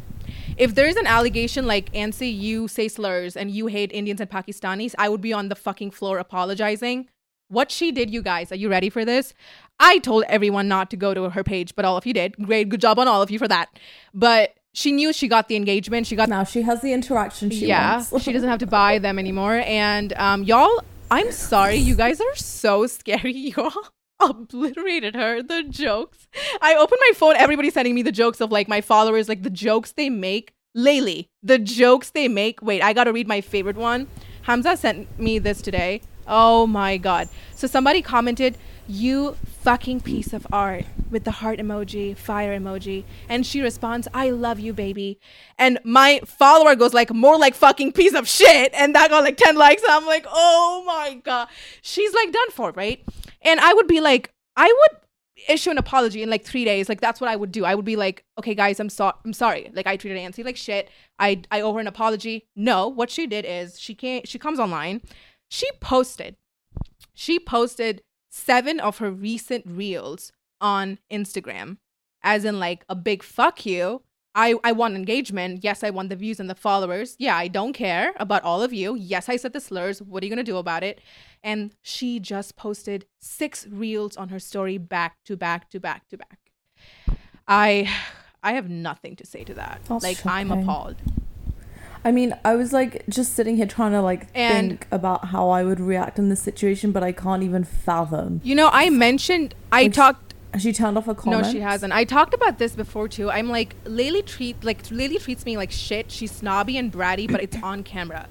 If 0.56 0.74
there's 0.74 0.96
an 0.96 1.06
allegation 1.06 1.66
like 1.66 1.92
Ansi, 1.92 2.36
you 2.36 2.68
say 2.68 2.88
slurs 2.88 3.36
and 3.36 3.50
you 3.50 3.66
hate 3.66 3.90
Indians 3.92 4.20
and 4.20 4.30
Pakistanis, 4.30 4.94
I 4.98 5.08
would 5.08 5.20
be 5.20 5.32
on 5.32 5.48
the 5.48 5.54
fucking 5.54 5.90
floor 5.90 6.18
apologizing. 6.18 7.08
What 7.48 7.70
she 7.70 7.90
did, 7.90 8.10
you 8.10 8.22
guys, 8.22 8.52
are 8.52 8.56
you 8.56 8.68
ready 8.68 8.90
for 8.90 9.04
this? 9.04 9.34
I 9.80 9.98
told 9.98 10.24
everyone 10.28 10.68
not 10.68 10.90
to 10.90 10.96
go 10.96 11.14
to 11.14 11.30
her 11.30 11.42
page, 11.42 11.74
but 11.74 11.84
all 11.84 11.96
of 11.96 12.06
you 12.06 12.12
did. 12.12 12.36
Great, 12.36 12.68
good 12.68 12.80
job 12.80 12.98
on 12.98 13.08
all 13.08 13.22
of 13.22 13.30
you 13.30 13.38
for 13.38 13.48
that. 13.48 13.70
But 14.14 14.54
she 14.72 14.92
knew 14.92 15.12
she 15.12 15.28
got 15.28 15.48
the 15.48 15.56
engagement. 15.56 16.06
She 16.06 16.16
got 16.16 16.28
Now 16.28 16.44
she 16.44 16.62
has 16.62 16.80
the 16.80 16.92
interaction 16.92 17.50
she 17.50 17.66
yeah, 17.66 18.04
wants. 18.10 18.22
she 18.24 18.32
doesn't 18.32 18.48
have 18.48 18.60
to 18.60 18.66
buy 18.80 18.98
them 18.98 19.18
anymore. 19.18 19.56
And 19.66 20.12
um, 20.14 20.44
y'all, 20.44 20.82
I'm 21.10 21.32
sorry, 21.32 21.76
you 21.76 21.94
guys 21.96 22.20
are 22.20 22.36
so 22.36 22.86
scary. 22.86 23.32
Y'all 23.56 23.72
obliterated 24.20 25.14
her. 25.14 25.42
The 25.42 25.64
jokes. 25.64 26.28
I 26.60 26.74
open 26.76 26.98
my 27.00 27.12
phone. 27.16 27.36
Everybody's 27.36 27.74
sending 27.74 27.94
me 27.94 28.02
the 28.02 28.12
jokes 28.12 28.40
of 28.40 28.52
like 28.52 28.68
my 28.68 28.80
followers, 28.80 29.28
like 29.28 29.42
the 29.42 29.50
jokes 29.50 29.92
they 29.92 30.10
make. 30.10 30.52
Laylee, 30.76 31.26
the 31.42 31.58
jokes 31.58 32.10
they 32.10 32.28
make. 32.28 32.62
Wait, 32.62 32.80
I 32.80 32.92
gotta 32.92 33.12
read 33.12 33.26
my 33.26 33.40
favorite 33.40 33.76
one. 33.76 34.06
Hamza 34.42 34.76
sent 34.76 35.18
me 35.18 35.40
this 35.40 35.60
today. 35.62 36.00
Oh 36.30 36.66
my 36.66 36.96
god. 36.96 37.28
So 37.56 37.66
somebody 37.66 38.02
commented, 38.02 38.56
"You 38.86 39.36
fucking 39.62 40.00
piece 40.02 40.32
of 40.32 40.46
art" 40.52 40.84
with 41.10 41.24
the 41.24 41.32
heart 41.32 41.58
emoji, 41.58 42.16
fire 42.16 42.58
emoji, 42.58 43.02
and 43.28 43.44
she 43.44 43.60
responds, 43.60 44.06
"I 44.14 44.30
love 44.30 44.60
you, 44.60 44.72
baby." 44.72 45.18
And 45.58 45.80
my 45.84 46.20
follower 46.24 46.76
goes 46.76 46.94
like, 46.94 47.12
"More 47.12 47.36
like 47.36 47.56
fucking 47.56 47.92
piece 47.92 48.14
of 48.14 48.28
shit," 48.28 48.72
and 48.74 48.94
that 48.94 49.10
got 49.10 49.24
like 49.24 49.36
ten 49.36 49.56
likes. 49.56 49.82
I'm 49.88 50.06
like, 50.06 50.24
"Oh 50.30 50.84
my 50.86 51.20
god." 51.24 51.48
She's 51.82 52.14
like 52.14 52.32
done 52.32 52.50
for, 52.52 52.70
right? 52.72 53.02
And 53.42 53.58
I 53.58 53.74
would 53.74 53.88
be 53.88 54.00
like, 54.00 54.32
I 54.56 54.66
would 54.66 55.00
issue 55.48 55.70
an 55.70 55.78
apology 55.78 56.22
in 56.22 56.30
like 56.30 56.44
three 56.44 56.64
days. 56.64 56.88
Like 56.88 57.00
that's 57.00 57.20
what 57.20 57.30
I 57.30 57.36
would 57.36 57.50
do. 57.52 57.64
I 57.64 57.74
would 57.74 57.84
be 57.84 57.96
like, 57.96 58.24
okay, 58.38 58.54
guys, 58.54 58.78
I'm 58.78 58.90
sorry. 58.90 59.14
I'm 59.24 59.32
sorry. 59.32 59.70
Like 59.74 59.86
I 59.86 59.96
treated 59.96 60.16
Nancy 60.16 60.42
like 60.42 60.56
shit. 60.56 60.90
I 61.18 61.42
I 61.50 61.60
owe 61.62 61.72
her 61.74 61.80
an 61.80 61.86
apology. 61.86 62.46
No, 62.54 62.88
what 62.88 63.10
she 63.10 63.26
did 63.26 63.44
is 63.44 63.80
she 63.80 63.94
can't. 63.94 64.28
She 64.28 64.38
comes 64.38 64.60
online. 64.60 65.02
She 65.50 65.68
posted. 65.80 66.36
She 67.12 67.38
posted 67.40 68.02
seven 68.30 68.78
of 68.78 68.98
her 68.98 69.10
recent 69.10 69.66
reels 69.66 70.32
on 70.60 70.98
Instagram, 71.10 71.78
as 72.22 72.44
in 72.44 72.60
like 72.60 72.84
a 72.88 72.94
big 72.94 73.22
fuck 73.22 73.66
you. 73.66 74.02
I, 74.32 74.54
I 74.62 74.70
want 74.70 74.94
engagement. 74.94 75.64
Yes, 75.64 75.82
I 75.82 75.90
want 75.90 76.08
the 76.08 76.14
views 76.14 76.38
and 76.38 76.48
the 76.48 76.54
followers. 76.54 77.16
Yeah, 77.18 77.36
I 77.36 77.48
don't 77.48 77.72
care 77.72 78.12
about 78.16 78.44
all 78.44 78.62
of 78.62 78.72
you. 78.72 78.94
Yes, 78.94 79.28
I 79.28 79.34
said 79.34 79.52
the 79.52 79.60
slurs. 79.60 80.00
What 80.00 80.22
are 80.22 80.26
you 80.26 80.30
going 80.30 80.44
to 80.44 80.52
do 80.52 80.56
about 80.56 80.84
it? 80.84 81.00
And 81.42 81.74
she 81.82 82.20
just 82.20 82.54
posted 82.54 83.06
six 83.18 83.66
reels 83.66 84.16
on 84.16 84.28
her 84.28 84.38
story 84.38 84.78
back 84.78 85.16
to 85.24 85.36
back 85.36 85.68
to 85.70 85.80
back 85.80 86.08
to 86.10 86.16
back. 86.16 86.38
I 87.48 87.90
I 88.40 88.52
have 88.52 88.70
nothing 88.70 89.16
to 89.16 89.26
say 89.26 89.42
to 89.42 89.54
that. 89.54 89.80
That's 89.88 90.04
like 90.04 90.24
I'm 90.24 90.52
appalled. 90.52 90.96
I 92.04 92.12
mean, 92.12 92.34
I 92.44 92.54
was 92.56 92.72
like 92.72 93.04
just 93.08 93.34
sitting 93.34 93.56
here 93.56 93.66
trying 93.66 93.92
to 93.92 94.00
like 94.00 94.26
And- 94.34 94.68
think 94.70 94.86
about 94.90 95.26
how 95.26 95.50
I 95.50 95.64
would 95.64 95.80
react 95.80 96.18
in 96.18 96.28
this 96.28 96.40
situation, 96.42 96.92
but 96.92 97.02
I 97.02 97.12
can't 97.12 97.42
even 97.42 97.64
fathom. 97.64 98.40
You 98.42 98.54
know, 98.54 98.70
I 98.72 98.90
mentioned 98.90 99.54
I 99.70 99.84
Which- 99.84 99.96
talked 99.96 100.34
She 100.58 100.72
turned 100.72 100.98
off 100.98 101.06
her 101.06 101.14
comments. 101.14 101.48
No, 101.48 101.52
she 101.52 101.60
hasn't. 101.60 101.92
I 101.92 102.02
talked 102.02 102.34
about 102.34 102.58
this 102.58 102.74
before 102.74 103.06
too. 103.06 103.30
I'm 103.30 103.48
like, 103.48 103.76
Laylee 103.84 104.26
treat 104.26 104.64
like 104.64 104.82
Laylee 104.88 105.22
treats 105.22 105.44
me 105.44 105.56
like 105.56 105.70
shit. 105.70 106.10
She's 106.10 106.32
snobby 106.32 106.76
and 106.76 106.90
bratty, 106.92 107.30
but 107.30 107.40
it's 107.42 107.56
on 107.62 107.82
camera. 107.84 108.26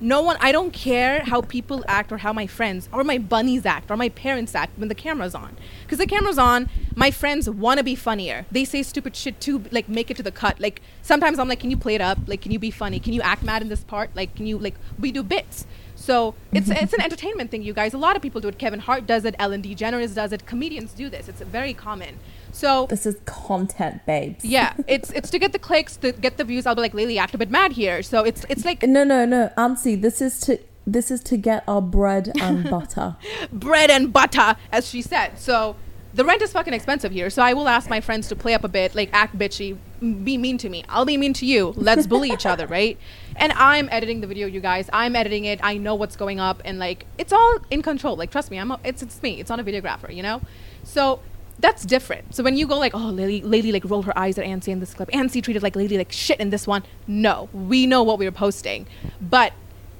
No 0.00 0.22
one. 0.22 0.36
I 0.40 0.50
don't 0.50 0.72
care 0.72 1.20
how 1.20 1.42
people 1.42 1.84
act 1.86 2.10
or 2.10 2.18
how 2.18 2.32
my 2.32 2.46
friends 2.46 2.88
or 2.92 3.04
my 3.04 3.18
bunnies 3.18 3.66
act 3.66 3.90
or 3.90 3.96
my 3.96 4.08
parents 4.08 4.54
act 4.54 4.78
when 4.78 4.88
the 4.88 4.94
camera's 4.94 5.34
on. 5.34 5.56
Because 5.82 5.98
the 5.98 6.06
camera's 6.06 6.38
on, 6.38 6.70
my 6.96 7.10
friends 7.10 7.50
want 7.50 7.78
to 7.78 7.84
be 7.84 7.94
funnier. 7.94 8.46
They 8.50 8.64
say 8.64 8.82
stupid 8.82 9.14
shit 9.14 9.40
to 9.42 9.62
like 9.70 9.88
make 9.88 10.10
it 10.10 10.16
to 10.16 10.22
the 10.22 10.32
cut. 10.32 10.58
Like 10.58 10.80
sometimes 11.02 11.38
I'm 11.38 11.48
like, 11.48 11.60
can 11.60 11.70
you 11.70 11.76
play 11.76 11.94
it 11.94 12.00
up? 12.00 12.18
Like, 12.26 12.40
can 12.40 12.50
you 12.50 12.58
be 12.58 12.70
funny? 12.70 12.98
Can 12.98 13.12
you 13.12 13.20
act 13.20 13.42
mad 13.42 13.60
in 13.60 13.68
this 13.68 13.84
part? 13.84 14.10
Like, 14.16 14.34
can 14.34 14.46
you 14.46 14.58
like 14.58 14.74
we 14.98 15.12
do 15.12 15.22
bits. 15.22 15.66
So 15.94 16.34
it's 16.50 16.70
it's 16.70 16.94
an 16.94 17.02
entertainment 17.02 17.50
thing, 17.50 17.62
you 17.62 17.74
guys. 17.74 17.92
A 17.92 17.98
lot 17.98 18.16
of 18.16 18.22
people 18.22 18.40
do 18.40 18.48
it. 18.48 18.58
Kevin 18.58 18.80
Hart 18.80 19.06
does 19.06 19.26
it. 19.26 19.34
Ellen 19.38 19.62
DeGeneres 19.62 20.14
does 20.14 20.32
it. 20.32 20.46
Comedians 20.46 20.92
do 20.92 21.10
this. 21.10 21.28
It's 21.28 21.42
very 21.42 21.74
common. 21.74 22.18
So 22.52 22.86
This 22.86 23.06
is 23.06 23.16
content, 23.26 24.04
babes. 24.06 24.44
yeah, 24.44 24.74
it's 24.86 25.10
it's 25.12 25.30
to 25.30 25.38
get 25.38 25.52
the 25.52 25.58
clicks, 25.58 25.96
to 25.98 26.12
get 26.12 26.36
the 26.36 26.44
views. 26.44 26.66
I'll 26.66 26.74
be 26.74 26.80
like, 26.82 26.94
Lily, 26.94 27.18
act 27.18 27.34
a 27.34 27.38
bit 27.38 27.50
mad 27.50 27.72
here. 27.72 28.02
So 28.02 28.24
it's 28.24 28.44
it's 28.48 28.64
like 28.64 28.82
No, 28.82 29.04
no, 29.04 29.24
no, 29.24 29.50
Ansi. 29.56 30.00
This 30.00 30.20
is 30.20 30.40
to 30.40 30.58
this 30.86 31.10
is 31.10 31.20
to 31.24 31.36
get 31.36 31.62
our 31.68 31.82
bread 31.82 32.32
and 32.40 32.68
butter. 32.70 33.16
bread 33.52 33.90
and 33.90 34.12
butter, 34.12 34.56
as 34.72 34.88
she 34.88 35.02
said. 35.02 35.38
So 35.38 35.76
the 36.12 36.24
rent 36.24 36.42
is 36.42 36.50
fucking 36.52 36.74
expensive 36.74 37.12
here. 37.12 37.30
So 37.30 37.40
I 37.42 37.52
will 37.54 37.68
ask 37.68 37.88
my 37.88 38.00
friends 38.00 38.26
to 38.28 38.34
play 38.36 38.54
up 38.54 38.64
a 38.64 38.68
bit, 38.68 38.96
like 38.96 39.10
act 39.12 39.38
bitchy, 39.38 39.76
be 40.00 40.36
mean 40.36 40.58
to 40.58 40.68
me. 40.68 40.82
I'll 40.88 41.04
be 41.04 41.16
mean 41.16 41.32
to 41.34 41.46
you. 41.46 41.72
Let's 41.76 42.06
bully 42.08 42.30
each 42.30 42.46
other, 42.46 42.66
right? 42.78 42.98
And 43.36 43.52
I'm 43.52 43.88
editing 43.92 44.20
the 44.20 44.26
video, 44.26 44.48
you 44.48 44.60
guys. 44.60 44.90
I'm 44.92 45.14
editing 45.14 45.44
it. 45.44 45.60
I 45.62 45.76
know 45.76 45.94
what's 45.94 46.16
going 46.16 46.40
up, 46.40 46.60
and 46.64 46.78
like 46.80 47.06
it's 47.16 47.32
all 47.32 47.58
in 47.70 47.82
control. 47.82 48.16
Like 48.16 48.32
trust 48.32 48.50
me, 48.50 48.58
I'm 48.58 48.72
a, 48.72 48.80
it's 48.82 49.02
it's 49.02 49.22
me. 49.22 49.38
It's 49.40 49.50
not 49.50 49.60
a 49.60 49.64
videographer, 49.64 50.12
you 50.12 50.22
know. 50.24 50.40
So 50.82 51.20
that's 51.60 51.84
different. 51.84 52.34
So 52.34 52.42
when 52.42 52.56
you 52.56 52.66
go 52.66 52.78
like, 52.78 52.94
oh, 52.94 52.98
Lily, 52.98 53.42
Lily 53.42 53.72
like 53.72 53.84
rolled 53.84 54.06
her 54.06 54.18
eyes 54.18 54.38
at 54.38 54.44
Ansi 54.44 54.68
in 54.68 54.80
this 54.80 54.94
clip. 54.94 55.10
Ansi 55.10 55.42
treated 55.42 55.62
like 55.62 55.76
Lily 55.76 55.98
like 55.98 56.12
shit 56.12 56.40
in 56.40 56.50
this 56.50 56.66
one. 56.66 56.82
No, 57.06 57.48
we 57.52 57.86
know 57.86 58.02
what 58.02 58.18
we 58.18 58.24
were 58.24 58.32
posting, 58.32 58.86
but 59.20 59.52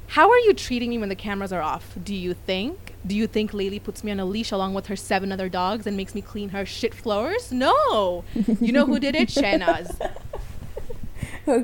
how 0.08 0.28
are 0.30 0.38
you 0.38 0.54
treating 0.54 0.90
me 0.90 0.98
when 0.98 1.08
the 1.08 1.14
cameras 1.14 1.52
are 1.52 1.62
off? 1.62 1.94
Do 2.02 2.14
you 2.14 2.34
think? 2.34 2.94
Do 3.06 3.14
you 3.14 3.26
think 3.26 3.54
Lily 3.54 3.78
puts 3.78 4.02
me 4.02 4.10
on 4.10 4.20
a 4.20 4.24
leash 4.24 4.50
along 4.50 4.74
with 4.74 4.88
her 4.88 4.96
seven 4.96 5.32
other 5.32 5.48
dogs 5.48 5.86
and 5.86 5.96
makes 5.96 6.14
me 6.14 6.20
clean 6.20 6.50
her 6.50 6.66
shit 6.66 6.94
floors? 6.94 7.52
No. 7.52 8.24
You 8.60 8.72
know 8.72 8.84
who 8.86 8.98
did 8.98 9.14
it? 9.14 9.28
Shahnaz. 9.30 9.98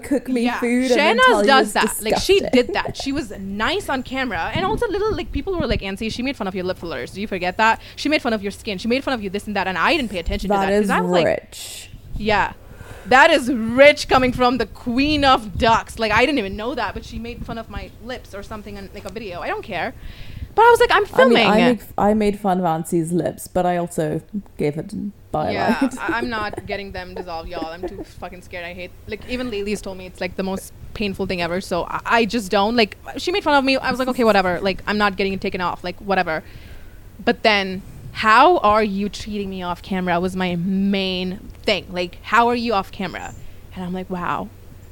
Cook 0.03 0.29
me 0.29 0.45
yeah. 0.45 0.61
food 0.61 0.91
and 0.91 1.01
then 1.01 1.17
tell 1.17 1.37
Shahnaz 1.37 1.41
you 1.43 1.47
does 1.47 1.73
that. 1.75 2.03
Like 2.03 2.19
she 2.19 2.41
did 2.41 2.73
that. 2.75 2.97
She 2.97 3.13
was 3.13 3.31
nice 3.39 3.89
on 3.89 4.03
camera, 4.03 4.51
and 4.55 4.65
also 4.65 4.87
little 4.89 5.13
like 5.15 5.33
people 5.33 5.59
were 5.59 5.67
like, 5.67 5.81
"Ansi, 5.81 6.11
she 6.11 6.23
made 6.23 6.37
fun 6.37 6.49
of 6.49 6.55
your 6.55 6.65
lip 6.65 6.79
fillers. 6.79 7.13
Do 7.13 7.21
you 7.21 7.29
forget 7.29 7.57
that? 7.59 7.81
She 7.95 8.09
made 8.09 8.23
fun 8.23 8.33
of 8.33 8.43
your 8.43 8.53
skin. 8.53 8.79
She 8.79 8.89
made 8.89 9.03
fun 9.05 9.15
of 9.15 9.23
you 9.23 9.31
this 9.31 9.47
and 9.47 9.57
that." 9.57 9.67
And 9.67 9.79
I 9.79 9.97
didn't 9.97 10.11
pay 10.11 10.19
attention 10.19 10.49
to 10.51 10.57
That 10.57 10.67
that 10.67 10.73
is 10.73 10.91
I 10.91 11.01
was 11.01 11.11
like, 11.11 11.27
rich. 11.27 11.91
yeah. 12.17 12.53
That 13.07 13.31
is 13.31 13.53
rich 13.53 14.09
coming 14.09 14.33
from 14.33 14.59
the 14.59 14.67
queen 14.67 15.25
of 15.25 15.57
ducks. 15.59 15.99
Like 15.99 16.13
I 16.13 16.27
didn't 16.27 16.39
even 16.39 16.57
know 16.57 16.75
that, 16.75 16.95
but 16.95 17.05
she 17.05 17.19
made 17.19 17.47
fun 17.47 17.59
of 17.59 17.71
my 17.71 17.91
lips 18.05 18.35
or 18.35 18.43
something 18.43 18.77
on 18.77 18.91
like 18.95 19.05
a 19.05 19.13
video. 19.13 19.41
I 19.41 19.49
don't 19.49 19.63
care. 19.63 19.95
But 20.57 20.63
I 20.63 20.71
was 20.71 20.81
like, 20.81 20.91
I'm 20.91 20.97
I 20.97 21.01
mean, 21.01 21.15
filming. 21.17 21.47
I, 21.47 21.73
make, 21.73 21.81
I 21.99 22.15
made 22.15 22.41
fun 22.41 22.59
of 22.59 22.65
Ansi's 22.65 23.13
lips, 23.13 23.47
but 23.47 23.67
I 23.67 23.77
also 23.77 24.23
gave 24.57 24.79
it 24.79 24.93
yeah, 25.43 25.89
I'm 25.99 26.29
not 26.29 26.67
getting 26.67 26.93
them 26.93 27.15
dissolved, 27.15 27.49
y'all. 27.49 27.67
I'm 27.67 27.87
too 27.87 28.03
fucking 28.05 28.43
scared. 28.43 28.65
I 28.65 28.75
hate 28.75 28.91
like 29.07 29.27
even 29.29 29.51
Lily's 29.51 29.81
told 29.81 29.99
me 29.99 30.07
it's 30.07 30.21
like 30.21 30.37
the 30.37 30.43
most 30.43 30.73
painful 30.95 31.27
thing 31.27 31.43
ever. 31.43 31.61
So 31.61 31.85
I, 31.85 32.01
I 32.05 32.25
just 32.25 32.51
don't 32.51 32.77
like. 32.77 32.97
She 33.19 33.33
made 33.33 33.45
fun 33.45 33.55
of 33.55 33.65
me. 33.65 33.77
I 33.77 33.91
was 33.91 33.99
like, 33.99 34.09
okay, 34.09 34.25
whatever. 34.25 34.61
Like 34.61 34.83
I'm 34.87 34.99
not 34.99 35.17
getting 35.17 35.33
it 35.33 35.41
taken 35.41 35.61
off. 35.61 35.85
Like 35.85 35.99
whatever. 36.01 36.43
But 37.25 37.43
then, 37.43 37.83
how 38.13 38.59
are 38.59 38.85
you 38.85 39.09
treating 39.09 39.51
me 39.51 39.63
off 39.63 39.83
camera? 39.83 40.19
Was 40.21 40.37
my 40.37 40.57
main 40.57 41.39
thing. 41.63 41.87
Like 41.91 42.19
how 42.23 42.49
are 42.49 42.57
you 42.57 42.75
off 42.75 42.91
camera? 42.91 43.35
And 43.75 43.85
I'm 43.85 43.93
like, 43.93 44.11
wow. 44.11 44.49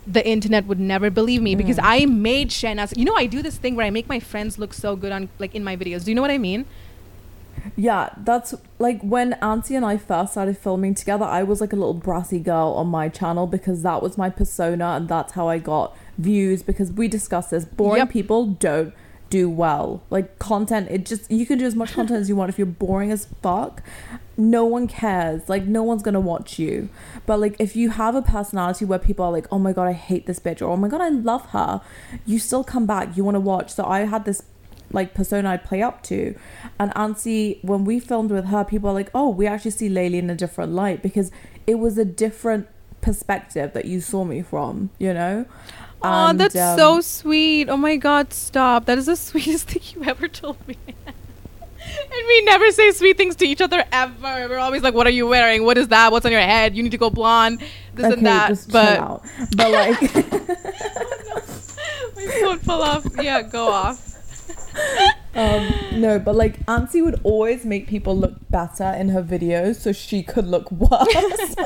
The 0.06 0.26
internet 0.28 0.66
would 0.66 0.78
never 0.78 1.08
believe 1.08 1.40
me 1.40 1.54
because 1.54 1.78
hmm. 1.78 1.86
I 1.86 2.04
made 2.04 2.50
Shahnaz. 2.50 2.96
You 2.96 3.06
know, 3.06 3.14
I 3.14 3.24
do 3.24 3.40
this 3.40 3.56
thing 3.56 3.74
where 3.74 3.86
I 3.86 3.90
make 3.90 4.06
my 4.06 4.20
friends 4.20 4.58
look 4.58 4.74
so 4.74 4.96
good 4.96 5.12
on 5.12 5.30
like 5.38 5.54
in 5.54 5.64
my 5.64 5.76
videos. 5.76 6.04
Do 6.04 6.10
you 6.10 6.14
know 6.14 6.20
what 6.20 6.30
I 6.30 6.38
mean? 6.38 6.66
Yeah, 7.76 8.10
that's 8.18 8.54
like 8.78 9.00
when 9.02 9.34
Auntie 9.34 9.74
and 9.74 9.84
I 9.84 9.96
first 9.96 10.32
started 10.32 10.58
filming 10.58 10.94
together, 10.94 11.24
I 11.24 11.42
was 11.42 11.60
like 11.60 11.72
a 11.72 11.76
little 11.76 11.94
brassy 11.94 12.38
girl 12.38 12.74
on 12.76 12.88
my 12.88 13.08
channel 13.08 13.46
because 13.46 13.82
that 13.82 14.02
was 14.02 14.18
my 14.18 14.30
persona 14.30 14.84
and 14.96 15.08
that's 15.08 15.32
how 15.32 15.48
I 15.48 15.58
got 15.58 15.96
views 16.18 16.62
because 16.62 16.92
we 16.92 17.08
discussed 17.08 17.50
this. 17.50 17.64
Boring 17.64 17.98
Yep. 18.00 18.10
people 18.10 18.46
don't 18.46 18.92
do 19.30 19.48
well. 19.50 20.02
Like 20.10 20.38
content, 20.38 20.88
it 20.90 21.06
just 21.06 21.30
you 21.30 21.46
can 21.46 21.58
do 21.58 21.64
as 21.66 21.74
much 21.74 21.92
content 21.98 22.20
as 22.20 22.28
you 22.28 22.36
want 22.36 22.50
if 22.50 22.58
you're 22.58 22.66
boring 22.66 23.10
as 23.10 23.26
fuck. 23.42 23.82
No 24.36 24.64
one 24.64 24.86
cares. 24.86 25.48
Like 25.48 25.64
no 25.64 25.82
one's 25.82 26.02
gonna 26.02 26.20
watch 26.20 26.58
you. 26.58 26.88
But 27.26 27.40
like 27.40 27.56
if 27.58 27.74
you 27.74 27.90
have 27.90 28.14
a 28.14 28.22
personality 28.22 28.84
where 28.84 28.98
people 28.98 29.24
are 29.24 29.32
like, 29.32 29.46
oh 29.50 29.58
my 29.58 29.72
god, 29.72 29.88
I 29.88 29.92
hate 29.92 30.26
this 30.26 30.38
bitch 30.38 30.60
or 30.60 30.66
oh 30.66 30.76
my 30.76 30.88
god, 30.88 31.00
I 31.00 31.08
love 31.08 31.46
her, 31.50 31.80
you 32.26 32.38
still 32.38 32.62
come 32.64 32.86
back. 32.86 33.16
You 33.16 33.24
want 33.24 33.36
to 33.36 33.40
watch. 33.40 33.72
So 33.72 33.84
I 33.84 34.00
had 34.00 34.24
this 34.24 34.42
like 34.94 35.14
persona 35.14 35.50
I'd 35.50 35.64
play 35.64 35.82
up 35.82 36.02
to. 36.04 36.34
And 36.78 36.92
Ansi, 36.94 37.62
when 37.64 37.84
we 37.84 38.00
filmed 38.00 38.30
with 38.30 38.46
her, 38.46 38.64
people 38.64 38.90
are 38.90 38.94
like, 38.94 39.10
oh, 39.14 39.28
we 39.28 39.46
actually 39.46 39.72
see 39.72 39.88
Laylee 39.88 40.18
in 40.18 40.30
a 40.30 40.34
different 40.34 40.72
light 40.72 41.02
because 41.02 41.30
it 41.66 41.78
was 41.78 41.98
a 41.98 42.04
different 42.04 42.68
perspective 43.00 43.72
that 43.74 43.84
you 43.84 44.00
saw 44.00 44.24
me 44.24 44.42
from, 44.42 44.90
you 44.98 45.12
know? 45.12 45.46
Oh, 46.02 46.28
And, 46.28 46.40
that's 46.40 46.56
um, 46.56 46.78
so 46.78 47.00
sweet. 47.00 47.68
Oh 47.68 47.76
my 47.76 47.96
god, 47.96 48.32
stop. 48.32 48.86
That 48.86 48.98
is 48.98 49.06
the 49.06 49.16
sweetest 49.28 49.70
thing 49.70 49.82
you 49.94 50.08
ever 50.08 50.28
told 50.28 50.56
me. 50.68 50.76
and 50.86 52.26
we 52.28 52.42
never 52.42 52.70
say 52.70 52.90
sweet 52.92 53.16
things 53.16 53.36
to 53.36 53.46
each 53.46 53.60
other 53.60 53.84
ever. 53.92 54.48
We're 54.48 54.58
always 54.58 54.82
like, 54.82 54.94
what 54.94 55.06
are 55.06 55.10
you 55.10 55.26
wearing? 55.26 55.64
What 55.64 55.78
is 55.78 55.88
that? 55.88 56.12
What's 56.12 56.26
on 56.26 56.32
your 56.32 56.40
head? 56.40 56.76
You 56.76 56.82
need 56.82 56.92
to 56.92 56.98
go 56.98 57.10
blonde. 57.10 57.60
This 57.94 58.06
Okay, 58.06 58.14
and 58.14 58.26
that. 58.26 58.66
but. 58.70 59.22
But 59.56 59.70
like, 59.70 60.14
my 62.16 62.26
phone 62.40 62.58
fell 62.60 62.82
off. 62.82 63.06
Yeah, 63.20 63.42
go 63.42 63.68
off. 63.68 64.13
Um, 65.34 65.68
no, 66.00 66.18
but 66.18 66.34
like 66.34 66.64
Ansi 66.66 67.04
would 67.04 67.20
always 67.24 67.64
make 67.64 67.86
people 67.86 68.16
look 68.16 68.34
better 68.50 68.84
in 68.84 69.08
her 69.10 69.22
videos 69.22 69.76
so 69.76 69.92
she 69.92 70.22
could 70.22 70.46
look 70.46 70.70
worse. 70.70 71.54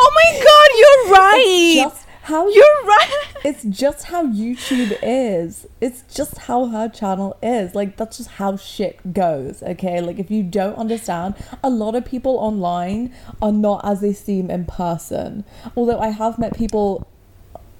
Oh 0.00 0.12
my 0.14 0.30
god, 0.44 0.70
you're 0.78 1.12
right. 1.14 1.92
how 2.22 2.48
you're 2.48 2.84
right. 2.84 3.24
it's 3.44 3.64
just 3.64 4.04
how 4.04 4.26
YouTube 4.26 4.96
is. 5.02 5.66
It's 5.80 6.02
just 6.14 6.38
how 6.38 6.66
her 6.66 6.88
channel 6.88 7.36
is. 7.42 7.74
Like 7.74 7.96
that's 7.96 8.18
just 8.18 8.30
how 8.30 8.56
shit 8.56 9.12
goes. 9.12 9.62
Okay, 9.62 10.00
like 10.00 10.18
if 10.18 10.30
you 10.30 10.42
don't 10.42 10.76
understand, 10.76 11.34
a 11.62 11.70
lot 11.70 11.94
of 11.94 12.04
people 12.04 12.36
online 12.38 13.12
are 13.42 13.52
not 13.52 13.84
as 13.84 14.00
they 14.00 14.12
seem 14.12 14.50
in 14.50 14.64
person. 14.66 15.44
Although 15.76 15.98
I 15.98 16.08
have 16.08 16.38
met 16.38 16.54
people 16.56 17.06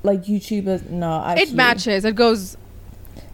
like 0.02 0.24
YouTubers. 0.24 0.88
No, 0.90 1.22
actually, 1.24 1.42
It 1.50 1.52
matches. 1.54 2.04
It 2.04 2.14
goes. 2.16 2.56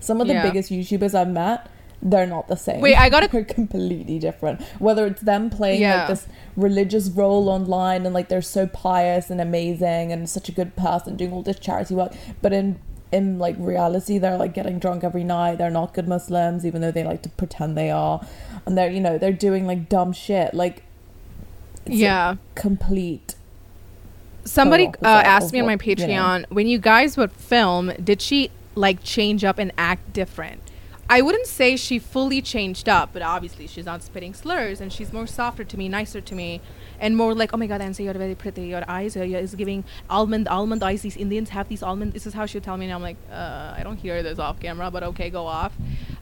Some 0.05 0.21
of 0.21 0.27
the 0.27 0.35
yeah. 0.35 0.43
biggest 0.43 0.71
YouTubers 0.71 1.15
I've 1.15 1.29
met. 1.29 1.71
They're 2.07 2.27
not 2.27 2.49
the 2.49 2.57
same. 2.57 2.81
Wait, 2.83 2.97
I 2.97 3.09
gotta- 3.09 3.29
They're 3.33 3.45
completely 3.45 4.19
different. 4.19 4.61
Whether 4.79 5.07
it's 5.07 5.23
them 5.23 5.49
playing 5.49 5.81
Yeah. 5.81 6.01
like 6.01 6.09
this 6.09 6.27
religious 6.55 7.09
role 7.09 7.49
online 7.49 8.05
and 8.05 8.13
like 8.15 8.29
they're 8.29 8.43
so 8.43 8.67
pious 8.67 9.31
and 9.31 9.41
amazing 9.41 10.13
and 10.13 10.29
such 10.29 10.49
a 10.51 10.53
good 10.53 10.77
person 10.77 11.17
doing 11.17 11.33
all 11.33 11.43
this 11.43 11.59
charity 11.59 11.95
work, 11.95 12.13
but 12.43 12.53
in 12.53 12.79
in 13.13 13.39
like 13.39 13.55
reality 13.59 14.19
they're 14.19 14.37
like 14.37 14.53
getting 14.53 14.79
drunk 14.79 15.03
every 15.05 15.25
night. 15.25 15.57
They're 15.57 15.71
not 15.71 15.95
good 15.95 16.07
Muslims, 16.09 16.67
even 16.67 16.83
though 16.83 16.91
they 16.91 17.05
like 17.05 17.23
to 17.23 17.29
pretend 17.31 17.75
they 17.77 17.91
are, 17.91 18.21
and 18.67 18.77
they're 18.77 18.91
you 18.91 19.01
know 19.01 19.17
they're 19.17 19.33
doing 19.33 19.67
like 19.67 19.89
dumb 19.89 20.13
shit. 20.13 20.53
Like 20.53 20.83
Yeah. 21.87 22.37
complete. 22.55 23.35
Somebody 24.45 24.89
uh, 25.03 25.07
asked 25.07 25.53
me 25.55 25.61
on 25.61 25.67
my 25.67 25.77
what, 25.77 25.87
you 25.87 25.95
know. 25.97 26.05
Patreon 26.07 26.45
when 26.51 26.67
you 26.67 26.79
guys 26.79 27.17
would 27.17 27.33
film, 27.33 27.93
did 28.03 28.21
she 28.21 28.51
like 28.75 29.03
change 29.03 29.45
up 29.45 29.59
and 29.59 29.73
act 29.79 30.13
different? 30.13 30.61
I 31.09 31.21
wouldn't 31.21 31.47
say 31.47 31.77
she 31.77 31.99
fully 31.99 32.41
changed 32.41 32.89
up, 32.89 33.11
but 33.13 33.21
obviously 33.21 33.67
she's 33.67 33.85
not 33.85 34.03
spitting 34.03 34.33
slurs 34.33 34.81
and 34.81 34.91
she's 34.91 35.13
more 35.13 35.27
softer 35.27 35.63
to 35.63 35.77
me, 35.77 35.87
nicer 35.87 36.23
to 36.23 36.35
me, 36.35 36.63
and 36.99 37.15
more 37.15 37.35
like, 37.35 37.53
oh 37.53 37.59
my 37.59 37.67
god, 37.67 37.83
Ansa, 37.83 38.03
you're 38.05 38.15
very 38.15 38.35
pretty. 38.35 38.69
Your 38.69 38.83
eyes 38.89 39.15
are 39.17 39.23
is 39.23 39.55
giving 39.55 39.85
almond 40.09 40.49
almond 40.49 40.83
eyes. 40.83 41.03
These 41.03 41.19
Indians 41.19 41.51
have 41.51 41.69
these 41.69 41.83
almond. 41.83 42.15
This 42.15 42.27
is 42.27 42.33
how 42.33 42.47
she 42.47 42.57
would 42.57 42.65
tell 42.65 42.79
me, 42.79 42.87
and 42.87 42.95
I'm 42.95 43.03
like, 43.03 43.19
uh, 43.31 43.75
I 43.77 43.83
don't 43.83 43.99
hear 43.99 44.23
this 44.23 44.39
off 44.39 44.61
camera, 44.61 44.91
but 44.91 45.03
okay, 45.03 45.29
go 45.29 45.47
off. 45.47 45.75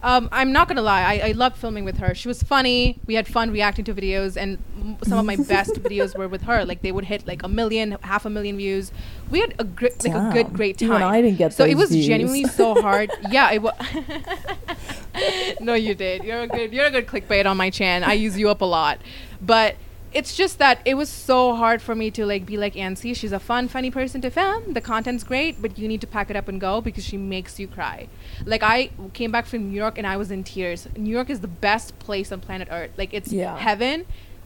Um, 0.02 0.28
I'm 0.32 0.50
not 0.50 0.66
gonna 0.66 0.82
lie, 0.82 1.02
I, 1.02 1.28
I 1.28 1.32
loved 1.32 1.58
filming 1.58 1.84
with 1.84 1.98
her. 1.98 2.12
She 2.14 2.26
was 2.26 2.42
funny. 2.42 2.98
We 3.06 3.14
had 3.14 3.28
fun 3.28 3.52
reacting 3.52 3.84
to 3.84 3.94
videos, 3.94 4.36
and 4.36 4.58
m- 4.82 4.96
some 5.04 5.18
of 5.18 5.24
my 5.24 5.36
best 5.36 5.72
videos 5.74 6.16
were 6.16 6.28
with 6.28 6.42
her. 6.42 6.64
Like 6.64 6.82
they 6.82 6.92
would 6.92 7.04
hit 7.06 7.26
like 7.26 7.42
a 7.42 7.48
million, 7.48 7.96
half 8.02 8.24
a 8.24 8.30
million 8.30 8.56
views. 8.56 8.92
We 9.30 9.40
had 9.40 9.54
a 9.58 9.64
great, 9.64 10.04
like 10.04 10.14
a 10.14 10.30
good, 10.32 10.52
great 10.52 10.78
time. 10.78 10.88
Even 10.90 11.02
I 11.02 11.22
didn't 11.22 11.38
get 11.38 11.52
so 11.52 11.64
it 11.64 11.74
was 11.76 11.90
views. 11.90 12.06
genuinely 12.06 12.44
so 12.44 12.74
hard. 12.82 13.10
yeah, 13.30 13.50
it 13.52 13.62
was. 13.62 13.74
no, 15.60 15.74
you 15.74 15.94
did. 15.94 16.24
You're 16.24 16.42
a 16.42 16.46
good. 16.46 16.72
You're 16.72 16.86
a 16.86 16.90
good 16.90 17.06
clickbait 17.06 17.46
on 17.46 17.56
my 17.56 17.70
channel. 17.70 18.08
I 18.08 18.14
use 18.14 18.38
you 18.38 18.48
up 18.50 18.60
a 18.60 18.64
lot, 18.66 18.98
but 19.40 19.76
it's 20.12 20.36
just 20.36 20.58
that 20.58 20.78
it 20.84 20.92
was 20.94 21.08
so 21.08 21.54
hard 21.54 21.80
for 21.80 21.94
me 21.94 22.10
to 22.10 22.26
like 22.26 22.44
be 22.44 22.56
like 22.58 22.74
Ansi. 22.74 23.16
She's 23.16 23.32
a 23.32 23.40
fun, 23.40 23.68
funny 23.68 23.90
person 23.90 24.20
to 24.20 24.30
film. 24.30 24.74
The 24.74 24.80
content's 24.80 25.24
great, 25.24 25.62
but 25.62 25.78
you 25.78 25.88
need 25.88 26.00
to 26.02 26.06
pack 26.06 26.28
it 26.28 26.36
up 26.36 26.48
and 26.48 26.60
go 26.60 26.80
because 26.82 27.04
she 27.04 27.16
makes 27.16 27.58
you 27.58 27.66
cry. 27.66 28.08
Like 28.44 28.62
I 28.62 28.90
came 29.14 29.30
back 29.32 29.46
from 29.46 29.70
New 29.70 29.76
York 29.76 29.96
and 29.98 30.06
I 30.06 30.16
was 30.18 30.30
in 30.30 30.44
tears. 30.44 30.86
New 30.96 31.10
York 31.10 31.30
is 31.30 31.40
the 31.40 31.48
best 31.48 31.98
place 31.98 32.30
on 32.30 32.40
planet 32.40 32.68
Earth. 32.70 32.90
Like 32.98 33.14
it's 33.14 33.32
Yeah. 33.32 33.56
heaven. 33.56 34.04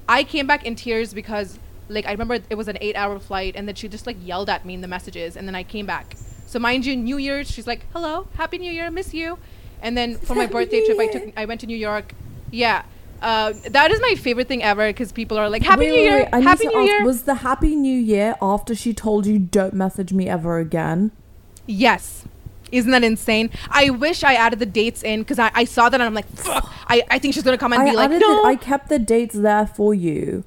I 0.08 0.24
came 0.24 0.46
back 0.46 0.64
in 0.64 0.76
tears 0.76 1.12
because 1.12 1.58
like 1.88 2.06
I 2.06 2.12
remember 2.12 2.38
it 2.48 2.54
was 2.56 2.68
an 2.68 2.78
eight 2.80 2.96
hour 2.96 3.18
flight 3.18 3.54
and 3.56 3.66
then 3.68 3.74
she 3.74 3.88
just 3.88 4.06
like 4.06 4.16
yelled 4.20 4.50
at 4.50 4.64
me 4.64 4.74
in 4.74 4.80
the 4.80 4.88
messages 4.88 5.36
and 5.36 5.46
then 5.46 5.54
I 5.54 5.62
came 5.62 5.86
back. 5.86 6.16
So 6.46 6.58
mind 6.58 6.86
you, 6.86 6.96
New 6.96 7.18
Year's, 7.18 7.50
she's 7.50 7.66
like, 7.66 7.86
"Hello, 7.92 8.28
Happy 8.34 8.58
New 8.58 8.70
Year, 8.70 8.90
miss 8.90 9.12
you." 9.12 9.38
And 9.82 9.96
then 9.96 10.16
for 10.16 10.34
my 10.34 10.46
birthday 10.46 10.84
trip, 10.84 10.98
I 10.98 11.06
took 11.08 11.32
I 11.36 11.44
went 11.44 11.60
to 11.62 11.66
New 11.66 11.76
York. 11.76 12.14
Yeah, 12.50 12.84
uh, 13.20 13.52
that 13.70 13.90
is 13.90 14.00
my 14.00 14.14
favorite 14.14 14.48
thing 14.48 14.62
ever 14.62 14.88
because 14.88 15.10
people 15.12 15.38
are 15.38 15.50
like, 15.50 15.62
"Happy 15.62 15.80
Wait, 15.80 15.90
New 15.90 16.00
Year, 16.00 16.16
wait, 16.18 16.34
need 16.34 16.42
Happy 16.44 16.66
New 16.68 16.78
ask, 16.78 16.86
Year." 16.86 17.04
Was 17.04 17.22
the 17.22 17.34
Happy 17.36 17.74
New 17.74 17.98
Year 17.98 18.36
after 18.40 18.74
she 18.74 18.94
told 18.94 19.26
you 19.26 19.38
don't 19.38 19.74
message 19.74 20.12
me 20.12 20.28
ever 20.28 20.58
again? 20.58 21.10
Yes. 21.66 22.24
Isn't 22.72 22.90
that 22.90 23.04
insane? 23.04 23.50
I 23.70 23.90
wish 23.90 24.24
I 24.24 24.34
added 24.34 24.58
the 24.58 24.66
dates 24.66 25.02
in 25.02 25.20
because 25.20 25.38
I, 25.38 25.50
I 25.54 25.64
saw 25.64 25.88
that 25.88 26.00
and 26.00 26.06
I'm 26.06 26.14
like, 26.14 26.28
Fuck. 26.28 26.72
I, 26.88 27.02
I 27.10 27.18
think 27.18 27.34
she's 27.34 27.42
gonna 27.44 27.58
come 27.58 27.72
and 27.72 27.82
I 27.82 27.90
be 27.90 27.96
like, 27.96 28.10
added 28.10 28.20
no. 28.20 28.44
I 28.44 28.56
kept 28.56 28.88
the 28.88 28.98
dates 28.98 29.34
there 29.36 29.66
for 29.66 29.94
you. 29.94 30.44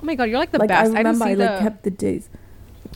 oh 0.00 0.04
my 0.04 0.14
god, 0.14 0.24
you're 0.30 0.38
like 0.38 0.52
the 0.52 0.58
like 0.58 0.68
best. 0.68 0.94
I 0.94 0.98
remember 0.98 1.24
I, 1.24 1.28
didn't 1.28 1.38
see 1.40 1.44
like 1.44 1.58
the, 1.58 1.62
kept 1.62 1.82
the 1.84 1.90
dates. 1.90 2.28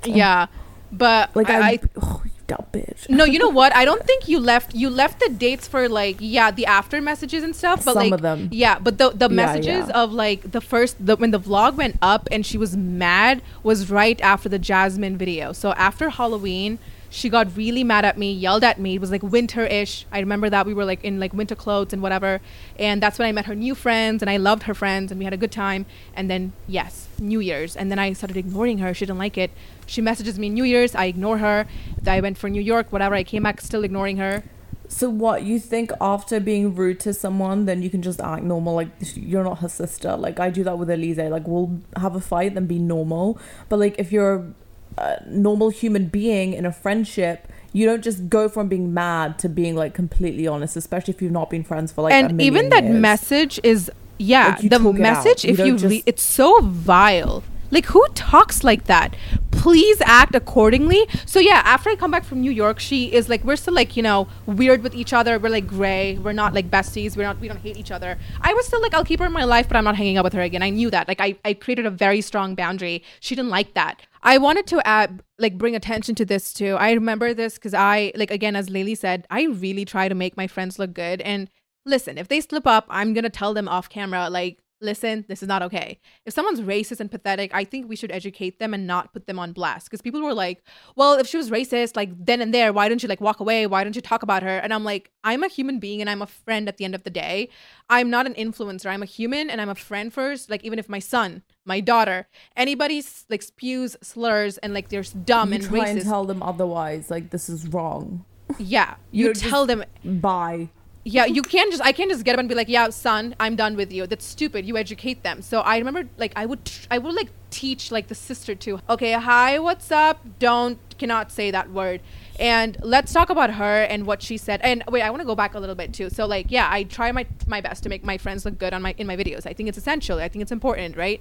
yeah, 0.05 0.47
but 0.93 1.35
Like 1.35 1.51
I, 1.51 1.59
I, 1.59 1.71
I 1.73 1.79
oh, 2.01 2.23
you 2.25 2.31
dumb 2.47 2.67
bitch. 2.73 3.09
no, 3.09 3.25
you 3.25 3.39
know 3.39 3.49
what? 3.61 3.75
I 3.75 3.85
don't 3.85 4.05
think 4.05 4.29
you 4.29 4.39
left. 4.39 4.75
You 4.75 4.89
left 4.91 5.21
the 5.21 5.29
dates 5.31 5.67
for 5.67 5.89
like 5.89 6.17
yeah, 6.21 6.51
the 6.51 6.67
after 6.67 7.01
messages 7.01 7.43
and 7.43 7.55
stuff. 7.57 7.85
But 7.85 7.95
Some 7.95 8.03
like 8.05 8.13
of 8.13 8.21
them. 8.23 8.49
yeah, 8.53 8.79
but 8.79 8.99
the 8.99 9.11
the 9.11 9.29
Yeah, 9.29 9.35
messages 9.35 9.89
yeah. 9.89 10.01
of 10.03 10.13
like 10.13 10.53
the 10.53 10.61
first 10.61 11.05
the 11.05 11.17
when 11.17 11.31
the 11.33 11.41
vlog 11.41 11.75
went 11.77 11.99
up 12.03 12.29
and 12.31 12.45
she 12.47 12.57
was 12.59 12.77
mad 12.77 13.43
was 13.63 13.91
right 13.91 14.21
after 14.21 14.49
the 14.49 14.59
Jasmine 14.59 15.17
video. 15.17 15.53
So 15.53 15.73
after 15.73 16.11
Halloween. 16.11 16.79
She 17.15 17.29
got 17.29 17.55
really 17.59 17.85
mad 17.85 18.07
at 18.07 18.17
me, 18.17 18.33
yelled 18.33 18.65
at 18.65 18.81
me. 18.81 18.95
It 18.95 19.01
was 19.03 19.11
like 19.11 19.23
winter-ish. 19.23 20.07
I 20.11 20.19
remember 20.21 20.49
that 20.49 20.65
we 20.65 20.73
were 20.73 20.87
like 20.87 21.05
in 21.05 21.21
like 21.21 21.35
winter 21.35 21.55
clothes 21.55 21.93
and 21.93 22.01
whatever. 22.01 22.41
And 22.79 23.03
that's 23.03 23.19
when 23.19 23.29
I 23.29 23.33
met 23.33 23.45
her 23.45 23.55
new 23.55 23.75
friends 23.75 24.23
and 24.23 24.31
I 24.31 24.39
loved 24.39 24.63
her 24.63 24.73
friends 24.73 25.13
and 25.13 25.19
we 25.19 25.25
had 25.25 25.35
a 25.35 25.37
good 25.37 25.53
time. 25.53 25.85
And 26.15 26.31
then 26.31 26.55
yes, 26.67 27.09
New 27.19 27.41
Year's. 27.41 27.77
And 27.77 27.91
then 27.91 27.99
I 27.99 28.15
started 28.15 28.39
ignoring 28.39 28.79
her. 28.79 28.95
She 28.95 29.05
didn't 29.05 29.19
like 29.19 29.37
it. 29.37 29.51
She 29.85 30.01
messages 30.01 30.39
me 30.39 30.49
New 30.49 30.65
Year's. 30.65 30.95
I 30.95 31.05
ignore 31.05 31.37
her. 31.37 31.67
I 32.07 32.21
went 32.23 32.39
for 32.39 32.49
New 32.49 32.63
York, 32.63 32.91
whatever. 32.91 33.15
I 33.15 33.25
came 33.25 33.43
back 33.43 33.61
still 33.61 33.85
ignoring 33.85 34.17
her. 34.17 34.43
So 34.89 35.11
what 35.11 35.43
you 35.43 35.59
think 35.59 35.93
after 36.01 36.41
being 36.41 36.75
rude 36.75 36.99
to 37.01 37.13
someone, 37.13 37.67
then 37.67 37.83
you 37.83 37.91
can 37.91 38.01
just 38.01 38.21
act 38.21 38.43
normal, 38.43 38.75
like 38.75 38.89
you're 39.15 39.45
not 39.45 39.59
her 39.59 39.69
sister. 39.69 40.17
Like 40.17 40.41
I 40.41 40.49
do 40.49 40.65
that 40.65 40.79
with 40.79 40.89
Elise. 40.89 41.19
Like 41.19 41.47
we'll 41.47 41.79
have 41.97 42.17
a 42.17 42.21
fight, 42.21 42.55
then 42.55 42.67
be 42.67 42.79
normal. 42.79 43.39
But 43.69 43.81
like 43.81 43.97
if 43.99 44.13
you're 44.13 44.55
a 44.99 45.23
normal 45.27 45.71
human 45.71 46.07
being 46.07 46.53
in 46.53 46.65
a 46.67 46.73
friendship, 46.73 47.49
you 47.73 47.87
don't 47.87 48.03
just 48.03 48.29
go 48.29 48.49
from 48.49 48.69
being 48.69 48.93
mad 48.93 49.39
to 49.41 49.49
being 49.49 49.75
like 49.75 49.95
completely 49.95 50.47
honest, 50.47 50.77
especially 50.77 51.15
if 51.15 51.23
you've 51.23 51.33
not 51.33 51.49
been 51.51 51.65
friends 51.65 51.93
for 51.93 52.03
like. 52.03 52.13
a 52.13 52.17
and 52.17 52.41
even 52.43 52.69
that 52.71 52.85
years. 52.85 53.01
message 53.01 53.61
is 53.63 53.91
yeah 54.19 54.57
Like, 54.61 54.71
the 54.71 54.79
message 54.93 55.45
You 55.45 55.51
if 55.53 55.57
don't 55.57 55.67
you 55.67 55.73
just- 55.79 55.91
re- 55.91 56.03
it's 56.07 56.23
so 56.23 56.61
vile 56.63 57.43
like 57.73 57.87
who 57.87 58.07
talks 58.15 58.63
like 58.63 58.85
that? 58.85 59.17
Please 59.51 60.01
act 60.03 60.35
accordingly. 60.37 61.09
So 61.27 61.41
yeah 61.41 61.63
after 61.65 61.91
i 61.91 61.97
come 61.97 62.11
back 62.11 62.25
from 62.25 62.41
new 62.41 62.51
york 62.51 62.79
she 62.79 63.13
is 63.13 63.29
like 63.29 63.43
we're 63.45 63.57
still 63.57 63.75
like 63.75 63.97
you 63.97 64.03
know 64.03 64.29
weird 64.47 64.83
with 64.85 64.95
each 64.95 65.13
other. 65.13 65.39
We're 65.41 65.49
like 65.49 65.67
gray. 65.67 66.19
We're 66.19 66.33
not 66.33 66.55
like 66.55 66.71
besties. 66.71 67.17
We're 67.17 67.25
not 67.25 67.41
we 67.41 67.49
don't 67.49 67.59
hate 67.59 67.77
each 67.77 67.91
other. 67.91 68.19
I 68.41 68.55
was 68.55 68.67
still 68.67 68.81
like 68.81 68.95
i'll 68.95 69.05
keep 69.05 69.19
her 69.19 69.27
in 69.27 69.33
my 69.33 69.45
life 69.45 69.67
but 69.69 69.77
i'm 69.77 69.85
not 69.85 69.97
hanging 69.97 70.19
out 70.19 70.25
with 70.25 70.35
her 70.35 70.43
again. 70.43 70.63
I 70.63 70.71
knew 70.71 70.91
that. 70.91 71.09
Like 71.09 71.21
i, 71.21 71.35
I 71.45 71.55
created 71.55 71.87
a 71.87 71.91
very 71.91 72.21
strong 72.21 72.55
boundary. 72.55 73.03
She 73.19 73.35
didn't 73.35 73.51
like 73.51 73.75
that. 73.75 74.03
I 74.23 74.39
wanted 74.39 74.69
to 74.69 74.87
add 74.87 75.23
like 75.39 75.59
bring 75.59 75.75
attention 75.75 76.15
to 76.17 76.25
this 76.25 76.53
too. 76.53 76.77
I 76.77 76.93
remember 76.93 77.35
this 77.35 77.55
because 77.55 77.75
i 77.75 78.13
like 78.15 78.31
again 78.31 78.55
as 78.55 78.69
Laylee 78.69 78.97
said 78.97 79.27
i 79.31 79.45
really 79.45 79.85
try 79.85 80.09
to 80.09 80.15
make 80.15 80.37
my 80.37 80.47
friends 80.47 80.79
look 80.79 80.93
good. 80.93 81.21
And 81.23 81.49
listen, 81.85 82.19
if 82.19 82.29
they 82.29 82.41
slip 82.41 82.67
up, 82.67 82.87
I'm 82.89 83.15
going 83.15 83.25
to 83.25 83.31
tell 83.31 83.55
them 83.55 83.69
off 83.69 83.89
camera, 83.89 84.31
like, 84.31 84.59
listen, 84.83 85.25
this 85.29 85.43
is 85.43 85.49
not 85.49 85.63
okay. 85.63 85.99
If 86.27 86.35
someone's 86.35 86.61
racist 86.61 87.01
and 87.01 87.11
pathetic, 87.11 87.51
I 87.55 87.65
think 87.65 87.89
we 87.89 87.97
should 87.97 88.11
educate 88.11 88.59
them 88.59 88.75
and 88.75 88.87
not 88.87 89.13
put 89.13 89.27
them 89.27 89.39
on 89.39 89.53
blast. 89.53 89.87
Because 89.87 90.03
people 90.03 90.21
were 90.21 90.35
like, 90.35 90.63
well, 90.97 91.15
if 91.15 91.27
she 91.27 91.37
was 91.37 91.51
racist, 91.51 91.97
like, 91.97 92.11
then 92.19 92.43
and 92.43 92.53
there, 92.53 92.73
why 92.73 92.89
don't 92.89 93.03
you, 93.03 93.09
like, 93.09 93.21
walk 93.21 93.41
away? 93.41 93.67
Why 93.67 93.85
don't 93.85 93.97
you 93.97 94.03
talk 94.03 94.23
about 94.23 94.43
her? 94.43 94.59
And 94.59 94.75
I'm 94.75 94.85
like, 94.85 95.11
I'm 95.25 95.43
a 95.43 95.49
human 95.49 95.79
being 95.79 96.01
and 96.01 96.11
I'm 96.11 96.21
a 96.21 96.27
friend 96.27 96.69
at 96.69 96.77
the 96.77 96.85
end 96.85 96.95
of 96.95 97.05
the 97.05 97.11
day. 97.11 97.49
I'm 97.89 98.11
not 98.11 98.27
an 98.27 98.35
influencer. 98.35 98.87
I'm 98.87 99.03
a 99.03 99.07
human 99.07 99.49
and 99.49 99.61
I'm 99.61 99.69
a 99.71 99.75
friend 99.75 100.13
first. 100.13 100.51
Like, 100.51 100.65
even 100.65 100.79
if 100.79 100.89
my 100.89 100.99
son, 100.99 101.43
my 101.65 101.81
daughter, 101.81 102.27
anybody, 102.57 103.03
like, 103.31 103.43
spews 103.43 103.97
slurs 104.03 104.59
and, 104.59 104.75
like, 104.75 104.89
they're 104.89 105.03
dumb 105.25 105.51
you 105.51 105.55
and 105.57 105.65
try 105.65 105.89
and 105.89 106.03
tell 106.03 106.25
them 106.25 106.43
otherwise. 106.43 107.11
Like 107.11 107.31
this 107.31 107.49
is 107.49 107.69
wrong. 107.69 108.25
yeah. 108.59 108.97
You 109.13 109.29
You, 109.29 109.35
tell 109.35 109.67
them 109.67 109.85
Bye. 110.05 110.71
Yeah 111.05 111.25
you 111.25 111.43
can't 111.43 111.71
just 111.71 111.83
i 111.83 111.91
can't 111.91 112.11
just 112.11 112.25
get 112.25 112.35
up 112.35 112.39
and 112.39 112.49
be 112.49 112.55
like 112.55 112.69
yeah 112.69 112.89
son 112.89 113.35
i'm 113.41 113.57
done 113.57 113.77
with 113.77 113.93
you. 113.93 114.07
That's 114.07 114.25
stupid. 114.25 114.65
You 114.65 114.77
educate 114.77 115.23
them. 115.23 115.43
So 115.43 115.61
i 115.61 115.79
remember 115.79 116.09
like 116.17 116.33
i 116.37 116.47
would 116.47 116.65
tr- 116.65 116.87
i 116.91 116.99
would 116.99 117.15
like 117.15 117.31
teach 117.51 117.91
like 117.91 118.09
the 118.09 118.15
sister 118.15 118.55
too. 118.55 118.81
Okay 118.89 119.13
hi 119.13 119.59
what's 119.59 119.91
up? 119.91 120.25
Don't 120.39 120.79
cannot 120.99 121.33
say 121.33 121.51
that 121.51 121.71
word. 121.71 122.01
And 122.39 122.77
let's 122.81 123.13
talk 123.13 123.31
about 123.31 123.55
her 123.55 123.83
and 123.83 124.07
what 124.07 124.23
she 124.23 124.37
said. 124.37 124.61
And 124.63 124.85
wait 124.89 125.03
i 125.03 125.11
want 125.11 125.21
to 125.21 125.27
go 125.27 125.35
back 125.35 125.55
a 125.55 125.59
little 125.59 125.75
bit 125.75 125.93
too. 125.93 126.09
So 126.09 126.27
like 126.27 126.47
yeah 126.51 126.69
i 126.71 126.85
try 126.85 127.11
my 127.11 127.27
my 127.47 127.61
best 127.61 127.83
to 127.83 127.89
make 127.89 128.05
my 128.05 128.17
friends 128.17 128.45
look 128.45 128.59
good 128.59 128.73
on 128.73 128.83
my 128.83 128.95
in 128.97 129.07
my 129.07 129.17
videos. 129.17 129.47
I 129.47 129.53
think 129.53 129.69
it's 129.69 129.79
essential. 129.79 130.19
I 130.19 130.29
think 130.29 130.43
it's 130.43 130.53
important 130.53 130.97
right? 130.97 131.21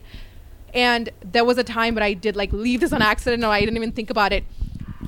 And 0.73 1.09
there 1.21 1.43
was 1.43 1.57
a 1.57 1.63
time 1.63 1.95
where 1.95 2.03
I 2.03 2.13
did 2.13 2.35
like 2.35 2.53
leave 2.53 2.81
this 2.81 2.93
on 2.93 3.01
accident. 3.01 3.43
Or 3.43 3.47
I 3.47 3.59
didn't 3.59 3.77
even 3.77 3.91
think 3.91 4.09
about 4.09 4.31
it. 4.31 4.43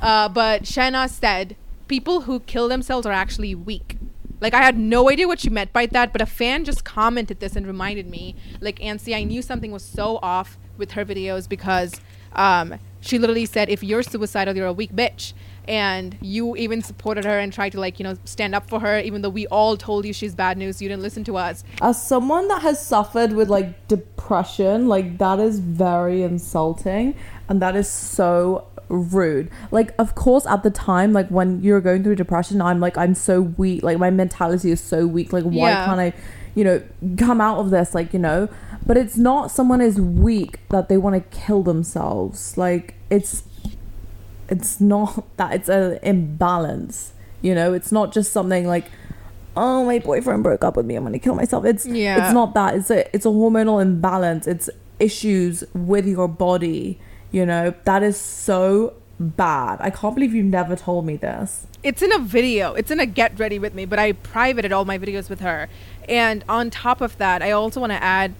Uh, 0.02 0.28
but 0.28 0.64
Shana 0.64 1.10
said 1.10 1.56
people 1.88 2.22
who 2.22 2.40
kill 2.42 2.68
themselves 2.68 3.06
are 3.06 3.14
actually 3.14 3.56
weak. 3.56 3.98
Like 4.44 4.54
I 4.54 4.62
had 4.62 4.78
no 4.78 5.10
idea 5.10 5.26
what 5.26 5.40
she 5.40 5.50
meant 5.50 5.72
by 5.72 5.86
that, 5.88 6.12
but 6.12 6.22
a 6.22 6.26
fan 6.26 6.66
just 6.66 6.84
commented 6.84 7.40
this 7.40 7.56
and 7.56 7.66
reminded 7.66 8.10
me. 8.10 8.36
Like 8.60 8.78
Ansi, 8.80 9.16
I 9.16 9.24
knew 9.24 9.42
something 9.42 9.72
was 9.72 9.84
so 9.84 10.20
off 10.22 10.60
with 10.78 10.92
her 10.92 11.06
videos 11.06 11.48
because 11.48 12.02
um, 12.34 12.78
she 13.00 13.18
literally 13.18 13.46
said, 13.46 13.70
"If 13.70 13.84
you're 13.84 14.04
suicidal, 14.04 14.58
you're 14.58 14.68
a 14.68 14.74
weak 14.74 14.94
bitch." 14.94 15.32
And 15.66 16.18
you 16.20 16.58
even 16.58 16.82
supported 16.82 17.24
her 17.24 17.40
and 17.40 17.54
tried 17.54 17.72
to 17.72 17.80
like 17.80 18.00
you 18.00 18.04
know 18.04 18.18
stand 18.26 18.54
up 18.54 18.68
for 18.68 18.82
her, 18.82 19.00
even 19.00 19.22
though 19.22 19.30
we 19.30 19.48
all 19.48 19.78
told 19.78 20.04
you 20.04 20.12
she's 20.12 20.36
bad 20.36 20.58
news. 20.58 20.82
You 20.82 20.90
didn't 20.90 21.04
listen 21.04 21.24
to 21.24 21.38
us. 21.38 21.64
As 21.82 22.06
someone 22.06 22.50
that 22.50 22.64
has 22.64 22.86
suffered 22.86 23.32
with 23.32 23.48
like 23.48 23.88
depression, 23.88 24.90
like 24.90 25.20
that 25.20 25.40
is 25.40 25.60
very 25.60 26.22
insulting 26.22 27.16
and 27.48 27.62
that 27.62 27.78
is 27.78 27.88
so 27.88 28.68
rude. 28.94 29.50
Like 29.72 29.94
of 29.98 30.16
course 30.16 30.46
at 30.46 30.64
the 30.64 30.70
time 30.70 31.14
like 31.14 31.28
when 31.30 31.62
you're 31.62 31.82
going 31.82 32.04
through 32.04 32.16
depression, 32.16 32.62
I'm 32.62 32.80
like 32.80 32.98
I'm 32.98 33.16
so 33.16 33.42
weak. 33.42 33.84
Like 33.84 33.98
my 33.98 34.10
mentality 34.12 34.72
is 34.72 34.80
so 34.82 35.06
weak. 35.08 35.34
Like 35.34 35.44
why 35.44 35.70
Yeah. 35.72 35.86
can't 35.86 36.00
I, 36.00 36.14
you 36.56 36.64
know, 36.64 36.82
come 37.18 37.42
out 37.42 37.58
of 37.60 37.70
this 37.72 37.94
like, 37.96 38.14
you 38.14 38.20
know? 38.20 38.48
But 38.86 38.98
it's 38.98 39.18
not 39.18 39.50
someone 39.52 39.82
is 39.82 40.00
weak 40.00 40.60
that 40.70 40.90
they 40.90 40.98
want 40.98 41.16
to 41.16 41.38
kill 41.38 41.64
themselves. 41.64 42.58
Like 42.58 42.96
it's 43.10 43.44
it's 44.50 44.80
not 44.82 45.26
that 45.38 45.54
it's 45.54 45.70
an 45.70 46.00
imbalance. 46.04 47.14
You 47.42 47.56
know, 47.56 47.74
it's 47.74 47.92
not 47.92 48.14
just 48.14 48.32
something 48.32 48.68
like 48.68 48.86
oh 49.56 49.86
my 49.86 50.00
boyfriend 50.00 50.42
broke 50.42 50.64
up 50.64 50.76
with 50.76 50.84
me 50.84 50.96
i'm 50.96 51.04
gonna 51.04 51.20
kill 51.20 51.36
myself 51.36 51.64
it's 51.64 51.86
Yeah. 51.86 52.26
it's 52.26 52.34
not 52.34 52.56
that 52.56 52.74
it's 52.74 52.90
a 52.90 53.06
it's 53.16 53.24
a 53.24 53.30
hormonal 53.30 53.80
imbalance 53.80 54.48
it's 54.48 54.68
issues 55.00 55.64
with 55.76 56.08
your 56.08 56.28
body 56.28 57.00
you 57.34 57.46
know 57.46 57.74
that 57.84 58.04
is 58.04 58.18
so 58.18 58.94
bad. 59.20 59.78
I 59.82 59.90
can't 59.90 60.16
believe 60.16 60.34
you 60.34 60.44
never 60.44 60.76
told 60.76 61.06
me 61.06 61.18
this. 61.18 61.68
It's 61.82 62.02
in 62.02 62.14
a 62.14 62.20
video. 62.20 62.74
It's 62.74 62.92
in 62.92 63.00
a 63.00 63.06
get 63.06 63.38
ready 63.38 63.60
with 63.60 63.74
me 63.74 63.84
but 63.86 64.00
i 64.00 64.14
privated 64.14 64.72
all 64.72 64.86
my 64.86 64.98
videos 64.98 65.30
with 65.30 65.42
her. 65.42 65.68
And 66.08 66.46
on 66.48 66.70
top 66.70 67.02
of 67.02 67.18
that 67.18 67.42
i 67.42 67.52
also 67.52 67.82
want 67.82 67.92
to 67.92 68.02
add 68.02 68.34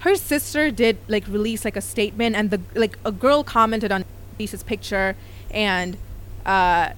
her 0.00 0.16
sister 0.16 0.70
did 0.70 0.98
like 1.08 1.26
release 1.28 1.64
like 1.64 1.76
a 1.76 1.80
statement 1.80 2.34
and 2.34 2.50
the 2.50 2.60
like 2.74 2.98
a 3.04 3.12
girl 3.12 3.44
commented 3.44 3.92
on 3.92 4.04
lisa's 4.38 4.64
picture 4.64 5.14
and 5.52 5.96
uh 6.44 6.90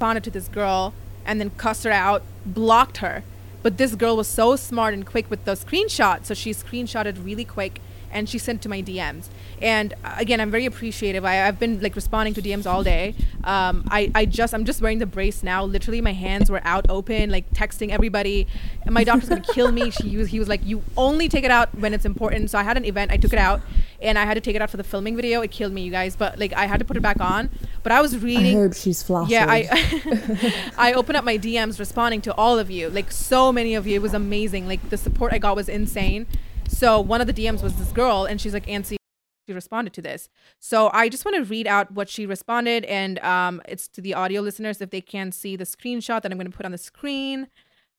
bonded 0.00 0.24
to 0.24 0.30
this 0.30 0.48
girl 0.48 0.92
and 1.24 1.40
then 1.40 1.50
cussed 1.50 1.84
her 1.84 1.92
out 1.92 2.22
blocked 2.44 2.98
her. 2.98 3.22
But 3.62 3.78
this 3.78 3.94
girl 3.94 4.16
was 4.16 4.28
so 4.28 4.56
smart 4.56 4.92
and 4.92 5.06
quick 5.06 5.30
with 5.30 5.44
the 5.44 5.52
screenshot 5.52 6.24
so 6.24 6.34
she 6.34 6.50
screenshotted 6.50 7.24
really 7.24 7.44
quick 7.44 7.80
and 8.14 8.28
she 8.28 8.38
sent 8.38 8.62
to 8.62 8.68
my 8.68 8.80
DMs. 8.80 9.28
And 9.60 9.92
uh, 10.04 10.14
again, 10.16 10.40
I'm 10.40 10.50
very 10.50 10.64
appreciative. 10.64 11.24
I, 11.24 11.46
I've 11.46 11.58
been 11.58 11.80
like 11.80 11.96
responding 11.96 12.32
to 12.34 12.40
DMs 12.40 12.64
all 12.64 12.82
day. 12.82 13.14
Um, 13.42 13.86
I, 13.90 14.10
I 14.14 14.24
just, 14.24 14.54
I'm 14.54 14.64
just 14.64 14.80
wearing 14.80 15.00
the 15.00 15.06
brace 15.06 15.42
now. 15.42 15.64
Literally, 15.64 16.00
my 16.00 16.12
hands 16.12 16.48
were 16.48 16.60
out 16.64 16.86
open, 16.88 17.30
like 17.30 17.50
texting 17.50 17.90
everybody. 17.90 18.46
And 18.82 18.94
my 18.94 19.04
doctor's 19.04 19.28
gonna 19.28 19.40
kill 19.42 19.72
me. 19.72 19.90
She 19.90 20.16
was, 20.16 20.28
he 20.28 20.38
was 20.38 20.48
like, 20.48 20.64
you 20.64 20.82
only 20.96 21.28
take 21.28 21.44
it 21.44 21.50
out 21.50 21.74
when 21.78 21.92
it's 21.92 22.04
important. 22.04 22.50
So 22.50 22.58
I 22.58 22.62
had 22.62 22.76
an 22.76 22.84
event, 22.84 23.10
I 23.10 23.16
took 23.16 23.32
it 23.32 23.38
out, 23.38 23.60
and 24.00 24.18
I 24.18 24.24
had 24.24 24.34
to 24.34 24.40
take 24.40 24.54
it 24.54 24.62
out 24.62 24.70
for 24.70 24.76
the 24.76 24.84
filming 24.84 25.16
video. 25.16 25.40
It 25.42 25.50
killed 25.50 25.72
me, 25.72 25.82
you 25.82 25.90
guys. 25.90 26.14
But 26.14 26.38
like, 26.38 26.52
I 26.52 26.66
had 26.66 26.78
to 26.78 26.84
put 26.84 26.96
it 26.96 27.02
back 27.02 27.20
on. 27.20 27.50
But 27.82 27.92
I 27.92 28.00
was 28.00 28.16
reading. 28.22 28.56
i 28.56 28.60
hope 28.62 28.74
she's 28.74 29.02
flaccid 29.02 29.32
Yeah, 29.32 29.46
I 29.48 30.72
I 30.78 30.92
opened 30.92 31.16
up 31.16 31.24
my 31.24 31.36
DMs 31.36 31.78
responding 31.78 32.20
to 32.22 32.34
all 32.34 32.58
of 32.58 32.70
you. 32.70 32.88
Like 32.88 33.10
so 33.10 33.52
many 33.52 33.74
of 33.74 33.86
you. 33.86 33.96
It 33.96 34.02
was 34.02 34.14
amazing. 34.14 34.68
Like 34.68 34.90
the 34.90 34.96
support 34.96 35.32
I 35.32 35.38
got 35.38 35.56
was 35.56 35.68
insane. 35.68 36.26
So 36.74 37.00
one 37.00 37.20
of 37.20 37.26
the 37.26 37.32
DMs 37.32 37.62
was 37.62 37.74
this 37.76 37.92
girl 37.92 38.24
and 38.24 38.40
she's 38.40 38.52
like, 38.52 38.66
Ansi, 38.66 38.96
she 39.48 39.54
responded 39.54 39.92
to 39.94 40.02
this. 40.02 40.28
So 40.58 40.90
I 40.92 41.08
just 41.08 41.24
want 41.24 41.36
to 41.36 41.44
read 41.44 41.66
out 41.66 41.92
what 41.92 42.08
she 42.08 42.26
responded 42.26 42.84
and 42.86 43.18
um 43.20 43.62
it's 43.68 43.88
to 43.88 44.00
the 44.00 44.14
audio 44.14 44.40
listeners 44.40 44.80
if 44.80 44.90
they 44.90 45.00
can 45.00 45.32
see 45.32 45.56
the 45.56 45.64
screenshot 45.64 46.22
that 46.22 46.32
I'm 46.32 46.38
gonna 46.38 46.50
put 46.50 46.66
on 46.66 46.72
the 46.72 46.78
screen. 46.78 47.48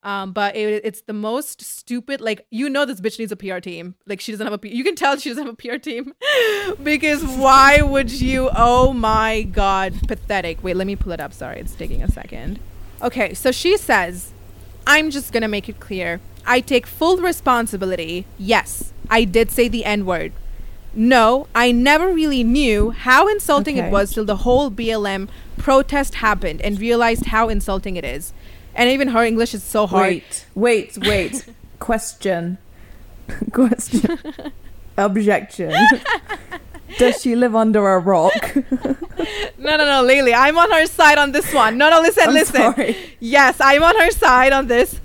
Um, 0.03 0.33
but 0.33 0.55
it, 0.55 0.85
it's 0.85 1.01
the 1.01 1.13
most 1.13 1.63
stupid. 1.63 2.21
Like 2.21 2.45
you 2.51 2.69
know, 2.69 2.85
this 2.85 3.01
bitch 3.01 3.17
needs 3.17 3.31
a 3.31 3.35
PR 3.35 3.57
team. 3.57 3.95
Like 4.05 4.21
she 4.21 4.31
doesn't 4.31 4.45
have 4.45 4.53
a. 4.53 4.59
P- 4.59 4.75
you 4.75 4.83
can 4.83 4.95
tell 4.95 5.17
she 5.17 5.29
doesn't 5.29 5.45
have 5.45 5.53
a 5.53 5.57
PR 5.57 5.77
team 5.77 6.13
because 6.83 7.23
why 7.23 7.81
would 7.81 8.11
you? 8.11 8.51
Oh 8.55 8.93
my 8.93 9.41
god, 9.41 9.95
pathetic. 10.07 10.63
Wait, 10.63 10.75
let 10.75 10.85
me 10.85 10.95
pull 10.95 11.11
it 11.11 11.19
up. 11.19 11.33
Sorry, 11.33 11.59
it's 11.59 11.73
taking 11.73 12.03
a 12.03 12.07
second. 12.07 12.59
Okay, 13.01 13.33
so 13.33 13.51
she 13.51 13.77
says, 13.77 14.31
"I'm 14.85 15.09
just 15.09 15.33
gonna 15.33 15.47
make 15.47 15.69
it 15.69 15.79
clear. 15.79 16.21
I 16.45 16.59
take 16.61 16.85
full 16.87 17.17
responsibility. 17.17 18.25
Yes, 18.37 18.93
I 19.09 19.23
did 19.23 19.51
say 19.51 19.67
the 19.67 19.85
N 19.85 20.05
word. 20.05 20.31
No, 20.93 21.47
I 21.53 21.71
never 21.71 22.07
really 22.13 22.43
knew 22.43 22.91
how 22.91 23.27
insulting 23.27 23.77
Okay. 23.77 23.87
it 23.87 23.91
was 23.91 24.13
till 24.13 24.23
the 24.25 24.37
whole 24.37 24.71
BLM 24.71 25.27
protest 25.57 26.15
happened 26.15 26.61
and 26.61 26.79
realized 26.79 27.25
how 27.27 27.49
insulting 27.49 27.97
it 27.97 28.05
is. 28.05 28.31
And 28.73 28.89
even 28.89 29.09
her 29.09 29.23
English 29.23 29.53
is 29.53 29.63
so 29.63 29.87
hard. 29.87 30.07
Wait, 30.07 30.45
wait, 30.55 30.97
wait. 31.01 31.45
Question. 31.79 32.57
Question. 33.51 34.17
Objection. 34.97 35.73
Does 36.97 37.21
she 37.21 37.35
live 37.35 37.55
under 37.55 37.89
a 37.89 37.99
rock? 37.99 38.55
No, 39.57 39.75
no, 39.77 39.85
no, 39.85 40.03
Lily. 40.03 40.33
I'm 40.33 40.57
on 40.57 40.71
her 40.71 40.85
side 40.85 41.17
on 41.17 41.31
this 41.33 41.53
one. 41.53 41.77
No, 41.77 41.89
no, 41.89 41.99
listen, 41.99 42.27
I'm 42.27 42.33
listen. 42.33 42.55
sorry. 42.55 42.95
Yes, 43.19 43.57
I'm 43.59 43.83
on 43.83 43.95
her 43.97 44.11
side 44.11 44.53
on 44.53 44.67
this. 44.67 45.01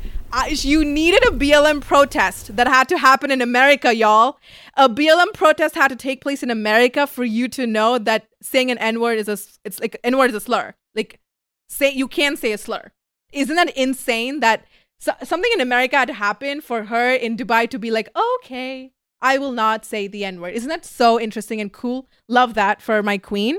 You 0.62 0.84
needed 0.84 1.24
a 1.26 1.32
BLM 1.32 1.80
protest 1.80 2.54
that 2.56 2.68
had 2.68 2.88
to 2.90 2.98
happen 2.98 3.30
in 3.30 3.42
America, 3.42 3.94
y'all. 3.94 4.38
A 4.76 4.88
BLM 4.88 5.32
protest 5.34 5.74
had 5.74 5.88
to 5.88 5.96
take 5.96 6.20
place 6.20 6.42
in 6.42 6.50
America 6.50 7.06
for 7.06 7.24
you 7.24 7.48
to 7.48 7.66
know 7.66 7.98
that 7.98 8.28
saying 8.40 8.70
an 8.70 8.78
N 8.78 9.00
word 9.00 9.18
is 9.18 9.28
a 9.28 9.38
it's 9.64 9.80
like 9.80 9.98
N 10.04 10.16
word 10.16 10.30
is 10.30 10.36
a 10.36 10.40
slur. 10.40 10.74
Like 10.94 11.20
say 11.68 11.90
you 11.90 12.06
can 12.06 12.36
say 12.36 12.52
a 12.52 12.58
slur. 12.58 12.92
Isn't 13.32 13.56
that 13.56 13.76
insane 13.76 14.40
that 14.40 14.64
so, 15.00 15.12
something 15.24 15.50
in 15.54 15.60
America 15.60 15.96
had 15.96 16.08
to 16.08 16.14
happen 16.14 16.60
for 16.60 16.84
her 16.84 17.12
in 17.12 17.36
Dubai 17.36 17.68
to 17.70 17.78
be 17.78 17.90
like, 17.90 18.08
okay, 18.44 18.92
I 19.20 19.38
will 19.38 19.52
not 19.52 19.84
say 19.84 20.06
the 20.06 20.24
N 20.24 20.40
word. 20.40 20.54
Isn't 20.54 20.68
that 20.68 20.84
so 20.84 21.18
interesting 21.18 21.60
and 21.60 21.72
cool? 21.72 22.08
Love 22.28 22.54
that 22.54 22.80
for 22.80 23.02
my 23.02 23.18
queen. 23.18 23.58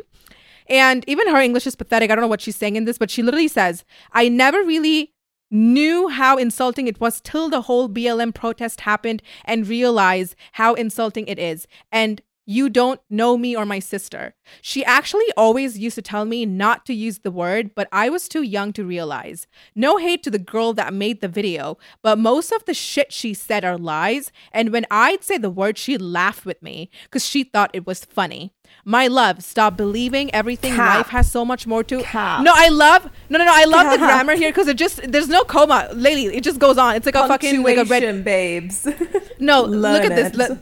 And 0.68 1.04
even 1.08 1.28
her 1.28 1.42
English 1.42 1.68
is 1.68 1.76
pathetic. 1.76 2.10
I 2.10 2.16
don't 2.16 2.22
know 2.22 2.30
what 2.30 2.42
she's 2.42 2.56
saying 2.56 2.78
in 2.78 2.86
this, 2.86 2.98
but 2.98 3.12
she 3.12 3.24
literally 3.24 3.50
says, 3.50 3.84
I 4.14 4.30
never 4.30 4.64
really 4.64 5.14
knew 5.52 6.08
how 6.08 6.38
insulting 6.38 6.88
it 6.88 7.00
was 7.00 7.22
till 7.22 7.50
the 7.50 7.62
whole 7.62 7.90
BLM 7.90 8.34
protest 8.34 8.82
happened 8.82 9.22
and 9.46 9.68
realized 9.68 10.36
how 10.54 10.74
insulting 10.74 11.28
it 11.28 11.38
is. 11.38 11.68
And 11.92 12.22
you 12.46 12.70
don't 12.70 13.00
know 13.10 13.38
me 13.38 13.56
or 13.56 13.66
my 13.66 13.80
sister. 13.80 14.34
She 14.62 14.84
actually 14.84 15.28
always 15.38 15.78
used 15.78 15.96
to 15.96 16.02
tell 16.02 16.26
me 16.26 16.46
not 16.46 16.86
to 16.88 16.94
use 16.94 17.20
the 17.20 17.32
word, 17.32 17.76
but 17.76 17.88
I 17.92 18.10
was 18.10 18.28
too 18.28 18.42
young 18.42 18.74
to 18.74 18.84
realize. 18.84 19.48
No 19.76 19.98
hate 19.98 20.24
to 20.24 20.32
the 20.32 20.40
girl 20.40 20.74
that 20.74 20.94
made 20.94 21.22
the 21.22 21.28
video, 21.28 21.78
but 22.02 22.18
most 22.18 22.52
of 22.52 22.66
the 22.66 22.74
shit 22.74 23.14
she 23.14 23.34
said 23.34 23.64
are 23.64 23.78
lies. 23.78 24.32
And 24.52 24.74
when 24.74 24.86
I'd 24.90 25.24
say 25.24 25.38
the 25.38 25.50
word, 25.50 25.78
she'd 25.78 26.02
laugh 26.02 26.46
with 26.46 26.62
me 26.64 26.90
because 27.04 27.26
she 27.26 27.44
thought 27.44 27.72
it 27.74 27.86
was 27.86 28.04
funny. 28.04 28.54
My 28.84 29.08
love, 29.08 29.44
stop 29.44 29.78
believing 29.78 30.34
everything. 30.34 30.74
Cap. 30.74 30.98
Life 30.98 31.08
has 31.10 31.32
so 31.32 31.46
much 31.46 31.68
more 31.68 31.84
to. 31.84 32.02
Cap. 32.02 32.44
No, 32.44 32.52
I 32.56 32.70
love. 32.70 33.10
No, 33.30 33.38
no, 33.38 33.46
no. 33.46 33.52
I 33.54 33.66
love 33.66 33.92
the 33.92 33.98
grammar 34.06 34.36
here 34.36 34.50
because 34.50 34.68
it 34.68 34.78
just 34.78 35.02
there's 35.12 35.28
no 35.28 35.44
coma, 35.44 35.90
lady. 35.94 36.26
It 36.26 36.44
just 36.44 36.60
goes 36.60 36.78
on. 36.78 36.96
It's 36.96 37.06
like 37.06 37.16
a 37.16 37.28
fucking 37.28 37.62
like 37.64 37.78
a 37.78 37.86
red. 37.86 38.24
Babes. 38.24 38.88
No, 39.40 39.64
look 39.64 40.04
at 40.04 40.16
this. 40.16 40.36
Look, 40.36 40.60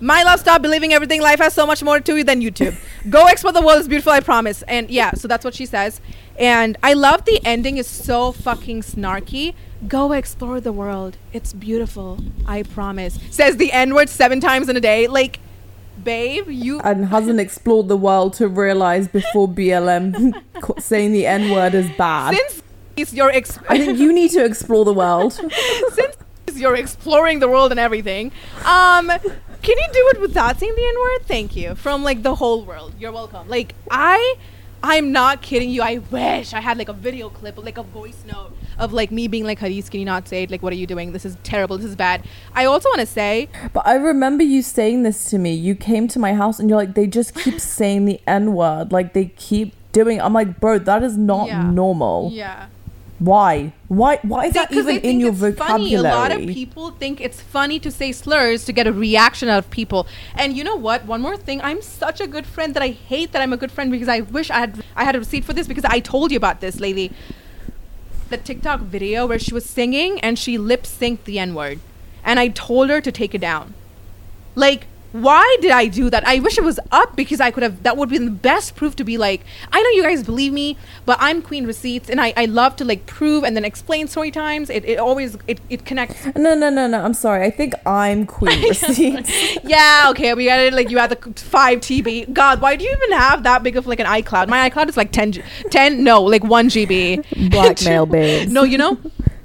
my 0.00 0.24
love, 0.24 0.40
stop 0.40 0.62
believing 0.62 0.92
everything. 0.92 1.20
Life 1.20 1.38
has 1.38 1.54
so 1.54 1.64
much 1.64 1.82
more 1.82 2.00
to 2.00 2.16
you 2.16 2.24
than 2.24 2.40
YouTube. 2.40 2.76
Go 3.10 3.28
explore 3.28 3.52
the 3.52 3.62
world. 3.62 3.78
It's 3.78 3.88
beautiful, 3.88 4.12
I 4.12 4.18
promise. 4.20 4.62
And 4.62 4.90
yeah, 4.90 5.12
so 5.12 5.28
that's 5.28 5.44
what 5.44 5.54
she 5.54 5.64
says. 5.64 6.00
And 6.38 6.76
I 6.82 6.94
love 6.94 7.24
the 7.24 7.40
ending 7.44 7.76
is 7.76 7.86
so 7.86 8.32
fucking 8.32 8.82
snarky. 8.82 9.54
Go 9.86 10.12
explore 10.12 10.60
the 10.60 10.72
world. 10.72 11.16
It's 11.32 11.52
beautiful, 11.52 12.18
I 12.46 12.64
promise. 12.64 13.18
Says 13.30 13.56
the 13.58 13.70
N 13.72 13.94
word 13.94 14.08
seven 14.08 14.40
times 14.40 14.68
in 14.68 14.76
a 14.76 14.80
day. 14.80 15.06
Like, 15.06 15.38
babe, 16.04 16.48
you. 16.48 16.80
and 16.80 17.06
hasn't 17.06 17.40
explored 17.40 17.88
the 17.88 17.96
world 17.96 18.34
to 18.34 18.48
realize 18.48 19.08
before 19.08 19.48
BLM 19.48 20.34
saying 20.80 21.12
the 21.12 21.26
N 21.26 21.50
word 21.50 21.74
is 21.74 21.90
bad. 21.96 22.36
since 22.96 23.12
you're 23.12 23.30
ex- 23.30 23.58
I 23.68 23.78
think 23.78 23.98
you 23.98 24.12
need 24.12 24.30
to 24.32 24.44
explore 24.44 24.84
the 24.84 24.94
world. 24.94 25.32
since 25.92 26.16
you're 26.54 26.74
exploring 26.76 27.38
the 27.38 27.48
world 27.48 27.70
and 27.70 27.78
everything, 27.80 28.32
um, 28.64 29.08
can 29.62 29.76
you 29.78 29.88
do 29.92 30.10
it 30.14 30.20
without 30.20 30.58
saying 30.58 30.74
the 30.74 30.84
N 30.84 30.94
word? 31.00 31.26
Thank 31.26 31.56
you. 31.56 31.74
From 31.74 32.02
like 32.02 32.22
the 32.22 32.34
whole 32.36 32.64
world. 32.64 32.94
You're 32.98 33.12
welcome. 33.12 33.48
Like 33.48 33.74
I, 33.90 34.36
I'm 34.82 35.10
not 35.12 35.42
kidding 35.42 35.70
you. 35.70 35.82
I 35.82 35.98
wish 35.98 36.54
I 36.54 36.60
had 36.60 36.78
like 36.78 36.88
a 36.88 36.92
video 36.92 37.28
clip, 37.30 37.58
or 37.58 37.62
like 37.62 37.78
a 37.78 37.82
voice 37.82 38.22
note 38.30 38.52
of 38.78 38.92
like 38.92 39.10
me 39.10 39.26
being 39.26 39.44
like, 39.44 39.58
Hadith, 39.58 39.90
can 39.90 39.98
you 40.00 40.06
not 40.06 40.28
say 40.28 40.44
it? 40.44 40.50
Like, 40.50 40.62
what 40.62 40.72
are 40.72 40.76
you 40.76 40.86
doing? 40.86 41.12
This 41.12 41.24
is 41.24 41.36
terrible. 41.42 41.76
This 41.78 41.86
is 41.86 41.96
bad. 41.96 42.24
I 42.54 42.64
also 42.64 42.88
want 42.88 43.00
to 43.00 43.06
say, 43.06 43.48
But 43.72 43.86
I 43.86 43.94
remember 43.94 44.44
you 44.44 44.62
saying 44.62 45.02
this 45.02 45.24
to 45.30 45.38
me. 45.38 45.52
You 45.54 45.74
came 45.74 46.06
to 46.08 46.18
my 46.18 46.32
house 46.34 46.60
and 46.60 46.68
you're 46.68 46.78
like, 46.78 46.94
they 46.94 47.06
just 47.08 47.34
keep 47.34 47.60
saying 47.78 48.04
the 48.04 48.20
N 48.26 48.54
word. 48.54 48.92
Like 48.92 49.14
they 49.14 49.26
keep 49.36 49.74
doing. 49.92 50.20
I'm 50.20 50.32
like, 50.32 50.60
bro, 50.60 50.78
that 50.78 51.02
is 51.02 51.16
not 51.16 51.48
Yeah. 51.48 51.68
normal. 51.70 52.30
yeah. 52.32 52.66
Why? 53.18 53.72
Why? 53.88 54.18
Why 54.22 54.46
is 54.46 54.54
that 54.54 54.72
even 54.72 54.98
in 54.98 55.18
your 55.18 55.32
vocabulary? 55.32 55.90
Funny. 55.90 55.94
A 55.94 56.02
lot 56.02 56.30
of 56.30 56.40
people 56.40 56.92
think 56.92 57.20
it's 57.20 57.40
funny 57.40 57.80
to 57.80 57.90
say 57.90 58.12
slurs 58.12 58.64
to 58.66 58.72
get 58.72 58.86
a 58.86 58.92
reaction 58.92 59.48
out 59.48 59.58
of 59.58 59.70
people. 59.70 60.06
And 60.36 60.56
you 60.56 60.62
know 60.62 60.76
what? 60.76 61.04
One 61.04 61.20
more 61.20 61.36
thing. 61.36 61.60
I'm 61.62 61.82
such 61.82 62.20
a 62.20 62.28
good 62.28 62.46
friend 62.46 62.74
that 62.74 62.82
I 62.82 62.90
hate 62.90 63.32
that 63.32 63.42
I'm 63.42 63.52
a 63.52 63.56
good 63.56 63.72
friend 63.72 63.90
because 63.90 64.08
I 64.08 64.20
wish 64.20 64.50
I 64.50 64.60
had 64.60 64.84
I 64.94 65.04
had 65.04 65.16
a 65.16 65.18
receipt 65.18 65.44
for 65.44 65.52
this 65.52 65.66
because 65.66 65.84
I 65.84 65.98
told 65.98 66.30
you 66.30 66.36
about 66.36 66.60
this 66.60 66.78
lady. 66.78 67.12
The 68.30 68.36
TikTok 68.36 68.80
video 68.80 69.26
where 69.26 69.38
she 69.38 69.54
was 69.54 69.64
singing 69.64 70.20
and 70.20 70.38
she 70.38 70.56
lip 70.58 70.84
synced 70.84 71.24
the 71.24 71.38
N 71.40 71.54
word, 71.54 71.80
and 72.22 72.38
I 72.38 72.48
told 72.48 72.88
her 72.90 73.00
to 73.00 73.10
take 73.10 73.34
it 73.34 73.40
down. 73.40 73.74
Like, 74.54 74.86
why 75.22 75.56
did 75.60 75.70
I 75.70 75.86
do 75.86 76.10
that? 76.10 76.26
I 76.26 76.38
wish 76.38 76.58
it 76.58 76.64
was 76.64 76.78
up 76.92 77.16
because 77.16 77.40
I 77.40 77.50
could 77.50 77.62
have. 77.62 77.82
That 77.82 77.96
would 77.96 78.08
be 78.08 78.18
the 78.18 78.30
best 78.30 78.76
proof 78.76 78.96
to 78.96 79.04
be 79.04 79.18
like, 79.18 79.44
I 79.72 79.82
know 79.82 79.88
you 79.90 80.02
guys 80.02 80.22
believe 80.22 80.52
me, 80.52 80.76
but 81.06 81.18
I'm 81.20 81.42
Queen 81.42 81.66
Receipts, 81.66 82.08
and 82.08 82.20
I, 82.20 82.32
I 82.36 82.46
love 82.46 82.76
to 82.76 82.84
like 82.84 83.06
prove 83.06 83.44
and 83.44 83.56
then 83.56 83.64
explain 83.64 84.08
story 84.08 84.30
times. 84.30 84.70
It, 84.70 84.84
it 84.84 84.98
always 84.98 85.36
it, 85.46 85.60
it 85.68 85.84
connects. 85.84 86.26
No, 86.36 86.54
no, 86.54 86.70
no, 86.70 86.86
no. 86.86 87.02
I'm 87.02 87.14
sorry. 87.14 87.44
I 87.44 87.50
think 87.50 87.74
I'm 87.86 88.26
Queen 88.26 88.62
Receipts. 88.68 89.30
yeah, 89.64 90.06
okay, 90.10 90.34
we 90.34 90.46
got 90.46 90.60
it. 90.60 90.72
Like 90.72 90.90
you 90.90 90.98
had 90.98 91.10
the 91.10 91.32
five 91.40 91.80
TB. 91.80 92.32
God, 92.32 92.60
why 92.60 92.76
do 92.76 92.84
you 92.84 92.90
even 92.90 93.18
have 93.18 93.42
that 93.42 93.62
big 93.62 93.76
of 93.76 93.86
like 93.86 94.00
an 94.00 94.06
iCloud? 94.06 94.48
My 94.48 94.68
iCloud 94.68 94.88
is 94.88 94.96
like 94.96 95.12
10, 95.12 95.42
10 95.70 96.04
no, 96.04 96.22
like 96.22 96.44
one 96.44 96.68
GB. 96.68 97.50
Blackmail, 97.50 98.06
babes. 98.06 98.52
No, 98.52 98.62
you 98.62 98.78
know. 98.78 98.98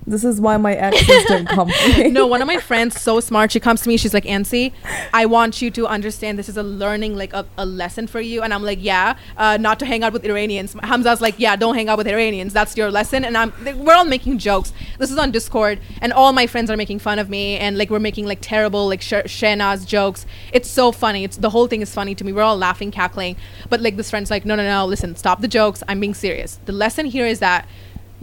This 0.06 0.24
is 0.24 0.42
why 0.42 0.58
my 0.58 0.74
exes 0.74 1.26
don't 1.26 1.48
come 1.48 1.72
no, 2.12 2.28
one 2.28 2.42
of 2.42 2.48
my 2.48 2.58
friends, 2.58 3.00
so 3.00 3.20
smart, 3.20 3.52
she 3.52 3.60
comes 3.60 3.82
to 3.82 3.90
me. 3.90 3.98
She's 3.98 4.14
like, 4.14 4.26
Ansi, 4.26 4.74
I 5.14 5.26
want 5.26 5.62
you 5.62 5.72
to 5.72 5.88
understand 5.88 6.38
this 6.38 6.50
is 6.50 6.58
a 6.58 6.64
learning, 6.64 7.16
like 7.16 7.34
a, 7.34 7.46
a 7.58 7.66
lesson 7.66 8.08
for 8.08 8.20
you. 8.20 8.42
And 8.42 8.54
I'm 8.54 8.64
like, 8.64 8.80
yeah, 8.82 9.18
uh, 9.38 9.58
not 9.58 9.80
to 9.80 9.86
hang 9.86 10.04
out 10.04 10.14
with 10.14 10.26
Iranians. 10.26 10.76
Hamza's 10.76 11.22
like, 11.22 11.36
yeah, 11.38 11.56
don't 11.56 11.76
hang 11.76 11.90
out 11.90 11.98
with 11.98 12.08
Iranians. 12.08 12.54
That's 12.54 12.76
your 12.76 12.92
lesson. 12.92 13.24
And 13.24 13.38
I'm, 13.38 13.54
we're 13.64 13.94
all 13.94 14.06
making 14.06 14.38
jokes. 14.40 14.74
This 15.00 15.12
is 15.12 15.18
on 15.18 15.32
Discord, 15.32 15.80
and 16.02 16.12
all 16.12 16.34
my 16.34 16.48
friends 16.48 16.70
are 16.70 16.78
making 16.78 17.00
fun 17.00 17.20
of 17.20 17.30
me, 17.30 17.58
and 17.58 17.78
like 17.78 17.90
we're 17.90 18.00
making 18.00 18.26
like 18.26 18.40
terrible 18.42 18.88
like 18.88 19.02
sh- 19.02 19.44
jokes. 19.86 20.26
It's 20.52 20.70
so 20.70 20.92
funny. 20.92 21.24
It's 21.24 21.38
the 21.38 21.50
whole 21.50 21.68
thing 21.68 21.82
is 21.82 21.94
funny 21.94 22.16
to 22.16 22.24
me. 22.24 22.34
We're 22.34 22.44
all 22.44 22.58
laughing, 22.58 22.92
cackling. 22.92 23.36
But 23.70 23.82
like 23.82 23.98
this 23.98 24.10
friend's 24.10 24.30
like, 24.30 24.46
no, 24.46 24.56
no, 24.56 24.64
no, 24.64 24.86
listen, 24.86 25.16
stop 25.16 25.42
the 25.42 25.48
jokes. 25.48 25.84
I'm 25.88 26.00
being 26.00 26.14
serious. 26.14 26.60
The 26.66 26.74
lesson 26.74 27.06
here 27.06 27.26
is 27.26 27.40
that 27.40 27.68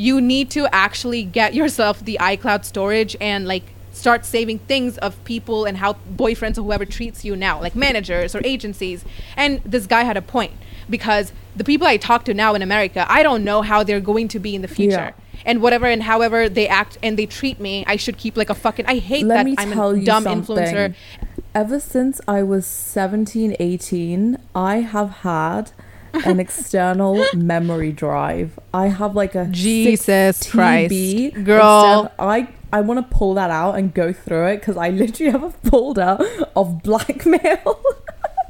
you 0.00 0.18
need 0.18 0.50
to 0.50 0.66
actually 0.74 1.22
get 1.22 1.52
yourself 1.52 2.02
the 2.02 2.16
iCloud 2.18 2.64
storage 2.64 3.14
and 3.20 3.46
like 3.46 3.64
start 3.92 4.24
saving 4.24 4.58
things 4.60 4.96
of 4.98 5.22
people 5.24 5.66
and 5.66 5.76
how 5.76 5.94
boyfriends 6.16 6.56
or 6.56 6.62
whoever 6.62 6.86
treats 6.86 7.22
you 7.22 7.36
now, 7.36 7.60
like 7.60 7.76
managers 7.76 8.34
or 8.34 8.40
agencies. 8.42 9.04
And 9.36 9.60
this 9.62 9.86
guy 9.86 10.04
had 10.04 10.16
a 10.16 10.22
point 10.22 10.54
because 10.88 11.32
the 11.54 11.64
people 11.64 11.86
I 11.86 11.98
talk 11.98 12.24
to 12.24 12.32
now 12.32 12.54
in 12.54 12.62
America, 12.62 13.04
I 13.10 13.22
don't 13.22 13.44
know 13.44 13.60
how 13.60 13.82
they're 13.82 14.00
going 14.00 14.28
to 14.28 14.38
be 14.38 14.54
in 14.54 14.62
the 14.62 14.68
future. 14.68 15.12
And 15.44 15.60
whatever 15.60 15.84
and 15.84 16.02
however 16.02 16.48
they 16.48 16.66
act 16.66 16.96
and 17.02 17.18
they 17.18 17.26
treat 17.26 17.60
me, 17.60 17.84
I 17.86 17.96
should 17.96 18.16
keep 18.16 18.38
like 18.38 18.48
a 18.48 18.54
fucking. 18.54 18.86
I 18.86 18.96
hate 18.98 19.26
Let 19.26 19.44
that 19.44 19.54
I'm 19.58 19.72
tell 19.72 19.90
a 19.90 19.98
you 19.98 20.06
dumb 20.06 20.22
something. 20.22 20.56
influencer. 20.56 20.94
Ever 21.54 21.78
since 21.78 22.22
I 22.26 22.42
was 22.42 22.64
17, 22.64 23.54
18, 23.60 24.38
I 24.54 24.76
have 24.76 25.10
had 25.10 25.72
an 26.24 26.40
external 26.40 27.24
memory 27.34 27.92
drive. 27.92 28.58
I 28.72 28.88
have 28.88 29.14
like 29.14 29.34
a 29.34 29.46
Jesus 29.46 30.36
6 30.38 30.50
Christ. 30.50 31.34
Girl. 31.44 32.04
extern- 32.04 32.26
I 32.28 32.48
I 32.72 32.80
want 32.82 32.98
to 33.08 33.16
pull 33.16 33.34
that 33.34 33.50
out 33.50 33.76
and 33.76 33.92
go 33.92 34.12
through 34.12 34.46
it 34.46 34.60
because 34.60 34.76
I 34.76 34.90
literally 34.90 35.32
have 35.32 35.42
a 35.42 35.50
folder 35.70 36.18
of 36.54 36.82
blackmail. 36.82 37.82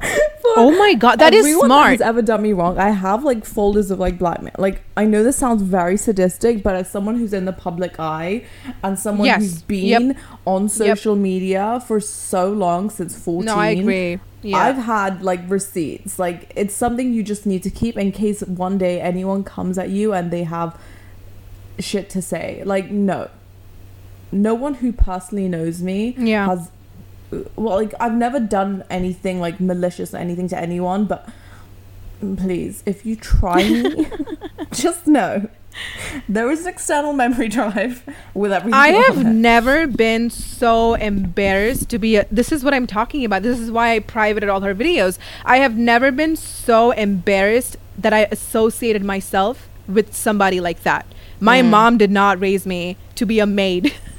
for 0.41 0.49
Oh 0.57 0.71
my 0.77 0.93
God, 0.95 1.19
that 1.19 1.33
is 1.33 1.45
smart. 1.57 1.91
has 1.91 2.01
ever 2.01 2.21
done 2.21 2.41
me 2.41 2.53
wrong. 2.53 2.77
I 2.77 2.89
have 2.89 3.23
like 3.23 3.45
folders 3.45 3.91
of 3.91 3.99
like 3.99 4.17
blackmail. 4.17 4.53
Like 4.57 4.81
I 4.97 5.05
know 5.05 5.23
this 5.23 5.37
sounds 5.37 5.61
very 5.61 5.97
sadistic, 5.97 6.63
but 6.63 6.75
as 6.75 6.89
someone 6.89 7.15
who's 7.17 7.33
in 7.33 7.45
the 7.45 7.53
public 7.53 7.99
eye 7.99 8.43
and 8.83 8.97
someone 8.99 9.27
Yes. 9.27 9.41
who's 9.41 9.61
been 9.61 10.07
Yep. 10.09 10.17
on 10.45 10.69
social 10.69 11.15
media 11.15 11.81
for 11.87 11.99
so 11.99 12.51
long 12.51 12.89
since 12.89 13.17
14 13.17 13.45
No, 13.45 13.55
I 13.55 13.67
agree. 13.67 14.19
Yeah. 14.43 14.57
I've 14.57 14.77
had 14.77 15.21
like 15.21 15.41
receipts. 15.49 16.17
Like 16.17 16.51
it's 16.55 16.73
something 16.73 17.13
you 17.13 17.21
just 17.23 17.45
need 17.45 17.61
to 17.63 17.69
keep 17.69 17.97
in 17.97 18.11
case 18.11 18.41
one 18.41 18.77
day 18.77 18.99
anyone 18.99 19.43
comes 19.43 19.77
at 19.77 19.89
you 19.89 20.13
and 20.13 20.31
they 20.31 20.43
have 20.43 20.77
shit 21.79 22.09
to 22.11 22.21
say. 22.21 22.63
Like 22.65 22.89
no. 22.91 23.29
no 24.31 24.53
one 24.53 24.75
who 24.75 24.91
personally 24.93 25.47
knows 25.49 25.81
me 25.83 26.15
Yeah. 26.17 26.45
has 26.47 26.71
well 27.55 27.75
like 27.75 27.93
I've 27.99 28.13
never 28.13 28.39
done 28.39 28.83
anything 28.89 29.39
like 29.39 29.59
malicious 29.59 30.13
or 30.13 30.17
anything 30.17 30.47
to 30.49 30.59
anyone, 30.59 31.05
but 31.05 31.29
please, 32.37 32.83
if 32.85 33.05
you 33.05 33.15
try 33.15 33.63
me, 33.63 34.07
just 34.71 35.07
know 35.07 35.49
there 36.27 36.49
is 36.51 36.61
an 36.61 36.67
external 36.67 37.13
memory 37.13 37.47
drive 37.47 38.03
with 38.33 38.51
everything. 38.51 38.73
I 38.73 38.89
have 38.89 39.25
never 39.25 39.87
been 39.87 40.29
so 40.29 40.95
embarrassed 40.95 41.89
to 41.89 41.99
be 41.99 42.17
a, 42.17 42.25
this 42.31 42.51
is 42.51 42.63
what 42.63 42.73
I'm 42.73 42.87
talking 42.87 43.25
about. 43.25 43.43
This 43.43 43.59
is 43.59 43.71
why 43.71 43.95
I 43.95 43.99
privated 43.99 44.49
all 44.49 44.61
her 44.61 44.75
videos. 44.75 45.17
I 45.45 45.57
have 45.57 45.77
never 45.77 46.11
been 46.11 46.35
so 46.35 46.91
embarrassed 46.91 47.77
that 47.97 48.13
I 48.13 48.27
associated 48.31 49.03
myself 49.03 49.69
with 49.87 50.15
somebody 50.15 50.59
like 50.59 50.83
that. 50.83 51.05
My 51.39 51.61
mm. 51.61 51.69
mom 51.69 51.97
did 51.97 52.11
not 52.11 52.39
raise 52.39 52.65
me 52.65 52.97
to 53.15 53.25
be 53.25 53.39
a 53.39 53.45
maid. 53.45 53.93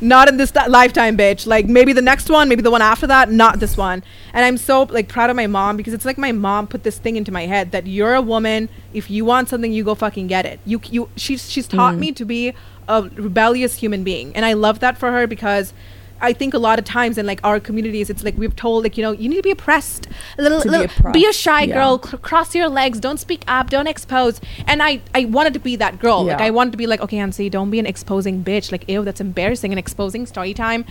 not 0.00 0.28
in 0.28 0.36
this 0.36 0.50
ti- 0.50 0.68
lifetime 0.68 1.16
bitch. 1.16 1.46
Like 1.46 1.66
maybe 1.66 1.92
the 1.92 2.02
next 2.02 2.30
one 2.30 2.48
maybe 2.48 2.62
the 2.62 2.70
one 2.70 2.82
after 2.82 3.06
that 3.06 3.30
not 3.30 3.60
this 3.60 3.76
one. 3.76 4.02
And 4.32 4.44
i'm 4.44 4.56
so 4.56 4.82
like 4.82 5.08
proud 5.08 5.30
of 5.30 5.36
my 5.36 5.46
mom 5.46 5.76
because 5.76 5.94
it's 5.94 6.04
like 6.04 6.18
my 6.18 6.32
mom 6.32 6.66
put 6.66 6.82
this 6.82 6.98
thing 6.98 7.16
into 7.16 7.32
my 7.32 7.46
head 7.46 7.72
that 7.72 7.86
you're 7.86 8.14
a 8.14 8.22
woman. 8.22 8.68
If 8.92 9.10
you 9.10 9.24
want 9.24 9.48
something 9.48 9.72
you 9.72 9.84
go 9.84 9.94
fucking 9.94 10.26
get 10.26 10.46
it. 10.46 10.60
You 10.64 10.80
you 10.90 11.08
she's 11.16 11.50
she's 11.50 11.66
taught 11.66 11.94
mm. 11.94 11.98
me 11.98 12.12
to 12.12 12.24
be 12.24 12.54
a 12.88 13.02
rebellious 13.02 13.76
human 13.76 14.04
being. 14.04 14.34
And 14.34 14.44
i 14.44 14.52
love 14.52 14.80
that 14.80 14.98
for 14.98 15.12
her 15.12 15.26
because 15.26 15.72
I 16.20 16.32
think 16.32 16.54
a 16.54 16.58
lot 16.58 16.78
of 16.78 16.84
times 16.84 17.18
in 17.18 17.26
like 17.26 17.40
our 17.44 17.60
communities, 17.60 18.10
it's 18.10 18.24
like 18.24 18.36
we've 18.36 18.54
told 18.56 18.84
like 18.84 18.96
you 18.96 19.02
know 19.02 19.12
you 19.12 19.28
need 19.28 19.36
to 19.36 19.42
be 19.42 19.50
oppressed, 19.50 20.08
a 20.38 20.42
little, 20.42 20.60
To 20.60 20.64
be 20.64 20.70
little 20.70 20.86
oppressed, 20.86 21.14
be 21.14 21.26
a 21.26 21.32
shy 21.32 21.62
yeah. 21.62 21.74
girl, 21.74 21.98
cr- 21.98 22.16
cross 22.16 22.54
your 22.54 22.68
legs, 22.68 23.00
don't 23.00 23.18
speak 23.18 23.42
up, 23.46 23.70
don't 23.70 23.86
expose. 23.86 24.40
And 24.66 24.82
I 24.82 25.00
I 25.14 25.24
wanted 25.26 25.54
to 25.54 25.60
be 25.60 25.76
that 25.76 25.98
girl. 25.98 26.24
Like 26.24 26.40
I 26.40 26.50
wanted 26.50 26.72
to 26.72 26.76
be 26.78 26.86
like 26.86 27.00
okay, 27.00 27.18
Nancy, 27.18 27.48
don't 27.48 27.70
be 27.70 27.78
an 27.78 27.86
exposing 27.86 28.42
bitch. 28.44 28.72
Like 28.72 28.88
ew, 28.88 29.04
that's 29.04 29.20
embarrassing 29.20 29.72
and 29.72 29.78
exposing 29.78 30.26
story 30.26 30.54
time. 30.54 30.84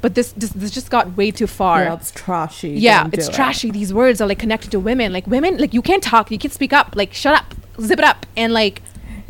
But 0.00 0.14
this 0.14 0.32
this, 0.32 0.50
this 0.50 0.70
just 0.70 0.90
got 0.90 1.16
way 1.16 1.30
too 1.30 1.46
far. 1.46 1.84
Yeah, 1.84 1.94
it's 1.94 2.10
trashy. 2.10 2.70
Yeah, 2.70 3.08
it's 3.12 3.26
do 3.26 3.32
it. 3.32 3.34
trashy. 3.36 3.70
These 3.70 3.92
words 3.94 4.20
are 4.20 4.28
like 4.28 4.38
connected 4.38 4.70
to 4.72 4.80
women. 4.80 5.12
Like 5.12 5.26
women, 5.26 5.58
like 5.58 5.74
you 5.74 5.82
can't 5.82 6.02
talk, 6.02 6.30
you 6.30 6.38
can't 6.38 6.52
speak 6.52 6.72
up. 6.72 6.94
Like 6.94 7.14
shut 7.14 7.34
up, 7.34 7.54
zip 7.80 7.98
it 7.98 8.04
up, 8.04 8.26
and 8.36 8.52
like 8.52 8.82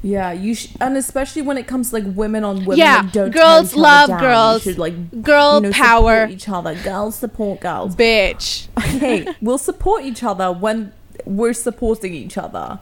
Yeah, 0.05 0.32
you 0.32 0.55
sh- 0.55 0.68
and 0.82 0.98
especially 0.98 1.40
when 1.40 1.57
it 1.57 1.66
comes 1.66 1.88
to 1.88 1.96
like 1.96 2.05
women 2.14 2.44
on 2.44 2.66
women. 2.66 2.76
Yeah, 2.76 3.00
like, 3.00 3.12
don't 3.12 3.30
girls 3.30 3.74
love 3.74 4.11
down. 4.11 4.20
girls. 4.20 4.66
You 4.66 4.72
should 4.72 4.78
like 4.78 5.22
Girl 5.22 5.55
you 5.55 5.61
know, 5.62 5.70
power. 5.72 6.26
each 6.28 6.46
other. 6.46 6.74
Girls 6.74 7.14
support 7.14 7.61
girls. 7.61 7.96
bitch. 7.96 8.68
hey, 9.00 9.26
we'll 9.40 9.57
support 9.57 10.05
each 10.05 10.22
other 10.22 10.52
when 10.52 10.92
we're 11.24 11.55
supporting 11.55 12.12
each 12.12 12.36
other, 12.36 12.78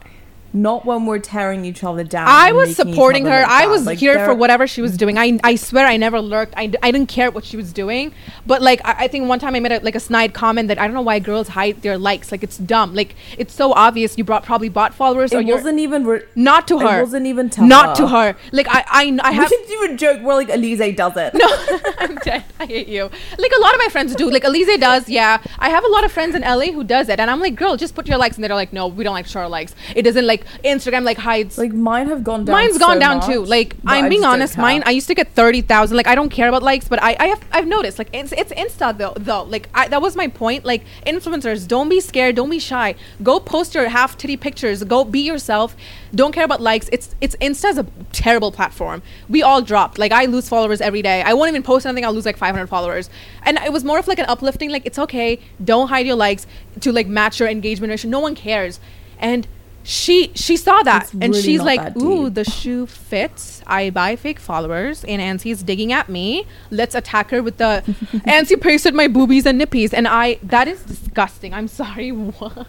not 0.53 0.85
when 0.85 1.05
we're 1.07 1.19
tearing 1.19 1.65
each 1.65 1.83
other 1.83 2.03
down. 2.03 2.27
I 2.27 2.51
was 2.51 2.75
supporting 2.75 3.25
her. 3.25 3.43
I 3.47 3.65
was 3.67 3.85
Like, 3.85 3.97
here 3.97 4.23
for 4.23 4.33
whatever 4.35 4.67
she 4.67 4.81
was 4.81 4.95
doing. 4.97 5.17
I, 5.17 5.39
I 5.43 5.55
swear 5.55 5.87
I 5.87 5.97
never 5.97 6.21
lurked. 6.21 6.53
I, 6.55 6.71
I 6.83 6.91
didn't 6.91 7.07
care 7.09 7.31
what 7.31 7.43
she 7.43 7.57
was 7.57 7.73
doing. 7.73 8.13
But 8.45 8.61
like 8.61 8.79
I, 8.85 9.05
I 9.05 9.07
think 9.07 9.27
one 9.27 9.39
time 9.39 9.55
I 9.55 9.59
made 9.59 9.71
a, 9.71 9.79
like 9.79 9.95
a 9.95 9.99
snide 9.99 10.33
comment 10.33 10.67
that 10.67 10.77
I 10.79 10.85
don't 10.85 10.93
know 10.93 11.01
why 11.01 11.17
girls 11.19 11.47
hide 11.49 11.81
their 11.81 11.97
likes. 11.97 12.31
Like 12.31 12.43
it's 12.43 12.57
dumb. 12.57 12.93
Like 12.93 13.15
it's 13.37 13.53
so 13.53 13.73
obvious 13.73 14.17
you 14.17 14.23
brought 14.23 14.43
probably 14.43 14.69
bought 14.69 14.93
followers 14.93 15.33
It 15.33 15.45
wasn't 15.45 15.79
even. 15.79 16.05
Re- 16.05 16.21
not 16.35 16.67
to 16.67 16.79
her. 16.79 16.99
it 16.99 17.03
wasn't 17.03 17.25
even 17.25 17.49
to 17.51 17.65
not 17.65 17.97
her. 17.97 18.03
to 18.03 18.07
her. 18.09 18.35
Like 18.51 18.67
I 18.69 18.83
I, 18.87 19.19
I 19.23 19.29
We 19.31 19.35
have 19.37 19.49
didn't 19.49 19.71
even 19.71 19.97
joke. 19.97 20.21
We're 20.21 20.35
like 20.35 20.49
Elise 20.49 20.95
does 20.95 21.13
it. 21.17 21.33
no, 21.33 21.47
I'm 21.97 22.15
dead. 22.17 22.43
I 22.59 22.65
hate 22.65 22.87
you. 22.87 23.09
Like 23.37 23.51
a 23.57 23.59
lot 23.61 23.73
of 23.73 23.79
my 23.79 23.87
friends 23.89 24.13
do. 24.15 24.29
Like 24.29 24.43
Elise 24.43 24.77
does. 24.79 25.09
Yeah, 25.09 25.41
I 25.59 25.69
have 25.69 25.83
a 25.83 25.87
lot 25.89 26.03
of 26.05 26.11
friends 26.11 26.35
in 26.35 26.41
LA 26.43 26.71
who 26.71 26.83
does 26.83 27.09
it, 27.09 27.19
and 27.19 27.31
I'm 27.31 27.39
like, 27.39 27.55
girl, 27.55 27.75
just 27.75 27.95
put 27.95 28.07
your 28.07 28.17
likes, 28.17 28.35
and 28.37 28.43
they're 28.43 28.53
like, 28.53 28.71
no, 28.73 28.87
we 28.87 29.03
don't 29.03 29.13
like 29.13 29.25
share 29.25 29.47
likes. 29.47 29.73
It 29.95 30.03
doesn't 30.03 30.27
like 30.27 30.42
Instagram 30.63 31.03
like 31.03 31.17
hides. 31.17 31.57
Like 31.57 31.73
mine 31.73 32.07
have 32.07 32.23
gone 32.23 32.45
down. 32.45 32.53
Mine's 32.53 32.77
gone 32.77 32.97
so 32.97 32.99
down 32.99 33.17
much, 33.17 33.27
too. 33.27 33.45
Like 33.45 33.75
I'm 33.85 34.09
being 34.09 34.23
honest, 34.23 34.57
mine 34.57 34.83
I 34.85 34.91
used 34.91 35.07
to 35.07 35.15
get 35.15 35.33
thirty 35.33 35.61
thousand. 35.61 35.97
Like 35.97 36.07
I 36.07 36.15
don't 36.15 36.29
care 36.29 36.49
about 36.49 36.63
likes, 36.63 36.87
but 36.87 37.01
I 37.01 37.15
I 37.19 37.27
have 37.27 37.43
I've 37.51 37.67
noticed 37.67 37.97
like 37.99 38.09
it's 38.13 38.31
it's 38.33 38.53
Insta 38.53 38.97
though 38.97 39.13
though. 39.17 39.43
Like 39.43 39.69
I, 39.73 39.87
that 39.87 40.01
was 40.01 40.15
my 40.15 40.27
point. 40.27 40.65
Like 40.65 40.83
influencers, 41.05 41.67
don't 41.67 41.89
be 41.89 41.99
scared, 41.99 42.35
don't 42.35 42.49
be 42.49 42.59
shy. 42.59 42.95
Go 43.21 43.39
post 43.39 43.75
your 43.75 43.87
half 43.89 44.17
titty 44.17 44.37
pictures. 44.37 44.83
Go 44.83 45.03
be 45.03 45.21
yourself. 45.21 45.75
Don't 46.15 46.31
care 46.31 46.45
about 46.45 46.61
likes. 46.61 46.89
It's 46.91 47.15
it's 47.21 47.35
Insta's 47.37 47.77
a 47.77 47.85
terrible 48.11 48.51
platform. 48.51 49.01
We 49.29 49.41
all 49.41 49.61
dropped. 49.61 49.97
Like 49.97 50.11
I 50.11 50.25
lose 50.25 50.47
followers 50.47 50.81
every 50.81 51.01
day. 51.01 51.21
I 51.23 51.33
won't 51.33 51.49
even 51.49 51.63
post 51.63 51.85
anything. 51.85 52.05
I'll 52.05 52.13
lose 52.13 52.25
like 52.25 52.37
500 52.37 52.67
followers. 52.67 53.09
And 53.43 53.57
it 53.57 53.71
was 53.71 53.83
more 53.83 53.99
of 53.99 54.07
like 54.07 54.19
an 54.19 54.25
uplifting. 54.27 54.69
Like 54.69 54.85
it's 54.85 54.99
okay. 54.99 55.39
Don't 55.63 55.87
hide 55.87 56.05
your 56.05 56.15
likes 56.15 56.45
to 56.81 56.91
like 56.91 57.07
match 57.07 57.39
your 57.39 57.49
engagement 57.49 57.91
ratio. 57.91 58.09
No 58.11 58.19
one 58.19 58.35
cares. 58.35 58.79
And 59.19 59.47
she 59.83 60.31
she 60.35 60.55
saw 60.57 60.81
that 60.83 61.03
It's 61.03 61.13
and 61.13 61.23
really 61.23 61.41
she's 61.41 61.61
like, 61.61 61.95
"Ooh, 61.97 62.25
deep." 62.25 62.35
the 62.35 62.43
shoe 62.45 62.85
fits. 62.85 63.61
I 63.67 63.89
buy 63.89 64.15
fake 64.15 64.39
followers, 64.39 65.03
and 65.03 65.21
Ansi's 65.21 65.61
digging 65.63 65.91
at 65.91 66.07
me. 66.09 66.45
Let's 66.71 66.95
attack 66.95 67.31
her 67.31 67.43
with 67.43 67.57
the 67.57 67.83
Ansi 68.27 68.59
pasted 68.59 68.93
my 68.93 69.07
boobies 69.07 69.45
and 69.45 69.59
nippies, 69.59 69.93
and 69.93 70.07
I 70.07 70.39
that 70.43 70.67
is 70.67 70.83
disgusting. 70.83 71.53
I'm 71.53 71.67
sorry. 71.67 72.11
What? 72.11 72.67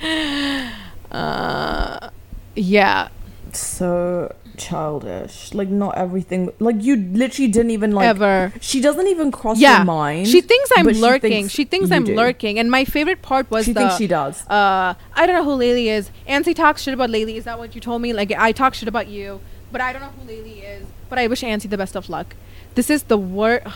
Uh, 1.10 2.10
yeah, 2.56 3.08
so 3.52 4.34
childish. 4.56 5.52
Like 5.54 5.68
not 5.68 5.96
everything. 5.96 6.50
Like 6.58 6.82
you 6.82 6.96
literally 6.96 7.50
didn't 7.50 7.70
even 7.72 7.92
like 7.92 8.06
ever. 8.08 8.52
She 8.60 8.80
doesn't 8.80 9.06
even 9.06 9.30
cross 9.30 9.58
Yeah, 9.58 9.76
your 9.78 9.84
mind. 9.84 10.28
she 10.28 10.40
thinks 10.40 10.70
I'm 10.76 10.84
but 10.84 10.94
she 10.96 11.00
lurking. 11.00 11.30
thinks 11.30 11.52
she 11.52 11.64
thinks 11.64 11.90
I'm 11.90 12.04
do. 12.04 12.14
lurking, 12.14 12.58
and 12.58 12.70
my 12.70 12.84
favorite 12.84 13.22
part 13.22 13.50
was 13.50 13.64
She 13.66 13.72
the. 13.72 13.80
thinks 13.80 13.96
she 13.96 14.06
does. 14.06 14.46
uh, 14.48 14.94
I 15.14 15.26
don't 15.26 15.34
know 15.36 15.44
who 15.44 15.56
Laylee 15.62 15.86
is. 15.86 16.10
Ansi 16.28 16.54
talks 16.54 16.82
shit 16.82 16.94
about 16.94 17.10
Laylee. 17.10 17.36
Is 17.36 17.44
that 17.44 17.58
what 17.58 17.74
you 17.74 17.80
told 17.80 18.02
me? 18.02 18.12
Like 18.12 18.32
I 18.32 18.52
talk 18.52 18.74
shit 18.74 18.88
about 18.88 19.08
you, 19.08 19.40
but 19.72 19.80
I 19.80 19.92
don't 19.92 20.02
know 20.02 20.08
who 20.10 20.28
Laylee 20.30 20.62
is. 20.80 20.86
But 21.08 21.18
I 21.20 21.26
wish 21.28 21.42
Ansi 21.42 21.70
the 21.70 21.78
best 21.78 21.94
of 21.96 22.08
luck. 22.08 22.34
This 22.74 22.90
is 22.90 23.04
the 23.04 23.16
worst. 23.16 23.66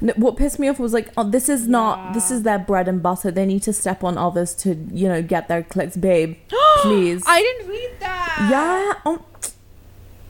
N- 0.00 0.12
what 0.16 0.36
pissed 0.36 0.58
me 0.58 0.66
off 0.68 0.80
was 0.80 0.92
like, 0.92 1.08
oh, 1.16 1.28
this 1.30 1.48
is 1.48 1.68
not. 1.68 2.12
This 2.12 2.30
is 2.30 2.42
their 2.42 2.58
bread 2.58 2.88
and 2.88 3.00
butter. 3.02 3.30
They 3.30 3.46
need 3.46 3.62
to 3.64 3.72
step 3.72 4.02
on 4.02 4.18
others 4.18 4.52
to 4.56 4.74
you 4.92 5.06
know 5.08 5.22
get 5.22 5.46
their 5.48 5.62
clicks, 5.62 5.96
babe. 5.96 6.36
Please. 6.82 7.22
I 7.26 7.40
didn't 7.40 7.68
read 7.68 7.90
that. 8.00 8.48
yeah. 8.50 9.10
Um, 9.12 9.22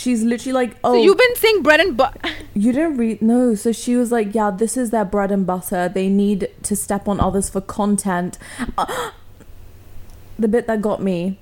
She's 0.00 0.22
literally 0.22 0.54
like, 0.54 0.76
oh, 0.82 0.94
So 0.94 1.02
you've 1.02 1.18
been 1.18 1.36
saying 1.36 1.62
bread 1.62 1.78
and 1.78 1.94
butter. 1.94 2.18
You 2.54 2.72
didn't 2.72 2.96
read 2.96 3.20
no, 3.20 3.54
so 3.54 3.70
she 3.70 3.96
was 3.96 4.10
like, 4.10 4.34
"Yeah, 4.34 4.50
this 4.50 4.78
is 4.78 4.90
their 4.90 5.04
bread 5.04 5.30
and 5.30 5.46
butter. 5.46 5.90
They 5.90 6.08
need 6.08 6.48
to 6.62 6.74
step 6.74 7.06
on 7.06 7.20
others 7.20 7.50
for 7.50 7.60
content." 7.60 8.38
Uh, 8.78 9.10
the 10.38 10.48
bit 10.48 10.66
that 10.68 10.80
got 10.80 11.02
me, 11.02 11.38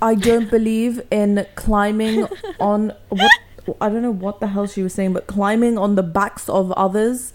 I 0.00 0.14
don't 0.14 0.48
believe 0.48 1.02
in 1.10 1.44
climbing 1.56 2.28
on 2.60 2.92
what 3.08 3.32
I 3.80 3.88
don't 3.88 4.02
know 4.02 4.12
what 4.12 4.38
the 4.38 4.46
hell 4.46 4.68
she 4.68 4.84
was 4.84 4.94
saying, 4.94 5.12
but 5.12 5.26
climbing 5.26 5.76
on 5.76 5.96
the 5.96 6.04
backs 6.04 6.48
of 6.48 6.70
others 6.72 7.32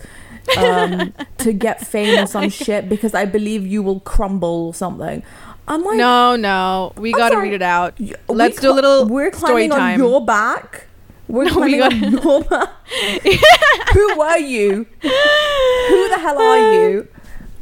um, 0.57 1.13
to 1.39 1.51
get 1.51 1.85
fame 1.85 2.23
or 2.23 2.25
some 2.25 2.49
shit 2.63 2.87
because 2.87 3.13
I 3.13 3.25
believe 3.25 3.67
you 3.67 3.83
will 3.83 3.99
crumble 3.99 4.67
or 4.67 4.73
something. 4.73 5.23
I'm 5.71 5.83
like, 5.83 5.97
No, 5.97 6.35
no, 6.35 6.91
we 6.97 7.13
gotta 7.13 7.37
read 7.37 7.53
it 7.53 7.61
out. 7.61 7.93
y- 7.99 8.13
Let's 8.27 8.57
we 8.57 8.61
do 8.63 8.71
a 8.71 8.75
little 8.75 9.05
We're 9.07 9.31
story 9.31 9.67
climbing 9.69 9.71
on 9.71 9.79
time. 9.79 9.99
your 9.99 10.25
back. 10.25 10.87
We're 11.29 11.45
No, 11.49 11.59
we 11.59 11.77
climbing 11.79 11.81
on 11.81 12.11
your 12.11 12.43
back. 12.43 12.69
Who 13.93 14.17
were 14.17 14.37
you? 14.37 14.85
Who 15.01 16.09
the 16.09 16.17
hell 16.19 16.41
are 16.41 16.73
you? 16.73 17.07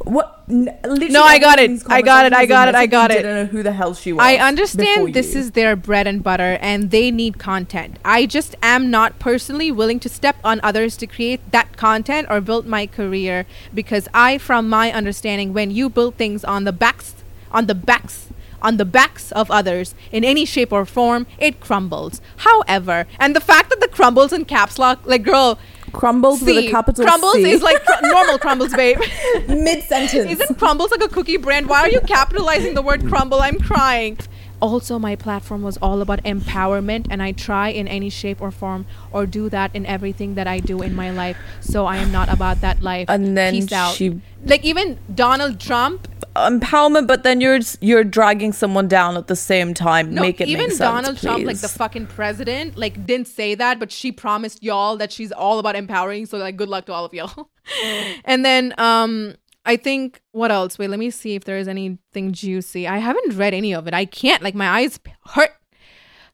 What? 0.02 0.42
literally 0.48 1.08
No, 1.10 1.22
I 1.22 1.38
got 1.38 1.60
it. 1.60 1.82
I 1.88 2.02
got 2.02 2.26
it. 2.26 2.32
I 2.32 2.46
got 2.46 2.68
it. 2.68 2.74
I 2.74 2.86
got 2.86 3.10
it. 3.12 3.22
Didn't 3.22 3.34
know 3.36 3.44
who 3.46 3.62
the 3.62 3.70
hell 3.72 3.94
she 3.94 4.12
was. 4.12 4.20
I 4.24 4.36
understand 4.38 5.14
this 5.14 5.34
you. 5.34 5.40
is 5.40 5.50
their 5.52 5.76
bread 5.76 6.08
and 6.08 6.22
butter 6.24 6.58
and 6.60 6.90
they 6.90 7.12
need 7.12 7.38
content. 7.38 7.98
I 8.04 8.26
just 8.26 8.56
am 8.62 8.90
not 8.90 9.20
personally 9.20 9.70
willing 9.70 10.00
to 10.00 10.08
step 10.08 10.36
on 10.42 10.58
others 10.64 10.96
to 10.96 11.06
create 11.06 11.52
that 11.52 11.76
content 11.76 12.26
or 12.28 12.40
build 12.40 12.66
my 12.66 12.86
career 12.88 13.46
because 13.72 14.08
I 14.12 14.38
from 14.38 14.68
my 14.68 14.90
understanding 14.90 15.52
when 15.52 15.70
you 15.70 15.88
build 15.88 16.16
things 16.16 16.42
on 16.44 16.64
the 16.64 16.72
backs 16.72 17.14
on 17.50 17.66
the 17.66 17.74
backs 17.74 18.28
on 18.62 18.76
the 18.76 18.84
backs 18.84 19.32
of 19.32 19.50
others 19.50 19.94
in 20.12 20.24
any 20.24 20.44
shape 20.44 20.70
or 20.72 20.84
form 20.84 21.26
it 21.38 21.60
crumbles. 21.60 22.20
However, 22.36 23.06
and 23.18 23.34
the 23.34 23.40
fact 23.40 23.70
that 23.70 23.80
the 23.80 23.88
crumbles 23.88 24.32
in 24.32 24.44
caps 24.44 24.78
lock 24.78 25.00
like 25.04 25.22
girl 25.22 25.58
crumbles 25.92 26.42
with 26.42 26.56
a 26.56 26.70
capital 26.70 27.04
crumbles 27.04 27.34
C. 27.34 27.50
is 27.50 27.62
like 27.62 27.84
cr- 27.84 28.06
normal 28.06 28.38
crumbles 28.38 28.74
babe. 28.74 28.98
mid 29.48 29.82
sentence. 29.84 30.30
Isn't 30.30 30.58
Crumbles 30.58 30.90
like 30.90 31.02
a 31.02 31.08
cookie 31.08 31.36
brand? 31.36 31.68
Why 31.68 31.80
are 31.80 31.88
you 31.88 32.00
capitalizing 32.00 32.74
the 32.74 32.82
word 32.82 33.06
crumble? 33.08 33.40
I'm 33.40 33.58
crying. 33.58 34.18
Also, 34.60 34.98
my 34.98 35.16
platform 35.16 35.62
was 35.62 35.76
all 35.78 36.00
about 36.02 36.22
empowerment, 36.24 37.06
and 37.10 37.22
I 37.22 37.32
try 37.32 37.68
in 37.70 37.88
any 37.88 38.10
shape 38.10 38.40
or 38.42 38.50
form 38.50 38.86
or 39.10 39.26
do 39.26 39.48
that 39.48 39.74
in 39.74 39.86
everything 39.86 40.34
that 40.34 40.46
I 40.46 40.58
do 40.60 40.82
in 40.82 40.94
my 40.94 41.10
life. 41.10 41.36
So 41.60 41.86
I 41.86 41.96
am 41.96 42.12
not 42.12 42.28
about 42.28 42.60
that 42.60 42.82
life. 42.82 43.06
And 43.08 43.36
then 43.36 43.54
Peace 43.54 43.72
out. 43.72 43.94
she- 43.94 44.20
like 44.44 44.64
even 44.64 44.98
Donald 45.14 45.60
Trump. 45.60 46.08
empowerment, 46.36 47.06
but 47.08 47.22
then 47.24 47.40
you're 47.40 47.58
you're 47.80 48.04
dragging 48.04 48.52
someone 48.52 48.86
down 48.88 49.16
at 49.16 49.26
the 49.26 49.34
same 49.36 49.74
time. 49.74 50.14
No, 50.14 50.22
Make 50.22 50.40
it 50.40 50.48
even 50.48 50.68
make 50.68 50.68
sense, 50.70 50.78
Donald 50.78 51.18
Trump, 51.18 51.44
like 51.44 51.58
the 51.58 51.68
fucking 51.68 52.06
president, 52.06 52.76
like 52.78 53.04
didn't 53.04 53.26
say 53.28 53.54
that, 53.56 53.78
but 53.78 53.90
she 53.90 54.12
promised 54.12 54.62
y'all 54.62 54.96
that 54.98 55.10
she's 55.12 55.32
all 55.32 55.58
about 55.58 55.74
empowering. 55.76 56.26
So 56.26 56.38
like, 56.38 56.56
good 56.56 56.68
luck 56.68 56.86
to 56.86 56.92
all 56.92 57.04
of 57.04 57.12
y'all. 57.12 57.50
and 58.24 58.44
then 58.44 58.72
um 58.78 59.34
I 59.64 59.76
think 59.76 60.20
what 60.32 60.50
else? 60.50 60.78
Wait, 60.78 60.88
let 60.88 60.98
me 60.98 61.10
see 61.10 61.34
if 61.34 61.44
there 61.44 61.58
is 61.58 61.68
anything 61.68 62.32
juicy. 62.32 62.86
I 62.86 62.98
haven't 62.98 63.36
read 63.36 63.54
any 63.54 63.74
of 63.74 63.86
it. 63.86 63.94
I 63.94 64.04
can't. 64.04 64.42
Like 64.42 64.54
my 64.54 64.68
eyes 64.68 64.98
hurt. 65.26 65.52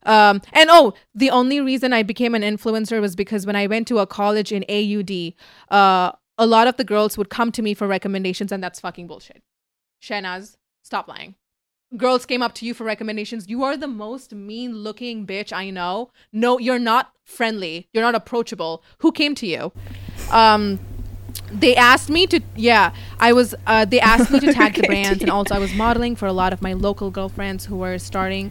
Um 0.05 0.41
and 0.53 0.71
oh, 0.73 0.95
the 1.15 1.31
only 1.31 1.61
reason 1.61 1.93
I 1.93 2.03
became 2.05 2.35
an 2.35 2.43
influencer 2.43 3.01
was 3.01 3.17
because 3.17 3.45
when 3.45 3.57
I 3.57 3.67
went 3.67 3.89
to 3.89 3.99
a 3.99 4.07
college 4.07 4.53
in 4.53 4.65
AUD, 4.69 5.35
uh 5.71 6.13
a 6.39 6.47
lot 6.47 6.69
of 6.69 6.77
the 6.77 6.85
girls 6.85 7.19
would 7.19 7.31
come 7.31 7.51
to 7.53 7.63
me 7.63 7.75
for 7.75 7.87
recommendations 7.89 8.53
and 8.53 8.63
that's 8.63 8.79
fucking 8.81 9.07
bullshit. 9.07 9.43
Shahnaz, 10.01 10.57
stop 10.83 11.09
lying. 11.09 11.35
Girls 11.97 12.27
came 12.27 12.43
up 12.43 12.55
to 12.57 12.67
you 12.67 12.75
for 12.75 12.85
recommendations. 12.85 13.49
You 13.49 13.65
are 13.65 13.77
the 13.77 13.89
most 13.89 14.33
mean 14.33 14.77
looking 14.77 15.27
bitch 15.27 15.53
I 15.53 15.71
know. 15.71 16.11
No, 16.33 16.59
you're 16.59 16.79
not 16.79 17.13
friendly. 17.25 17.89
You're 17.93 18.05
not 18.05 18.15
approachable. 18.15 18.85
Who 18.99 19.11
came 19.11 19.35
to 19.37 19.47
you? 19.47 19.73
Um 20.31 20.79
they 21.53 21.77
asked 21.77 22.11
me 22.11 22.27
to 22.27 22.41
yeah 22.57 22.93
i 23.21 23.33
was 23.33 23.55
uh, 23.67 23.85
they 23.85 24.01
asked 24.13 24.31
me 24.31 24.41
to 24.41 24.53
tag 24.53 24.75
the 24.75 24.87
brands 24.87 25.23
and 25.23 25.31
also 25.31 25.55
i 25.55 25.59
was 25.59 25.73
modeling 25.75 26.17
for 26.17 26.27
a 26.27 26.33
lot 26.33 26.53
of 26.53 26.61
my 26.61 26.73
local 26.73 27.11
girlfriends 27.11 27.67
who 27.67 27.77
were 27.77 27.99
starting 27.99 28.51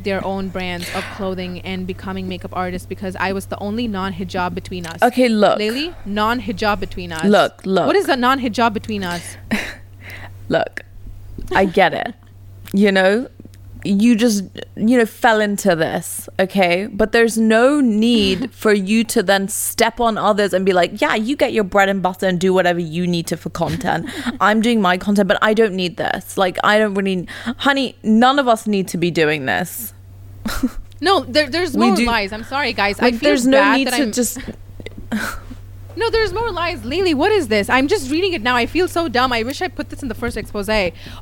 their 0.00 0.24
own 0.24 0.48
brands 0.48 0.88
of 0.94 1.02
clothing 1.16 1.60
and 1.62 1.86
becoming 1.86 2.28
makeup 2.28 2.52
artists 2.54 2.86
because 2.86 3.16
i 3.16 3.32
was 3.32 3.46
the 3.46 3.58
only 3.58 3.88
non-hijab 3.88 4.54
between 4.54 4.86
us 4.86 5.02
Okay, 5.02 5.28
look. 5.28 5.58
Laylee, 5.58 5.94
non-hijab 6.06 6.78
between 6.80 7.10
us 7.12 7.24
Look, 7.24 7.66
look. 7.66 7.86
what 7.86 7.96
is 7.96 8.08
a 8.08 8.16
non-hijab 8.16 8.72
between 8.72 9.02
us 9.02 9.36
Look, 10.48 10.82
I 11.52 11.66
get 11.66 11.92
it. 11.92 12.14
You 12.72 12.90
know, 12.90 13.28
you 13.84 14.16
just 14.16 14.44
you 14.76 14.98
know 14.98 15.06
fell 15.06 15.40
into 15.40 15.74
this, 15.76 16.28
okay? 16.38 16.86
But 16.86 17.12
there's 17.12 17.38
no 17.38 17.80
need 17.80 18.52
for 18.62 18.72
you 18.72 19.04
to 19.04 19.22
then 19.22 19.48
step 19.48 20.00
on 20.00 20.18
others 20.18 20.52
and 20.52 20.64
be 20.66 20.72
like, 20.72 21.00
"Yeah, 21.00 21.14
you 21.14 21.36
get 21.36 21.52
your 21.52 21.64
bread 21.64 21.88
and 21.88 22.02
butter 22.02 22.26
and 22.26 22.40
do 22.40 22.52
whatever 22.52 22.80
you 22.80 23.06
need 23.06 23.26
to 23.28 23.36
for 23.36 23.50
content. 23.50 24.08
I'm 24.40 24.60
doing 24.60 24.80
my 24.80 24.98
content, 24.98 25.28
but 25.28 25.38
I 25.42 25.54
don't 25.54 25.74
need 25.74 25.96
this. 25.96 26.36
Like, 26.36 26.58
I 26.64 26.78
don't 26.78 26.94
really, 26.94 27.28
honey. 27.58 27.96
None 28.02 28.38
of 28.38 28.48
us 28.48 28.66
need 28.66 28.88
to 28.88 28.98
be 28.98 29.10
doing 29.10 29.46
this. 29.46 29.92
no 31.00 31.20
there, 31.20 31.48
there's 31.48 31.76
more 31.76 31.94
lies 31.94 32.32
i'm 32.32 32.42
sorry 32.42 32.72
guys 32.72 32.98
i 33.00 33.10
feel 33.12 33.20
there's 33.20 33.46
no 33.46 33.76
need 33.76 33.86
that 33.86 33.96
to 33.96 34.02
I'm- 34.02 34.12
just." 34.12 34.38
No, 35.96 36.10
there's 36.10 36.32
more 36.32 36.52
lies. 36.52 36.84
Lily, 36.84 37.14
what 37.14 37.32
is 37.32 37.48
this? 37.48 37.68
I'm 37.68 37.88
just 37.88 38.10
reading 38.10 38.32
it 38.32 38.42
now. 38.42 38.54
I 38.56 38.66
feel 38.66 38.86
so 38.88 39.08
dumb. 39.08 39.32
I 39.32 39.42
wish 39.42 39.60
I 39.60 39.68
put 39.68 39.90
this 39.90 40.02
in 40.02 40.08
the 40.08 40.14
first 40.14 40.36
expose. 40.36 40.68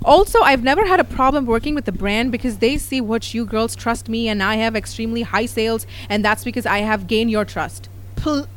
Also, 0.05 0.41
I've 0.43 0.63
never 0.63 0.85
had 0.87 1.01
a 1.01 1.05
problem 1.05 1.47
working 1.47 1.75
with 1.75 1.87
the 1.87 1.93
brand 1.93 2.33
because 2.33 2.59
they 2.59 2.77
see 2.77 3.01
what 3.01 3.33
you 3.33 3.45
girls 3.45 3.75
trust 3.75 4.09
me 4.09 4.29
and 4.29 4.43
I 4.43 4.57
have 4.57 4.77
extremely 4.77 5.23
high 5.23 5.47
sales 5.47 5.87
and 6.11 6.25
that's 6.25 6.45
because 6.45 6.67
I 6.67 6.79
have 6.79 7.07
gained 7.07 7.31
your 7.31 7.45
trust. 7.45 7.89
Pl- 8.17 8.49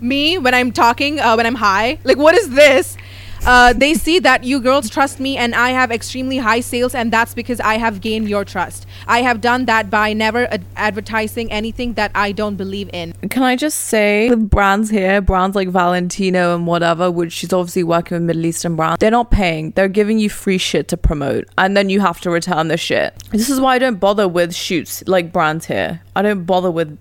me 0.00 0.38
when 0.38 0.54
I'm 0.54 0.72
talking, 0.72 1.20
uh, 1.20 1.34
when 1.34 1.46
I'm 1.46 1.54
high? 1.54 1.98
Like, 2.04 2.16
what 2.16 2.34
is 2.34 2.50
this? 2.50 2.96
Uh, 3.44 3.72
they 3.72 3.92
see 3.92 4.20
that 4.20 4.44
you 4.44 4.60
girls 4.60 4.88
trust 4.88 5.18
me 5.18 5.36
and 5.36 5.52
I 5.52 5.70
have 5.70 5.90
extremely 5.90 6.38
high 6.38 6.60
sales, 6.60 6.94
and 6.94 7.12
that's 7.12 7.34
because 7.34 7.58
I 7.58 7.76
have 7.76 8.00
gained 8.00 8.28
your 8.28 8.44
trust. 8.44 8.86
I 9.08 9.22
have 9.22 9.40
done 9.40 9.64
that 9.64 9.90
by 9.90 10.12
never 10.12 10.46
ad- 10.46 10.64
advertising 10.76 11.50
anything 11.50 11.94
that 11.94 12.12
I 12.14 12.30
don't 12.30 12.54
believe 12.54 12.88
in. 12.92 13.12
Can 13.30 13.42
I 13.42 13.56
just 13.56 13.78
say 13.78 14.28
the 14.28 14.36
brands 14.36 14.90
here, 14.90 15.20
brands 15.20 15.56
like 15.56 15.68
Valentino 15.68 16.54
and 16.54 16.68
whatever, 16.68 17.10
which 17.10 17.32
she's 17.32 17.52
obviously 17.52 17.82
working 17.82 18.14
with 18.16 18.22
Middle 18.22 18.46
Eastern 18.46 18.76
brands, 18.76 18.98
they're 19.00 19.10
not 19.10 19.32
paying. 19.32 19.72
They're 19.72 19.88
giving 19.88 20.20
you 20.20 20.30
free 20.30 20.58
shit 20.58 20.86
to 20.88 20.96
promote, 20.96 21.48
and 21.58 21.76
then 21.76 21.90
you 21.90 21.98
have 21.98 22.20
to 22.20 22.30
return 22.30 22.68
the 22.68 22.76
shit. 22.76 23.20
This 23.30 23.50
is 23.50 23.60
why 23.60 23.74
I 23.74 23.78
don't 23.80 23.98
bother 23.98 24.28
with 24.28 24.54
shoots 24.54 25.02
like 25.08 25.32
brands 25.32 25.66
here. 25.66 26.00
I 26.14 26.22
don't 26.22 26.44
bother 26.44 26.70
with 26.70 26.96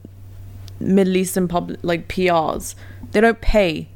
Middle 0.79 1.17
Eastern 1.17 1.47
public 1.47 1.79
like 1.83 2.07
PRs. 2.07 2.73
They 3.11 3.21
don't 3.21 3.41
pay. 3.41 3.89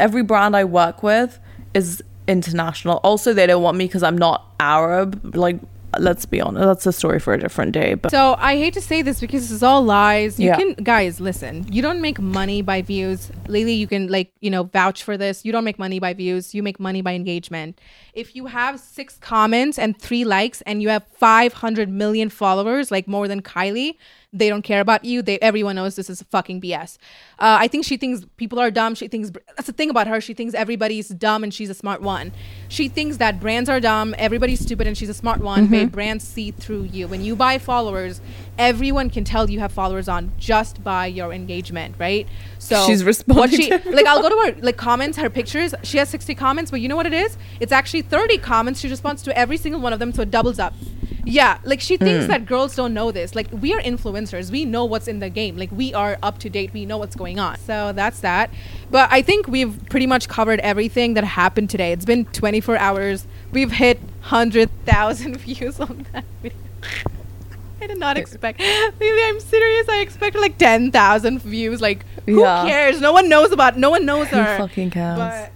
Every 0.00 0.24
brand 0.24 0.56
I 0.56 0.64
work 0.64 1.04
with 1.04 1.38
is 1.74 2.02
international. 2.26 2.98
Also, 2.98 3.32
they 3.32 3.46
don't 3.46 3.62
want 3.62 3.76
me 3.76 3.86
because 3.86 4.02
I'm 4.02 4.18
not 4.18 4.44
Arab. 4.58 5.34
Like, 5.34 5.60
let's 5.98 6.24
be 6.26 6.40
honest, 6.40 6.64
that's 6.64 6.86
a 6.86 6.92
story 6.92 7.18
for 7.18 7.34
a 7.34 7.38
different 7.38 7.72
day. 7.72 7.94
But 7.94 8.10
So 8.10 8.36
I 8.38 8.56
hate 8.56 8.74
to 8.74 8.80
say 8.80 9.02
this 9.02 9.20
because 9.20 9.42
this 9.42 9.50
is 9.50 9.62
all 9.62 9.82
lies. 9.82 10.38
You 10.38 10.48
Yeah. 10.48 10.56
can 10.56 10.74
guys 10.74 11.20
listen. 11.20 11.66
You 11.70 11.82
don't 11.82 12.00
make 12.00 12.20
money 12.20 12.62
by 12.62 12.82
views. 12.82 13.30
Lily, 13.48 13.72
you 13.74 13.86
can 13.86 14.08
like, 14.08 14.32
you 14.40 14.50
know, 14.50 14.64
vouch 14.64 15.02
for 15.02 15.16
this. 15.16 15.44
You 15.44 15.52
don't 15.52 15.64
make 15.64 15.78
money 15.78 15.98
by 15.98 16.14
views. 16.14 16.54
You 16.54 16.62
make 16.62 16.78
money 16.78 17.02
by 17.02 17.14
engagement. 17.14 17.78
If 18.14 18.36
you 18.36 18.46
have 18.46 18.78
6 18.80 19.16
comments 19.20 19.78
and 19.78 19.98
3 19.98 20.24
likes 20.24 20.60
and 20.62 20.82
you 20.82 20.88
have 20.90 21.04
500 21.18 21.88
million 21.88 22.28
followers, 22.28 22.90
like 22.90 23.06
more 23.08 23.26
than 23.28 23.40
Kylie, 23.42 23.94
they 24.32 24.48
don't 24.48 24.62
care 24.62 24.80
about 24.80 25.04
you. 25.04 25.22
They 25.22 25.38
everyone 25.40 25.74
knows 25.76 25.96
this 25.96 26.08
is 26.08 26.22
fucking 26.30 26.60
BS. 26.60 26.98
Uh, 27.40 27.56
I 27.60 27.66
think 27.66 27.84
she 27.84 27.96
thinks 27.96 28.24
people 28.36 28.60
are 28.60 28.70
dumb. 28.70 28.94
She 28.94 29.08
thinks 29.08 29.30
that's 29.56 29.66
the 29.66 29.72
thing 29.72 29.90
about 29.90 30.06
her. 30.06 30.20
She 30.20 30.34
thinks 30.34 30.54
everybody's 30.54 31.08
dumb 31.08 31.42
and 31.42 31.52
she's 31.52 31.68
a 31.68 31.74
smart 31.74 32.00
one. 32.00 32.30
She 32.68 32.88
thinks 32.88 33.16
that 33.16 33.40
brands 33.40 33.68
are 33.68 33.80
dumb, 33.80 34.14
everybody's 34.18 34.60
stupid, 34.60 34.86
and 34.86 34.96
she's 34.96 35.08
a 35.08 35.14
smart 35.14 35.40
one. 35.40 35.64
Mm-hmm. 35.66 35.74
Mm-hmm. 35.80 35.88
But 35.88 35.92
brands 35.92 36.24
see 36.26 36.50
through 36.50 36.84
you. 36.84 37.08
When 37.08 37.24
you 37.24 37.36
buy 37.36 37.58
followers, 37.58 38.20
everyone 38.58 39.10
can 39.10 39.24
tell 39.24 39.48
you 39.50 39.60
have 39.60 39.72
followers 39.72 40.08
on 40.08 40.32
just 40.38 40.82
by 40.84 41.06
your 41.06 41.32
engagement, 41.32 41.94
right? 41.98 42.26
So 42.58 42.86
She's 42.86 43.02
what 43.02 43.08
responding 43.08 43.60
she 43.60 43.68
to 43.68 43.90
like. 43.90 44.06
I'll 44.06 44.22
go 44.22 44.28
to 44.28 44.36
her 44.52 44.60
like 44.62 44.76
comments, 44.76 45.18
her 45.18 45.30
pictures. 45.30 45.74
She 45.82 45.98
has 45.98 46.08
sixty 46.08 46.34
comments, 46.34 46.70
but 46.70 46.80
you 46.80 46.88
know 46.88 46.96
what 46.96 47.06
it 47.06 47.14
is? 47.14 47.36
It's 47.60 47.72
actually 47.72 48.02
thirty 48.02 48.38
comments. 48.38 48.80
She 48.80 48.88
responds 48.88 49.22
to 49.24 49.36
every 49.36 49.56
single 49.56 49.80
one 49.80 49.92
of 49.92 49.98
them, 49.98 50.12
so 50.12 50.22
it 50.22 50.30
doubles 50.30 50.58
up. 50.58 50.74
Yeah, 51.24 51.58
like 51.64 51.80
she 51.80 51.96
thinks 51.96 52.24
Mm. 52.24 52.28
that 52.28 52.46
girls 52.46 52.74
don't 52.76 52.94
know 52.94 53.10
this. 53.12 53.34
Like 53.34 53.48
we 53.52 53.72
are 53.74 53.80
influencers. 53.80 54.50
We 54.50 54.64
know 54.64 54.84
what's 54.84 55.08
in 55.08 55.18
the 55.20 55.30
game. 55.30 55.56
Like 55.56 55.70
we 55.72 55.92
are 55.94 56.18
up 56.22 56.38
to 56.40 56.50
date. 56.50 56.72
We 56.72 56.84
know 56.86 56.98
what's 56.98 57.16
going 57.16 57.38
on. 57.38 57.58
So 57.58 57.92
that's 57.92 58.20
that. 58.20 58.50
But 58.90 59.08
I 59.12 59.22
think 59.22 59.46
we've 59.48 59.78
pretty 59.88 60.06
much 60.06 60.28
covered 60.28 60.60
everything 60.60 61.14
that 61.14 61.24
happened 61.24 61.70
today. 61.70 61.92
It's 61.92 62.04
been 62.04 62.24
24 62.26 62.76
hours. 62.78 63.26
We've 63.52 63.72
hit 63.72 64.00
100,000 64.00 65.36
views 65.40 65.78
on 65.80 66.06
that 66.12 66.24
video. 66.42 66.58
I 67.82 67.86
did 67.86 67.98
not 67.98 68.18
expect. 68.18 68.58
Maybe 68.60 69.22
I'm 69.24 69.40
serious. 69.40 69.88
I 69.88 70.00
expected 70.00 70.40
like 70.40 70.58
10,000 70.58 71.40
views. 71.42 71.80
Like 71.80 72.04
who 72.26 72.40
Yeah. 72.42 72.64
cares? 72.66 73.00
No 73.00 73.12
one 73.12 73.28
knows 73.28 73.52
about. 73.52 73.76
No 73.78 73.90
one 73.90 74.04
knows 74.04 74.28
Who 74.28 74.36
her. 74.36 74.58
fucking 74.58 74.90
cares? 74.90 75.48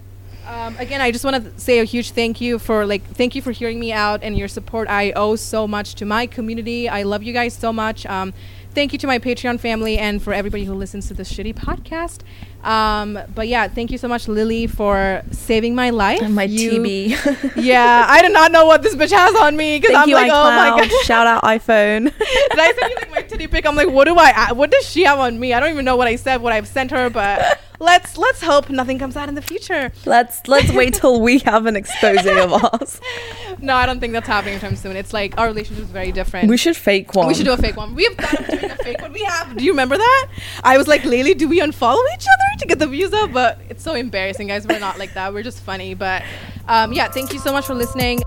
Um, 0.47 0.77
again, 0.79 1.01
I 1.01 1.11
just 1.11 1.25
want 1.25 1.43
to 1.43 1.61
say 1.61 1.79
a 1.79 1.85
huge 1.85 2.11
thank 2.11 2.41
you 2.41 2.59
for 2.59 2.85
like 2.87 3.03
thank 3.15 3.35
you 3.35 3.43
for 3.43 3.51
hearing 3.51 3.81
me 3.81 3.93
out 3.93 4.23
and 4.23 4.37
your 4.37 4.49
support. 4.49 4.89
I 4.89 5.13
owe 5.13 5.37
so 5.37 5.67
much 5.67 5.95
to 5.97 6.05
my 6.05 6.27
community. 6.27 6.89
I 6.89 7.03
love 7.03 7.23
you 7.23 7.33
guys 7.33 7.55
so 7.55 7.73
much. 7.73 8.05
Um, 8.07 8.35
thank 8.75 8.93
you 8.93 8.99
to 8.99 9.07
my 9.07 9.19
Patreon 9.19 9.59
family 9.59 9.97
and 9.97 10.23
for 10.23 10.35
everybody 10.35 10.65
who 10.65 10.75
listens 10.75 11.09
to 11.09 11.15
this 11.15 11.33
shitty 11.33 11.55
podcast. 11.55 12.21
Um, 12.65 13.19
but 13.35 13.47
yeah, 13.47 13.69
thank 13.69 13.91
you 13.91 13.99
so 13.99 14.09
much, 14.09 14.27
Lily, 14.27 14.67
for 14.67 15.23
saving 15.31 15.75
my 15.75 15.91
life. 15.91 16.23
And 16.23 16.35
my 16.35 16.45
You- 16.45 16.81
TB. 16.81 17.53
yeah, 17.63 18.07
I 18.09 18.23
do 18.23 18.31
not 18.31 18.53
know 18.53 18.65
what 18.65 18.83
this 18.83 18.95
bitch 18.95 19.13
has 19.13 19.35
on 19.37 19.57
me 19.57 19.79
because 19.79 19.95
I'm 19.95 20.09
you, 20.09 20.15
like, 20.15 20.31
oh 20.33 20.45
my 20.51 20.81
god. 20.81 20.91
Shout 21.05 21.27
out 21.27 21.43
iPhone. 21.43 22.05
Did 22.19 22.59
I 22.59 22.73
send 22.73 22.91
you 22.91 22.97
like 22.97 23.11
my 23.11 23.23
titty 23.23 23.47
pic? 23.47 23.67
I'm 23.67 23.77
like, 23.77 23.91
what 23.91 24.07
do 24.07 24.17
I? 24.17 24.53
What 24.53 24.71
does 24.71 24.89
she 24.89 25.05
have 25.05 25.19
on 25.19 25.39
me? 25.39 25.53
I 25.53 25.61
don't 25.61 25.71
even 25.71 25.85
know 25.85 25.97
what 25.97 26.09
I 26.09 26.17
said, 26.17 26.41
what 26.41 26.53
I've 26.53 26.67
sent 26.69 26.91
her, 26.91 27.11
but 27.11 27.61
let's 27.81 28.17
let's 28.17 28.43
hope 28.43 28.71
nothing 28.71 28.99
comes 28.99 29.17
out 29.17 29.29
in 29.29 29.35
the 29.35 29.43
future. 29.43 29.93
let's 30.07 30.47
let's 30.49 30.73
wait 30.73 30.95
till 30.95 31.21
we 31.21 31.41
have 31.41 31.67
an 31.67 31.77
expose 31.77 32.25
of 32.25 32.53
us. 32.53 33.01
No, 33.61 33.75
I 33.75 33.85
don't 33.87 34.01
think 34.01 34.13
that's 34.13 34.27
happening 34.27 34.55
anytime 34.55 34.77
soon. 34.77 34.97
It's 34.97 35.13
like 35.13 35.39
our 35.39 35.47
relationship 35.47 35.85
is 35.85 35.91
very 35.91 36.13
different. 36.13 36.49
We 36.49 36.57
should 36.57 36.77
fake 36.77 37.15
one. 37.15 37.29
We 37.29 37.35
should 37.35 37.47
do 37.47 37.53
a 37.53 37.57
fake 37.57 37.77
one. 37.77 37.95
We 37.95 38.05
have 38.05 38.15
thought 38.17 38.41
of 38.41 38.47
doing 38.61 38.71
a 38.71 38.77
fake 38.77 39.01
one. 39.03 39.13
We 39.13 39.23
have. 39.23 39.57
Do 39.57 39.65
you 39.65 39.73
remember 39.73 39.97
that? 39.97 40.27
I 40.63 40.79
was 40.79 40.89
like, 40.89 41.05
Lily, 41.05 41.35
do 41.35 41.49
we 41.49 41.61
unfollow 41.61 42.03
each 42.15 42.25
other 42.25 42.54
to 42.59 42.67
get 42.67 42.79
the 42.79 42.87
views 42.87 43.13
up? 43.13 43.33
But 43.33 43.59
it's 43.69 43.83
so 43.83 43.95
embarrassing, 43.95 44.49
guys. 44.49 44.67
We're 44.67 44.79
not 44.79 44.99
like 44.99 45.15
that. 45.15 45.33
We're 45.33 45.43
just 45.43 45.61
funny. 45.61 45.95
But 45.95 46.23
Um, 46.67 46.93
yeah, 46.95 47.09
thank 47.09 47.33
you 47.33 47.39
so 47.41 47.53
much 47.53 47.67
for 47.67 47.75
listening. 47.75 48.21